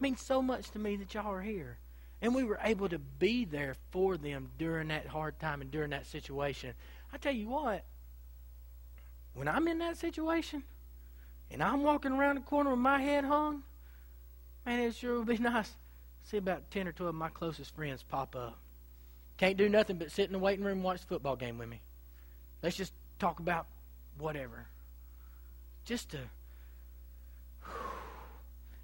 means 0.00 0.20
so 0.20 0.42
much 0.42 0.70
to 0.70 0.78
me 0.78 0.96
that 0.96 1.14
y'all 1.14 1.32
are 1.32 1.42
here. 1.42 1.78
And 2.22 2.34
we 2.34 2.44
were 2.44 2.58
able 2.62 2.88
to 2.88 2.98
be 2.98 3.44
there 3.44 3.74
for 3.90 4.16
them 4.16 4.50
during 4.58 4.88
that 4.88 5.06
hard 5.06 5.38
time 5.38 5.60
and 5.60 5.70
during 5.70 5.90
that 5.90 6.06
situation. 6.06 6.74
I 7.12 7.18
tell 7.18 7.34
you 7.34 7.48
what, 7.48 7.84
when 9.34 9.48
I'm 9.48 9.68
in 9.68 9.78
that 9.78 9.98
situation 9.98 10.62
and 11.50 11.62
I'm 11.62 11.82
walking 11.82 12.12
around 12.12 12.36
the 12.36 12.40
corner 12.40 12.70
with 12.70 12.78
my 12.78 13.00
head 13.00 13.24
hung, 13.24 13.62
man, 14.64 14.80
it 14.80 14.94
sure 14.94 15.18
would 15.18 15.28
be 15.28 15.38
nice 15.42 15.68
to 15.68 15.76
see 16.24 16.36
about 16.38 16.70
10 16.70 16.88
or 16.88 16.92
12 16.92 17.08
of 17.10 17.14
my 17.14 17.28
closest 17.28 17.74
friends 17.74 18.02
pop 18.02 18.34
up. 18.34 18.58
Can't 19.36 19.58
do 19.58 19.68
nothing 19.68 19.98
but 19.98 20.10
sit 20.10 20.26
in 20.26 20.32
the 20.32 20.38
waiting 20.38 20.64
room 20.64 20.78
and 20.78 20.84
watch 20.84 21.02
the 21.02 21.06
football 21.06 21.36
game 21.36 21.58
with 21.58 21.68
me. 21.68 21.82
Let's 22.62 22.76
just 22.76 22.94
talk 23.18 23.38
about 23.38 23.66
whatever. 24.18 24.66
Just 25.84 26.10
to 26.10 26.18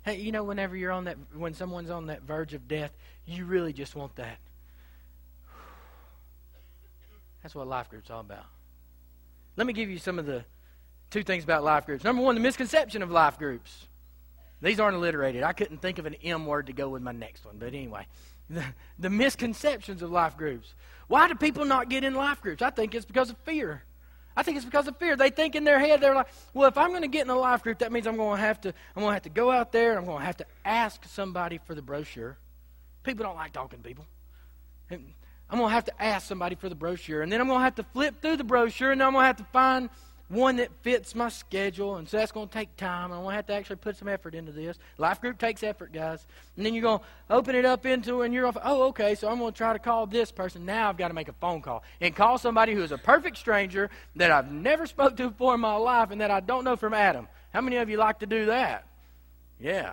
Hey, 0.04 0.16
you 0.16 0.32
know, 0.32 0.42
whenever 0.42 0.76
you're 0.76 0.90
on 0.90 1.04
that, 1.04 1.16
when 1.34 1.54
someone's 1.54 1.90
on 1.90 2.06
that 2.06 2.22
verge 2.22 2.54
of 2.54 2.66
death, 2.66 2.90
you 3.26 3.44
really 3.44 3.72
just 3.72 3.94
want 3.94 4.16
that. 4.16 4.38
That's 7.42 7.54
what 7.54 7.66
life 7.66 7.88
group's 7.88 8.10
are 8.10 8.14
all 8.14 8.20
about. 8.20 8.46
Let 9.56 9.66
me 9.66 9.72
give 9.72 9.90
you 9.90 9.98
some 9.98 10.18
of 10.18 10.26
the 10.26 10.44
two 11.10 11.22
things 11.22 11.44
about 11.44 11.62
life 11.62 11.86
groups. 11.86 12.04
Number 12.04 12.22
one, 12.22 12.34
the 12.34 12.40
misconception 12.40 13.02
of 13.02 13.10
life 13.10 13.38
groups. 13.38 13.86
These 14.60 14.80
aren't 14.80 14.96
alliterated. 14.96 15.42
I 15.42 15.52
couldn't 15.52 15.82
think 15.82 15.98
of 15.98 16.06
an 16.06 16.14
M 16.22 16.46
word 16.46 16.66
to 16.66 16.72
go 16.72 16.88
with 16.88 17.02
my 17.02 17.12
next 17.12 17.44
one. 17.44 17.56
But 17.58 17.68
anyway, 17.68 18.06
the, 18.50 18.64
the 18.98 19.10
misconceptions 19.10 20.02
of 20.02 20.10
life 20.10 20.36
groups. 20.36 20.74
Why 21.08 21.28
do 21.28 21.34
people 21.34 21.64
not 21.64 21.90
get 21.90 22.04
in 22.04 22.14
life 22.14 22.40
groups? 22.40 22.62
I 22.62 22.70
think 22.70 22.94
it's 22.94 23.04
because 23.04 23.30
of 23.30 23.36
fear. 23.38 23.82
I 24.36 24.42
think 24.42 24.56
it's 24.56 24.64
because 24.64 24.88
of 24.88 24.96
fear. 24.96 25.16
They 25.16 25.30
think 25.30 25.54
in 25.54 25.64
their 25.64 25.78
head, 25.78 26.00
they're 26.00 26.14
like, 26.14 26.28
well, 26.54 26.68
if 26.68 26.78
I'm 26.78 26.90
going 26.90 27.02
to 27.02 27.08
get 27.08 27.24
in 27.24 27.30
a 27.30 27.38
life 27.38 27.62
group, 27.62 27.80
that 27.80 27.92
means 27.92 28.06
I'm 28.06 28.16
going 28.16 28.36
to 28.36 28.42
have 28.42 28.60
to, 28.62 28.68
I'm 28.96 29.02
going 29.02 29.10
to 29.10 29.14
have 29.14 29.22
to 29.22 29.30
go 29.30 29.50
out 29.50 29.72
there 29.72 29.98
I'm 29.98 30.04
going 30.04 30.18
to 30.18 30.24
have 30.24 30.38
to 30.38 30.46
ask 30.64 31.04
somebody 31.06 31.58
for 31.66 31.74
the 31.74 31.82
brochure. 31.82 32.38
People 33.02 33.24
don't 33.24 33.36
like 33.36 33.52
talking 33.52 33.80
to 33.80 33.88
people. 33.88 34.06
And 34.90 35.12
I'm 35.50 35.58
going 35.58 35.68
to 35.68 35.74
have 35.74 35.84
to 35.86 36.02
ask 36.02 36.26
somebody 36.26 36.54
for 36.54 36.68
the 36.68 36.74
brochure. 36.74 37.22
And 37.22 37.30
then 37.30 37.40
I'm 37.40 37.46
going 37.46 37.60
to 37.60 37.64
have 37.64 37.74
to 37.74 37.82
flip 37.82 38.22
through 38.22 38.38
the 38.38 38.44
brochure 38.44 38.92
and 38.92 39.02
I'm 39.02 39.12
going 39.12 39.22
to 39.22 39.26
have 39.26 39.36
to 39.36 39.44
find 39.44 39.90
one 40.32 40.56
that 40.56 40.70
fits 40.80 41.14
my 41.14 41.28
schedule, 41.28 41.96
and 41.96 42.08
so 42.08 42.16
that's 42.16 42.32
going 42.32 42.48
to 42.48 42.52
take 42.52 42.74
time. 42.76 43.12
I'm 43.12 43.20
going 43.20 43.32
to 43.32 43.36
have 43.36 43.46
to 43.48 43.52
actually 43.52 43.76
put 43.76 43.98
some 43.98 44.08
effort 44.08 44.34
into 44.34 44.50
this. 44.50 44.78
Life 44.96 45.20
group 45.20 45.38
takes 45.38 45.62
effort, 45.62 45.92
guys. 45.92 46.26
And 46.56 46.64
then 46.64 46.72
you're 46.72 46.82
going 46.82 47.00
to 47.00 47.04
open 47.28 47.54
it 47.54 47.66
up 47.66 47.84
into, 47.84 48.22
and 48.22 48.32
you're 48.32 48.46
off. 48.46 48.56
Oh, 48.64 48.84
okay. 48.88 49.14
So 49.14 49.28
I'm 49.28 49.38
going 49.38 49.52
to 49.52 49.56
try 49.56 49.74
to 49.74 49.78
call 49.78 50.06
this 50.06 50.32
person. 50.32 50.64
Now 50.64 50.88
I've 50.88 50.96
got 50.96 51.08
to 51.08 51.14
make 51.14 51.28
a 51.28 51.34
phone 51.34 51.60
call 51.60 51.84
and 52.00 52.16
call 52.16 52.38
somebody 52.38 52.72
who 52.72 52.82
is 52.82 52.92
a 52.92 52.98
perfect 52.98 53.36
stranger 53.36 53.90
that 54.16 54.30
I've 54.30 54.50
never 54.50 54.86
spoke 54.86 55.16
to 55.18 55.28
before 55.28 55.54
in 55.54 55.60
my 55.60 55.74
life, 55.74 56.10
and 56.10 56.22
that 56.22 56.30
I 56.30 56.40
don't 56.40 56.64
know 56.64 56.76
from 56.76 56.94
Adam. 56.94 57.28
How 57.52 57.60
many 57.60 57.76
of 57.76 57.90
you 57.90 57.98
like 57.98 58.20
to 58.20 58.26
do 58.26 58.46
that? 58.46 58.86
Yeah. 59.60 59.92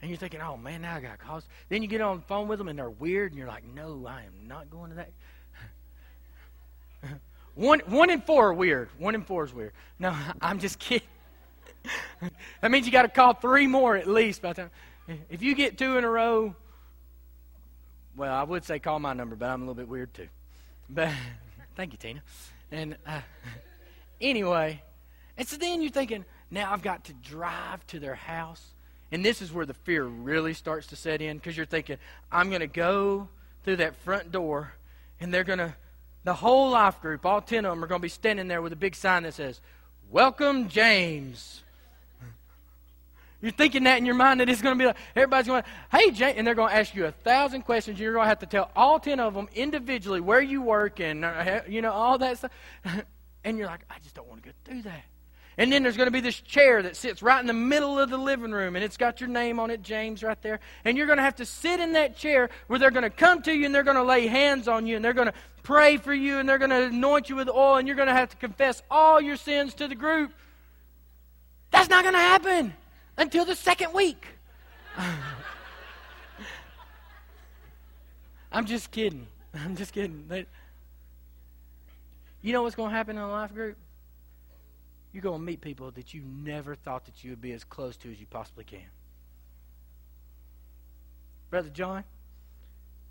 And 0.00 0.10
you're 0.10 0.16
thinking, 0.16 0.40
oh 0.40 0.56
man, 0.56 0.82
now 0.82 0.94
I 0.94 1.00
got 1.00 1.18
calls. 1.18 1.44
Then 1.68 1.82
you 1.82 1.88
get 1.88 2.00
on 2.00 2.18
the 2.18 2.22
phone 2.22 2.46
with 2.46 2.58
them, 2.58 2.68
and 2.68 2.78
they're 2.78 2.88
weird, 2.88 3.32
and 3.32 3.38
you're 3.38 3.48
like, 3.48 3.64
no, 3.64 4.06
I 4.08 4.22
am 4.22 4.46
not 4.46 4.70
going 4.70 4.90
to 4.90 4.96
that. 4.96 5.10
One, 7.54 7.80
one 7.86 8.10
in 8.10 8.20
four 8.20 8.48
are 8.48 8.54
weird. 8.54 8.88
One 8.98 9.14
in 9.14 9.22
four 9.22 9.44
is 9.44 9.52
weird. 9.52 9.72
No, 9.98 10.16
I'm 10.40 10.58
just 10.58 10.78
kidding. 10.78 11.08
that 12.60 12.70
means 12.70 12.86
you 12.86 12.92
got 12.92 13.02
to 13.02 13.08
call 13.08 13.34
three 13.34 13.66
more 13.66 13.96
at 13.96 14.06
least 14.06 14.42
by 14.42 14.52
the 14.52 14.62
time. 14.62 14.70
If 15.28 15.42
you 15.42 15.54
get 15.54 15.76
two 15.76 15.96
in 15.96 16.04
a 16.04 16.08
row, 16.08 16.54
well, 18.16 18.32
I 18.32 18.42
would 18.42 18.64
say 18.64 18.78
call 18.78 18.98
my 18.98 19.12
number, 19.12 19.34
but 19.34 19.48
I'm 19.48 19.62
a 19.62 19.64
little 19.64 19.74
bit 19.74 19.88
weird 19.88 20.12
too. 20.14 20.28
But 20.88 21.10
thank 21.76 21.92
you, 21.92 21.98
Tina. 21.98 22.22
And 22.70 22.96
uh, 23.06 23.20
anyway, 24.20 24.82
and 25.36 25.48
so 25.48 25.56
then 25.56 25.82
you're 25.82 25.90
thinking, 25.90 26.24
now 26.50 26.72
I've 26.72 26.82
got 26.82 27.04
to 27.04 27.12
drive 27.14 27.86
to 27.88 27.98
their 27.98 28.14
house. 28.14 28.64
And 29.12 29.24
this 29.24 29.42
is 29.42 29.52
where 29.52 29.66
the 29.66 29.74
fear 29.74 30.04
really 30.04 30.54
starts 30.54 30.86
to 30.88 30.96
set 30.96 31.20
in 31.20 31.38
because 31.38 31.56
you're 31.56 31.66
thinking, 31.66 31.96
I'm 32.30 32.48
going 32.48 32.60
to 32.60 32.68
go 32.68 33.28
through 33.64 33.76
that 33.76 33.96
front 33.96 34.30
door 34.30 34.72
and 35.18 35.34
they're 35.34 35.44
going 35.44 35.58
to 35.58 35.74
the 36.24 36.34
whole 36.34 36.70
life 36.70 37.00
group, 37.00 37.24
all 37.24 37.40
10 37.40 37.64
of 37.64 37.72
them, 37.72 37.84
are 37.84 37.86
going 37.86 38.00
to 38.00 38.02
be 38.02 38.08
standing 38.08 38.48
there 38.48 38.62
with 38.62 38.72
a 38.72 38.76
big 38.76 38.94
sign 38.94 39.22
that 39.24 39.34
says, 39.34 39.60
Welcome, 40.10 40.68
James. 40.68 41.62
You're 43.40 43.52
thinking 43.52 43.84
that 43.84 43.96
in 43.96 44.04
your 44.04 44.14
mind 44.14 44.40
that 44.40 44.48
it's 44.48 44.60
going 44.60 44.76
to 44.76 44.78
be 44.82 44.86
like, 44.86 44.96
everybody's 45.16 45.46
going, 45.46 45.62
hey, 45.90 46.10
James, 46.10 46.34
and 46.36 46.46
they're 46.46 46.54
going 46.54 46.68
to 46.68 46.76
ask 46.76 46.94
you 46.94 47.06
a 47.06 47.12
thousand 47.12 47.62
questions. 47.62 47.98
You're 47.98 48.12
going 48.12 48.24
to 48.24 48.28
have 48.28 48.40
to 48.40 48.46
tell 48.46 48.70
all 48.76 49.00
10 49.00 49.18
of 49.18 49.32
them 49.32 49.48
individually 49.54 50.20
where 50.20 50.42
you 50.42 50.60
work 50.60 51.00
and, 51.00 51.24
uh, 51.24 51.60
you 51.66 51.80
know, 51.80 51.92
all 51.92 52.18
that 52.18 52.38
stuff. 52.38 52.50
and 53.44 53.56
you're 53.56 53.66
like, 53.66 53.80
I 53.88 53.98
just 54.02 54.14
don't 54.14 54.28
want 54.28 54.42
to 54.42 54.48
go 54.50 54.54
through 54.64 54.82
that. 54.82 55.04
And 55.60 55.70
then 55.70 55.82
there's 55.82 55.98
going 55.98 56.06
to 56.06 56.10
be 56.10 56.20
this 56.20 56.40
chair 56.40 56.80
that 56.80 56.96
sits 56.96 57.22
right 57.22 57.38
in 57.38 57.46
the 57.46 57.52
middle 57.52 57.98
of 57.98 58.08
the 58.08 58.16
living 58.16 58.50
room, 58.50 58.76
and 58.76 58.84
it's 58.84 58.96
got 58.96 59.20
your 59.20 59.28
name 59.28 59.60
on 59.60 59.70
it, 59.70 59.82
James, 59.82 60.22
right 60.22 60.40
there. 60.40 60.58
And 60.86 60.96
you're 60.96 61.04
going 61.06 61.18
to 61.18 61.22
have 61.22 61.36
to 61.36 61.44
sit 61.44 61.80
in 61.80 61.92
that 61.92 62.16
chair 62.16 62.48
where 62.68 62.78
they're 62.78 62.90
going 62.90 63.02
to 63.02 63.10
come 63.10 63.42
to 63.42 63.52
you 63.52 63.66
and 63.66 63.74
they're 63.74 63.82
going 63.82 63.98
to 63.98 64.02
lay 64.02 64.26
hands 64.26 64.68
on 64.68 64.86
you 64.86 64.96
and 64.96 65.04
they're 65.04 65.12
going 65.12 65.26
to 65.26 65.34
pray 65.62 65.98
for 65.98 66.14
you 66.14 66.38
and 66.38 66.48
they're 66.48 66.56
going 66.56 66.70
to 66.70 66.84
anoint 66.84 67.28
you 67.28 67.36
with 67.36 67.50
oil 67.50 67.76
and 67.76 67.86
you're 67.86 67.94
going 67.94 68.08
to 68.08 68.14
have 68.14 68.30
to 68.30 68.38
confess 68.38 68.82
all 68.90 69.20
your 69.20 69.36
sins 69.36 69.74
to 69.74 69.86
the 69.86 69.94
group. 69.94 70.32
That's 71.72 71.90
not 71.90 72.04
going 72.04 72.14
to 72.14 72.20
happen 72.20 72.72
until 73.18 73.44
the 73.44 73.54
second 73.54 73.92
week. 73.92 74.24
I'm 78.50 78.64
just 78.64 78.90
kidding. 78.90 79.26
I'm 79.52 79.76
just 79.76 79.92
kidding. 79.92 80.24
You 82.40 82.54
know 82.54 82.62
what's 82.62 82.76
going 82.76 82.88
to 82.88 82.96
happen 82.96 83.18
in 83.18 83.22
a 83.22 83.30
life 83.30 83.52
group? 83.52 83.76
You're 85.12 85.22
going 85.22 85.40
to 85.40 85.44
meet 85.44 85.60
people 85.60 85.90
that 85.92 86.14
you 86.14 86.22
never 86.22 86.74
thought 86.74 87.06
that 87.06 87.24
you 87.24 87.30
would 87.30 87.40
be 87.40 87.52
as 87.52 87.64
close 87.64 87.96
to 87.98 88.10
as 88.10 88.20
you 88.20 88.26
possibly 88.26 88.64
can. 88.64 88.86
Brother 91.50 91.68
John, 91.68 92.04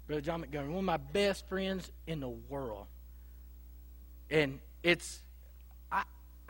Brother 0.08 0.22
John 0.22 0.40
Montgomery, 0.42 0.70
one 0.70 0.80
of 0.80 0.86
my 0.86 0.98
best 0.98 1.48
friends 1.48 1.92
in 2.08 2.22
the 2.22 2.30
world. 2.30 2.88
And 4.30 4.60
it's, 4.82 5.22
I, 5.92 6.04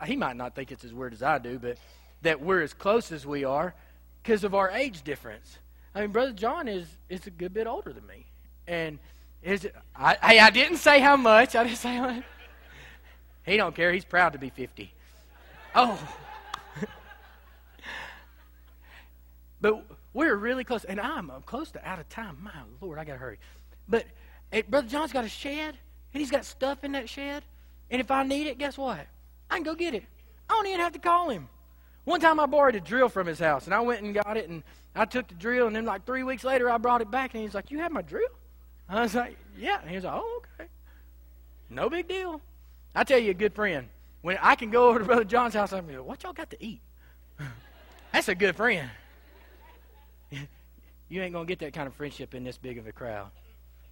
he 0.06 0.14
might 0.14 0.36
not 0.36 0.54
think 0.54 0.70
it's 0.70 0.84
as 0.84 0.94
weird 0.94 1.12
as 1.12 1.22
I 1.22 1.38
do, 1.38 1.58
but 1.58 1.78
that 2.22 2.40
we're 2.40 2.62
as 2.62 2.72
close 2.72 3.10
as 3.10 3.26
we 3.26 3.44
are 3.44 3.74
because 4.22 4.44
of 4.44 4.54
our 4.54 4.70
age 4.70 5.02
difference. 5.02 5.58
I 5.94 6.02
mean, 6.02 6.12
Brother 6.12 6.32
John 6.32 6.68
is, 6.68 6.86
is 7.08 7.26
a 7.26 7.30
good 7.30 7.52
bit 7.52 7.66
older 7.66 7.92
than 7.92 8.06
me. 8.06 8.26
And 8.68 9.00
is 9.42 9.66
I, 9.96 10.16
I, 10.22 10.38
I 10.38 10.50
didn't 10.50 10.76
say 10.76 11.00
how 11.00 11.16
much. 11.16 11.56
I 11.56 11.64
didn't 11.64 11.78
say 11.78 11.96
how 11.96 12.06
much. 12.06 12.24
He 13.44 13.56
don't 13.56 13.74
care. 13.74 13.92
He's 13.92 14.04
proud 14.04 14.34
to 14.34 14.38
be 14.38 14.50
50. 14.50 14.92
Oh. 15.74 16.16
but 19.60 19.84
we're 20.12 20.36
really 20.36 20.64
close. 20.64 20.84
And 20.84 21.00
I'm 21.00 21.30
uh, 21.30 21.40
close 21.40 21.70
to 21.72 21.88
out 21.88 21.98
of 21.98 22.08
time. 22.08 22.38
My 22.42 22.52
Lord, 22.80 22.98
I 22.98 23.04
got 23.04 23.12
to 23.12 23.18
hurry. 23.18 23.38
But 23.88 24.06
hey, 24.50 24.62
Brother 24.62 24.88
John's 24.88 25.12
got 25.12 25.24
a 25.24 25.28
shed, 25.28 25.76
and 26.12 26.20
he's 26.20 26.30
got 26.30 26.44
stuff 26.44 26.84
in 26.84 26.92
that 26.92 27.08
shed. 27.08 27.42
And 27.90 28.00
if 28.00 28.10
I 28.10 28.22
need 28.22 28.46
it, 28.46 28.58
guess 28.58 28.78
what? 28.78 29.06
I 29.50 29.56
can 29.56 29.64
go 29.64 29.74
get 29.74 29.94
it. 29.94 30.04
I 30.48 30.54
don't 30.54 30.66
even 30.66 30.80
have 30.80 30.92
to 30.92 30.98
call 30.98 31.30
him. 31.30 31.48
One 32.04 32.20
time 32.20 32.40
I 32.40 32.46
borrowed 32.46 32.76
a 32.76 32.80
drill 32.80 33.08
from 33.08 33.26
his 33.26 33.38
house, 33.38 33.66
and 33.66 33.74
I 33.74 33.80
went 33.80 34.02
and 34.02 34.14
got 34.14 34.36
it, 34.36 34.48
and 34.48 34.62
I 34.94 35.04
took 35.04 35.28
the 35.28 35.34
drill, 35.34 35.66
and 35.66 35.76
then 35.76 35.84
like 35.84 36.06
three 36.06 36.22
weeks 36.22 36.44
later, 36.44 36.70
I 36.70 36.78
brought 36.78 37.00
it 37.02 37.10
back, 37.10 37.34
and 37.34 37.42
he's 37.42 37.54
like, 37.54 37.70
You 37.70 37.78
have 37.78 37.92
my 37.92 38.02
drill? 38.02 38.28
I 38.88 39.02
was 39.02 39.14
like, 39.14 39.36
Yeah. 39.58 39.80
And 39.80 39.90
he 39.90 39.96
was 39.96 40.04
like, 40.04 40.14
Oh, 40.14 40.42
okay. 40.58 40.68
No 41.68 41.88
big 41.88 42.08
deal. 42.08 42.40
I 42.94 43.04
tell 43.04 43.18
you, 43.18 43.30
a 43.30 43.34
good 43.34 43.54
friend. 43.54 43.88
When 44.22 44.38
I 44.40 44.54
can 44.54 44.70
go 44.70 44.88
over 44.88 44.98
to 44.98 45.04
Brother 45.04 45.24
John's 45.24 45.54
house, 45.54 45.72
I'm 45.72 45.86
like, 45.86 46.04
what 46.04 46.22
y'all 46.22 46.32
got 46.32 46.50
to 46.50 46.62
eat? 46.62 46.80
That's 48.12 48.28
a 48.28 48.34
good 48.34 48.54
friend. 48.54 48.90
you 51.08 51.22
ain't 51.22 51.32
going 51.32 51.46
to 51.46 51.48
get 51.48 51.60
that 51.60 51.72
kind 51.72 51.86
of 51.86 51.94
friendship 51.94 52.34
in 52.34 52.44
this 52.44 52.58
big 52.58 52.78
of 52.78 52.86
a 52.86 52.92
crowd. 52.92 53.30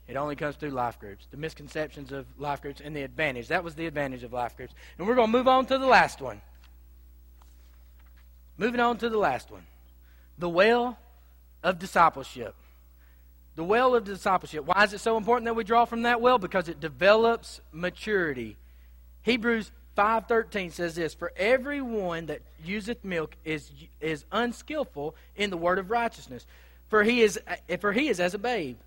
It 0.07 0.17
only 0.17 0.37
comes 0.37 0.57
through 0.57 0.71
life 0.71 0.99
groups. 0.99 1.27
The 1.31 1.37
misconceptions 1.37 2.13
of 2.13 2.27
life 2.39 2.63
groups 2.63 2.81
and 2.83 2.97
the 2.97 3.03
advantage. 3.03 3.49
That 3.49 3.63
was 3.63 3.75
the 3.75 3.87
advantage 3.87 4.23
of 4.23 4.33
life 4.33 4.57
groups. 4.57 4.75
And 4.97 5.07
we're 5.07 5.15
going 5.15 5.31
to 5.31 5.39
move 5.39 5.49
on 5.49 5.67
to 5.67 5.79
the 5.79 5.87
last 5.87 6.21
one. 6.21 6.41
Moving 8.57 8.81
on 8.81 8.97
to 8.99 9.09
the 9.09 9.19
last 9.19 9.51
one. 9.51 9.67
The 10.39 10.49
well 10.49 10.99
of 11.63 11.79
discipleship. 11.79 12.55
The 13.55 13.65
well 13.65 13.95
of 13.95 14.05
discipleship. 14.05 14.65
Why 14.65 14.85
is 14.85 14.95
it 14.95 15.01
so 15.01 15.17
important 15.17 15.45
that 15.45 15.55
we 15.55 15.65
draw 15.65 15.85
from 15.85 16.03
that 16.03 16.21
well? 16.21 16.39
Because 16.39 16.69
it 16.69 16.81
develops 16.81 17.61
maturity. 17.71 18.57
Hebrews 19.23 19.73
5.13 19.99 20.71
says 20.71 20.95
this, 20.95 21.13
For 21.13 21.33
everyone 21.37 22.27
that 22.27 22.41
useth 22.65 23.05
milk 23.05 23.37
is, 23.45 23.73
is 24.01 24.25
unskillful 24.31 25.17
in 25.35 25.51
the 25.51 25.57
word 25.57 25.81
of 25.81 25.91
righteousness, 25.91 26.47
for 26.89 27.03
he, 27.03 27.21
is, 27.23 27.41
for 27.81 27.93
he 27.93 28.09
is 28.09 28.21
as 28.21 28.33
a 28.33 28.39
babe. 28.39 28.79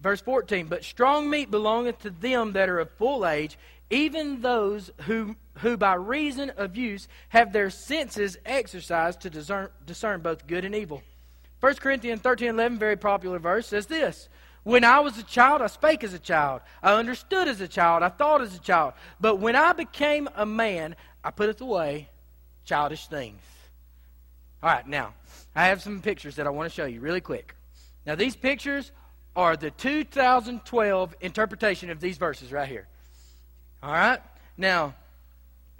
Verse 0.00 0.20
14, 0.20 0.66
But 0.66 0.84
strong 0.84 1.30
meat 1.30 1.50
belongeth 1.50 2.00
to 2.00 2.10
them 2.10 2.52
that 2.52 2.68
are 2.68 2.80
of 2.80 2.90
full 2.90 3.26
age, 3.26 3.56
even 3.88 4.42
those 4.42 4.90
who, 5.02 5.36
who 5.58 5.78
by 5.78 5.94
reason 5.94 6.50
of 6.50 6.76
use 6.76 7.08
have 7.30 7.54
their 7.54 7.70
senses 7.70 8.36
exercised 8.44 9.22
to 9.22 9.30
discern, 9.30 9.70
discern 9.86 10.20
both 10.20 10.46
good 10.46 10.66
and 10.66 10.74
evil. 10.74 11.02
1 11.60 11.76
Corinthians 11.76 12.20
13 12.20 12.48
11, 12.48 12.78
very 12.78 12.96
popular 12.96 13.38
verse, 13.38 13.68
says 13.68 13.86
this 13.86 14.28
when 14.64 14.84
I 14.84 15.00
was 15.00 15.18
a 15.18 15.22
child, 15.24 15.60
I 15.60 15.66
spake 15.66 16.04
as 16.04 16.14
a 16.14 16.18
child. 16.18 16.60
I 16.82 16.94
understood 16.94 17.48
as 17.48 17.60
a 17.60 17.68
child. 17.68 18.02
I 18.02 18.08
thought 18.08 18.40
as 18.40 18.54
a 18.54 18.60
child. 18.60 18.94
But 19.20 19.36
when 19.36 19.56
I 19.56 19.72
became 19.72 20.28
a 20.36 20.46
man, 20.46 20.94
I 21.24 21.30
putteth 21.30 21.60
away 21.60 22.08
childish 22.64 23.08
things. 23.08 23.40
All 24.62 24.70
right, 24.70 24.86
now, 24.86 25.14
I 25.56 25.66
have 25.66 25.82
some 25.82 26.00
pictures 26.00 26.36
that 26.36 26.46
I 26.46 26.50
want 26.50 26.70
to 26.70 26.74
show 26.74 26.84
you 26.84 27.00
really 27.00 27.20
quick. 27.20 27.56
Now, 28.06 28.14
these 28.14 28.36
pictures 28.36 28.92
are 29.34 29.56
the 29.56 29.70
2012 29.72 31.16
interpretation 31.20 31.90
of 31.90 32.00
these 32.00 32.16
verses 32.16 32.52
right 32.52 32.68
here. 32.68 32.86
All 33.82 33.92
right? 33.92 34.20
Now, 34.56 34.94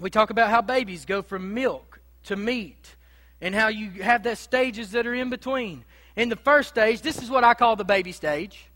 we 0.00 0.10
talk 0.10 0.30
about 0.30 0.50
how 0.50 0.60
babies 0.60 1.04
go 1.04 1.22
from 1.22 1.54
milk 1.54 2.00
to 2.24 2.34
meat 2.34 2.96
and 3.40 3.54
how 3.54 3.68
you 3.68 4.02
have 4.02 4.24
that 4.24 4.38
stages 4.38 4.90
that 4.92 5.06
are 5.06 5.14
in 5.14 5.30
between. 5.30 5.84
In 6.16 6.28
the 6.28 6.36
first 6.36 6.70
stage, 6.70 7.02
this 7.02 7.22
is 7.22 7.30
what 7.30 7.44
I 7.44 7.54
call 7.54 7.76
the 7.76 7.84
baby 7.84 8.10
stage. 8.10 8.66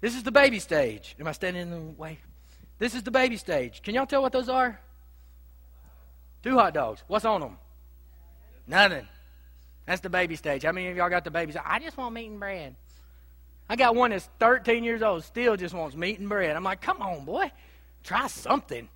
This 0.00 0.16
is 0.16 0.22
the 0.22 0.32
baby 0.32 0.58
stage. 0.58 1.14
Am 1.20 1.26
I 1.26 1.32
standing 1.32 1.62
in 1.62 1.70
the 1.70 2.00
way? 2.00 2.18
This 2.78 2.94
is 2.94 3.02
the 3.02 3.10
baby 3.10 3.36
stage. 3.36 3.82
Can 3.82 3.94
y'all 3.94 4.06
tell 4.06 4.22
what 4.22 4.32
those 4.32 4.48
are? 4.48 4.80
Two 6.42 6.56
hot 6.56 6.72
dogs. 6.72 7.02
What's 7.06 7.24
on 7.24 7.42
them? 7.42 7.58
Nothing. 8.66 9.06
That's 9.84 10.00
the 10.00 10.08
baby 10.08 10.36
stage. 10.36 10.62
How 10.62 10.72
many 10.72 10.88
of 10.88 10.96
y'all 10.96 11.10
got 11.10 11.24
the 11.24 11.30
babies? 11.30 11.56
I 11.62 11.78
just 11.80 11.96
want 11.96 12.14
meat 12.14 12.30
and 12.30 12.40
bread. 12.40 12.76
I 13.68 13.76
got 13.76 13.94
one 13.94 14.10
that's 14.10 14.28
13 14.40 14.82
years 14.82 15.02
old, 15.02 15.22
still 15.24 15.56
just 15.56 15.74
wants 15.74 15.94
meat 15.94 16.18
and 16.18 16.28
bread. 16.28 16.56
I'm 16.56 16.64
like, 16.64 16.80
come 16.80 17.00
on, 17.02 17.24
boy, 17.24 17.52
try 18.02 18.26
something. 18.26 18.88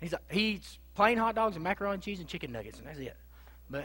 He's 0.00 0.12
like, 0.12 0.30
he 0.30 0.52
eats 0.52 0.78
plain 0.94 1.18
hot 1.18 1.34
dogs 1.34 1.56
and 1.56 1.62
macaroni 1.62 1.94
and 1.94 2.02
cheese 2.02 2.18
and 2.18 2.28
chicken 2.28 2.52
nuggets, 2.52 2.78
and 2.78 2.86
that's 2.86 2.98
it. 2.98 3.16
But 3.68 3.84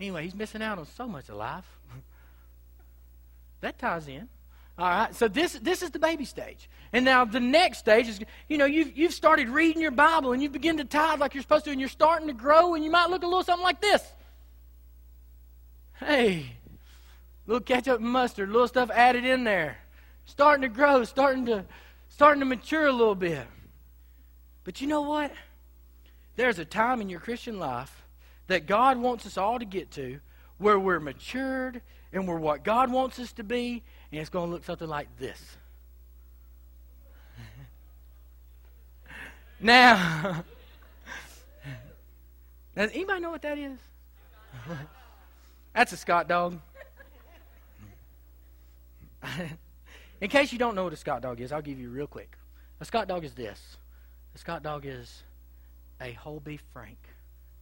anyway, 0.00 0.24
he's 0.24 0.34
missing 0.34 0.62
out 0.62 0.78
on 0.78 0.86
so 0.86 1.06
much 1.06 1.28
of 1.28 1.36
life. 1.36 1.66
that 3.60 3.78
ties 3.78 4.08
in. 4.08 4.28
All 4.78 4.88
right, 4.88 5.12
so 5.12 5.26
this, 5.26 5.54
this 5.54 5.82
is 5.82 5.90
the 5.90 5.98
baby 5.98 6.24
stage. 6.24 6.70
And 6.92 7.04
now 7.04 7.24
the 7.24 7.40
next 7.40 7.78
stage 7.78 8.06
is, 8.06 8.20
you 8.48 8.58
know, 8.58 8.64
you've, 8.64 8.96
you've 8.96 9.12
started 9.12 9.48
reading 9.48 9.82
your 9.82 9.90
Bible 9.90 10.32
and 10.32 10.40
you 10.40 10.48
begin 10.48 10.76
to 10.76 10.84
tithe 10.84 11.18
like 11.18 11.34
you're 11.34 11.42
supposed 11.42 11.64
to, 11.64 11.72
and 11.72 11.80
you're 11.80 11.88
starting 11.88 12.28
to 12.28 12.32
grow, 12.32 12.74
and 12.74 12.84
you 12.84 12.90
might 12.90 13.10
look 13.10 13.24
a 13.24 13.26
little 13.26 13.42
something 13.42 13.64
like 13.64 13.80
this. 13.80 14.02
Hey, 15.94 16.52
little 17.46 17.60
ketchup 17.60 17.98
and 17.98 18.08
mustard, 18.08 18.50
little 18.50 18.68
stuff 18.68 18.88
added 18.90 19.24
in 19.24 19.42
there. 19.42 19.78
Starting 20.26 20.62
to 20.62 20.68
grow, 20.68 21.02
starting 21.02 21.46
to, 21.46 21.64
starting 22.08 22.38
to 22.38 22.46
mature 22.46 22.86
a 22.86 22.92
little 22.92 23.16
bit. 23.16 23.46
But 24.62 24.80
you 24.80 24.86
know 24.86 25.02
what? 25.02 25.32
There's 26.36 26.60
a 26.60 26.64
time 26.64 27.00
in 27.00 27.08
your 27.08 27.18
Christian 27.18 27.58
life 27.58 28.04
that 28.46 28.66
God 28.66 28.96
wants 28.98 29.26
us 29.26 29.36
all 29.36 29.58
to 29.58 29.64
get 29.64 29.90
to 29.92 30.20
where 30.58 30.78
we're 30.78 31.00
matured 31.00 31.82
and 32.12 32.28
we're 32.28 32.38
what 32.38 32.62
God 32.62 32.92
wants 32.92 33.18
us 33.18 33.32
to 33.32 33.44
be, 33.44 33.82
and 34.10 34.20
it's 34.20 34.30
going 34.30 34.48
to 34.48 34.52
look 34.52 34.64
something 34.64 34.88
like 34.88 35.08
this. 35.18 35.56
now, 39.60 40.44
does 42.76 42.90
anybody 42.92 43.20
know 43.20 43.30
what 43.30 43.42
that 43.42 43.58
is? 43.58 43.78
That's 45.74 45.92
a 45.92 45.96
Scott 45.96 46.28
dog. 46.28 46.58
In 50.20 50.28
case 50.28 50.52
you 50.52 50.58
don't 50.58 50.74
know 50.74 50.84
what 50.84 50.92
a 50.92 50.96
Scott 50.96 51.22
dog 51.22 51.40
is, 51.40 51.52
I'll 51.52 51.62
give 51.62 51.78
you 51.78 51.90
real 51.90 52.06
quick. 52.06 52.36
A 52.80 52.84
Scott 52.84 53.08
dog 53.08 53.24
is 53.24 53.34
this. 53.34 53.76
A 54.34 54.38
Scott 54.38 54.62
dog 54.62 54.86
is 54.86 55.22
a 56.00 56.12
whole 56.12 56.40
beef 56.40 56.62
frank, 56.72 56.98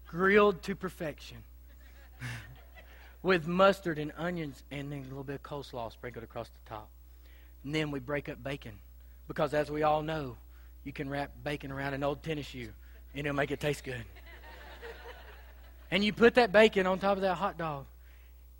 grilled 0.07 0.63
to 0.63 0.75
perfection 0.75 1.39
with 3.27 3.49
mustard 3.49 3.99
and 3.99 4.13
onions 4.17 4.63
and 4.71 4.91
then 4.91 5.01
a 5.01 5.03
little 5.03 5.25
bit 5.25 5.35
of 5.35 5.43
coleslaw 5.43 5.93
sprinkled 5.93 6.23
across 6.23 6.49
the 6.49 6.71
top. 6.71 6.89
And 7.65 7.75
then 7.75 7.91
we 7.91 7.99
break 7.99 8.29
up 8.29 8.43
bacon. 8.43 8.79
Because 9.27 9.53
as 9.53 9.69
we 9.69 9.83
all 9.83 10.01
know, 10.01 10.37
you 10.85 10.93
can 10.93 11.11
wrap 11.11 11.33
bacon 11.43 11.73
around 11.73 11.95
an 11.95 12.05
old 12.05 12.23
tennis 12.23 12.47
shoe 12.47 12.69
and 13.13 13.27
it'll 13.27 13.35
make 13.35 13.51
it 13.51 13.59
taste 13.59 13.83
good. 13.83 14.05
and 15.91 16.05
you 16.05 16.13
put 16.13 16.37
that 16.37 16.53
bacon 16.53 16.87
on 16.87 17.01
top 17.01 17.17
of 17.17 17.23
that 17.23 17.35
hot 17.35 17.59
dog. 17.59 17.87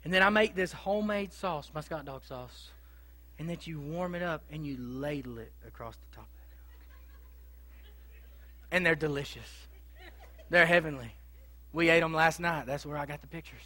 And 0.05 0.13
then 0.13 0.21
I 0.21 0.31
make 0.31 0.57
this 0.57 0.73
homemade 0.73 1.33
sauce, 1.33 1.71
my 1.73 1.81
Scott 1.81 2.05
dog 2.05 2.25
sauce. 2.25 2.71
And 3.39 3.49
then 3.49 3.59
you 3.63 3.79
warm 3.79 4.17
it 4.17 4.23
up 4.23 4.43
and 4.51 4.67
you 4.67 4.77
ladle 4.81 5.39
it 5.39 5.53
across 5.65 5.95
the 5.95 6.17
top. 6.17 6.29
And 8.73 8.85
they're 8.85 8.97
delicious. 8.97 9.49
They're 10.51 10.67
heavenly. 10.67 11.13
We 11.73 11.89
ate 11.89 12.01
them 12.01 12.13
last 12.13 12.41
night. 12.41 12.67
That's 12.67 12.85
where 12.85 12.99
I 12.99 13.07
got 13.07 13.21
the 13.21 13.29
pictures. 13.29 13.63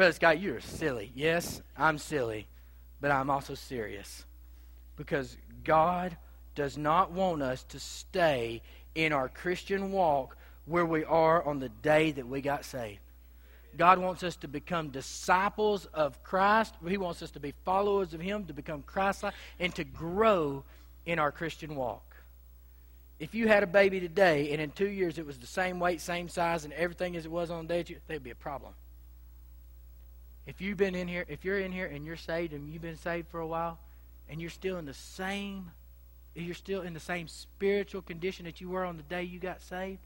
Brother 0.00 0.14
Scott, 0.14 0.40
you're 0.40 0.62
silly. 0.62 1.12
Yes, 1.14 1.60
I'm 1.76 1.98
silly, 1.98 2.46
but 3.02 3.10
I'm 3.10 3.28
also 3.28 3.52
serious. 3.52 4.24
Because 4.96 5.36
God 5.62 6.16
does 6.54 6.78
not 6.78 7.12
want 7.12 7.42
us 7.42 7.64
to 7.64 7.78
stay 7.78 8.62
in 8.94 9.12
our 9.12 9.28
Christian 9.28 9.92
walk 9.92 10.38
where 10.64 10.86
we 10.86 11.04
are 11.04 11.46
on 11.46 11.58
the 11.58 11.68
day 11.68 12.12
that 12.12 12.26
we 12.26 12.40
got 12.40 12.64
saved. 12.64 13.00
God 13.76 13.98
wants 13.98 14.22
us 14.22 14.36
to 14.36 14.48
become 14.48 14.88
disciples 14.88 15.84
of 15.92 16.22
Christ. 16.22 16.76
He 16.88 16.96
wants 16.96 17.22
us 17.22 17.32
to 17.32 17.40
be 17.40 17.52
followers 17.66 18.14
of 18.14 18.22
Him, 18.22 18.46
to 18.46 18.54
become 18.54 18.80
Christ 18.80 19.22
like, 19.22 19.34
and 19.58 19.74
to 19.74 19.84
grow 19.84 20.64
in 21.04 21.18
our 21.18 21.30
Christian 21.30 21.76
walk. 21.76 22.16
If 23.18 23.34
you 23.34 23.48
had 23.48 23.62
a 23.62 23.66
baby 23.66 24.00
today 24.00 24.50
and 24.52 24.62
in 24.62 24.70
two 24.70 24.88
years 24.88 25.18
it 25.18 25.26
was 25.26 25.36
the 25.36 25.46
same 25.46 25.78
weight, 25.78 26.00
same 26.00 26.30
size, 26.30 26.64
and 26.64 26.72
everything 26.72 27.16
as 27.16 27.26
it 27.26 27.30
was 27.30 27.50
on 27.50 27.66
the 27.66 27.82
day, 27.82 27.96
there'd 28.08 28.24
be 28.24 28.30
a 28.30 28.34
problem. 28.34 28.72
If 30.50 30.60
you've 30.60 30.76
been 30.76 30.96
in 30.96 31.06
here, 31.06 31.24
if 31.28 31.44
you're 31.44 31.60
in 31.60 31.70
here 31.70 31.86
and 31.86 32.04
you're 32.04 32.16
saved 32.16 32.52
and 32.52 32.72
you've 32.72 32.82
been 32.82 32.96
saved 32.96 33.28
for 33.28 33.38
a 33.38 33.46
while, 33.46 33.78
and 34.28 34.40
you're 34.40 34.50
still 34.50 34.78
in 34.78 34.84
the 34.84 34.92
same, 34.92 35.70
you're 36.34 36.56
still 36.56 36.82
in 36.82 36.92
the 36.92 36.98
same 36.98 37.28
spiritual 37.28 38.02
condition 38.02 38.46
that 38.46 38.60
you 38.60 38.68
were 38.68 38.84
on 38.84 38.96
the 38.96 39.04
day 39.04 39.22
you 39.22 39.38
got 39.38 39.62
saved, 39.62 40.00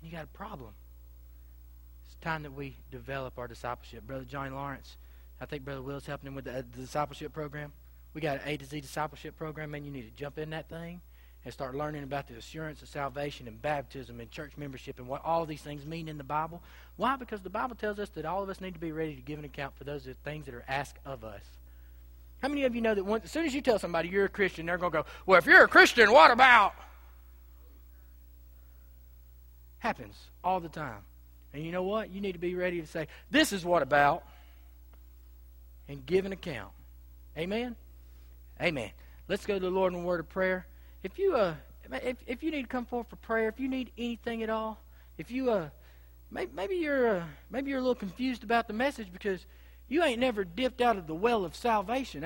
then 0.00 0.10
you 0.10 0.16
got 0.16 0.24
a 0.24 0.28
problem 0.28 0.70
It's 2.06 2.16
time 2.22 2.42
that 2.44 2.54
we 2.54 2.76
develop 2.90 3.38
our 3.38 3.46
discipleship. 3.46 4.06
Brother 4.06 4.24
Johnny 4.24 4.48
Lawrence, 4.48 4.96
I 5.42 5.44
think 5.44 5.62
Brother 5.62 5.82
Will's 5.82 6.06
helping 6.06 6.28
him 6.28 6.34
with 6.34 6.46
the, 6.46 6.60
uh, 6.60 6.62
the 6.72 6.80
discipleship 6.80 7.34
program. 7.34 7.72
We 8.14 8.22
got 8.22 8.38
an 8.38 8.42
A 8.46 8.56
to 8.56 8.64
Z 8.64 8.80
discipleship 8.80 9.36
program, 9.36 9.74
and 9.74 9.84
you 9.84 9.92
need 9.92 10.08
to 10.10 10.16
jump 10.16 10.38
in 10.38 10.48
that 10.50 10.70
thing 10.70 11.02
and 11.44 11.52
start 11.54 11.74
learning 11.74 12.02
about 12.02 12.26
the 12.28 12.34
assurance 12.34 12.82
of 12.82 12.88
salvation 12.88 13.48
and 13.48 13.60
baptism 13.62 14.20
and 14.20 14.30
church 14.30 14.52
membership 14.56 14.98
and 14.98 15.08
what 15.08 15.24
all 15.24 15.46
these 15.46 15.62
things 15.62 15.86
mean 15.86 16.08
in 16.08 16.18
the 16.18 16.24
Bible. 16.24 16.62
Why? 16.96 17.16
Because 17.16 17.40
the 17.40 17.50
Bible 17.50 17.76
tells 17.76 17.98
us 17.98 18.08
that 18.10 18.24
all 18.24 18.42
of 18.42 18.48
us 18.48 18.60
need 18.60 18.74
to 18.74 18.80
be 18.80 18.92
ready 18.92 19.14
to 19.14 19.22
give 19.22 19.38
an 19.38 19.44
account 19.44 19.76
for 19.76 19.84
those 19.84 20.08
things 20.24 20.46
that 20.46 20.54
are 20.54 20.64
asked 20.68 20.98
of 21.06 21.24
us. 21.24 21.42
How 22.40 22.48
many 22.48 22.64
of 22.64 22.74
you 22.74 22.80
know 22.80 22.94
that 22.94 23.04
when, 23.04 23.20
as 23.22 23.30
soon 23.30 23.46
as 23.46 23.54
you 23.54 23.60
tell 23.60 23.78
somebody 23.78 24.08
you're 24.08 24.26
a 24.26 24.28
Christian, 24.28 24.66
they're 24.66 24.78
going 24.78 24.92
to 24.92 24.98
go, 24.98 25.06
Well, 25.26 25.38
if 25.38 25.46
you're 25.46 25.64
a 25.64 25.68
Christian, 25.68 26.12
what 26.12 26.30
about? 26.30 26.74
Happens 29.78 30.16
all 30.44 30.60
the 30.60 30.68
time. 30.68 31.00
And 31.52 31.64
you 31.64 31.72
know 31.72 31.82
what? 31.82 32.10
You 32.10 32.20
need 32.20 32.32
to 32.32 32.38
be 32.38 32.54
ready 32.54 32.80
to 32.80 32.86
say, 32.86 33.08
This 33.30 33.52
is 33.52 33.64
what 33.64 33.82
about, 33.82 34.22
and 35.88 36.04
give 36.04 36.26
an 36.26 36.32
account. 36.32 36.72
Amen? 37.36 37.74
Amen. 38.60 38.90
Let's 39.26 39.46
go 39.46 39.54
to 39.54 39.60
the 39.60 39.70
Lord 39.70 39.92
in 39.92 40.00
a 40.00 40.02
word 40.02 40.20
of 40.20 40.28
prayer. 40.28 40.66
If 41.02 41.18
you 41.18 41.36
uh 41.36 41.54
if, 41.92 42.16
if 42.26 42.42
you 42.42 42.50
need 42.50 42.62
to 42.62 42.68
come 42.68 42.84
forward 42.84 43.06
for 43.08 43.16
prayer, 43.16 43.48
if 43.48 43.58
you 43.60 43.68
need 43.68 43.92
anything 43.96 44.42
at 44.42 44.50
all, 44.50 44.80
if 45.16 45.30
you 45.30 45.50
uh 45.50 45.68
maybe, 46.30 46.50
maybe 46.54 46.76
you're 46.76 47.18
uh, 47.18 47.24
maybe 47.50 47.70
you're 47.70 47.78
a 47.78 47.82
little 47.82 47.94
confused 47.94 48.44
about 48.44 48.66
the 48.66 48.74
message 48.74 49.12
because 49.12 49.46
you 49.88 50.02
ain't 50.02 50.20
never 50.20 50.44
dipped 50.44 50.80
out 50.80 50.98
of 50.98 51.06
the 51.06 51.14
well 51.14 51.44
of 51.44 51.54
salvation. 51.54 52.22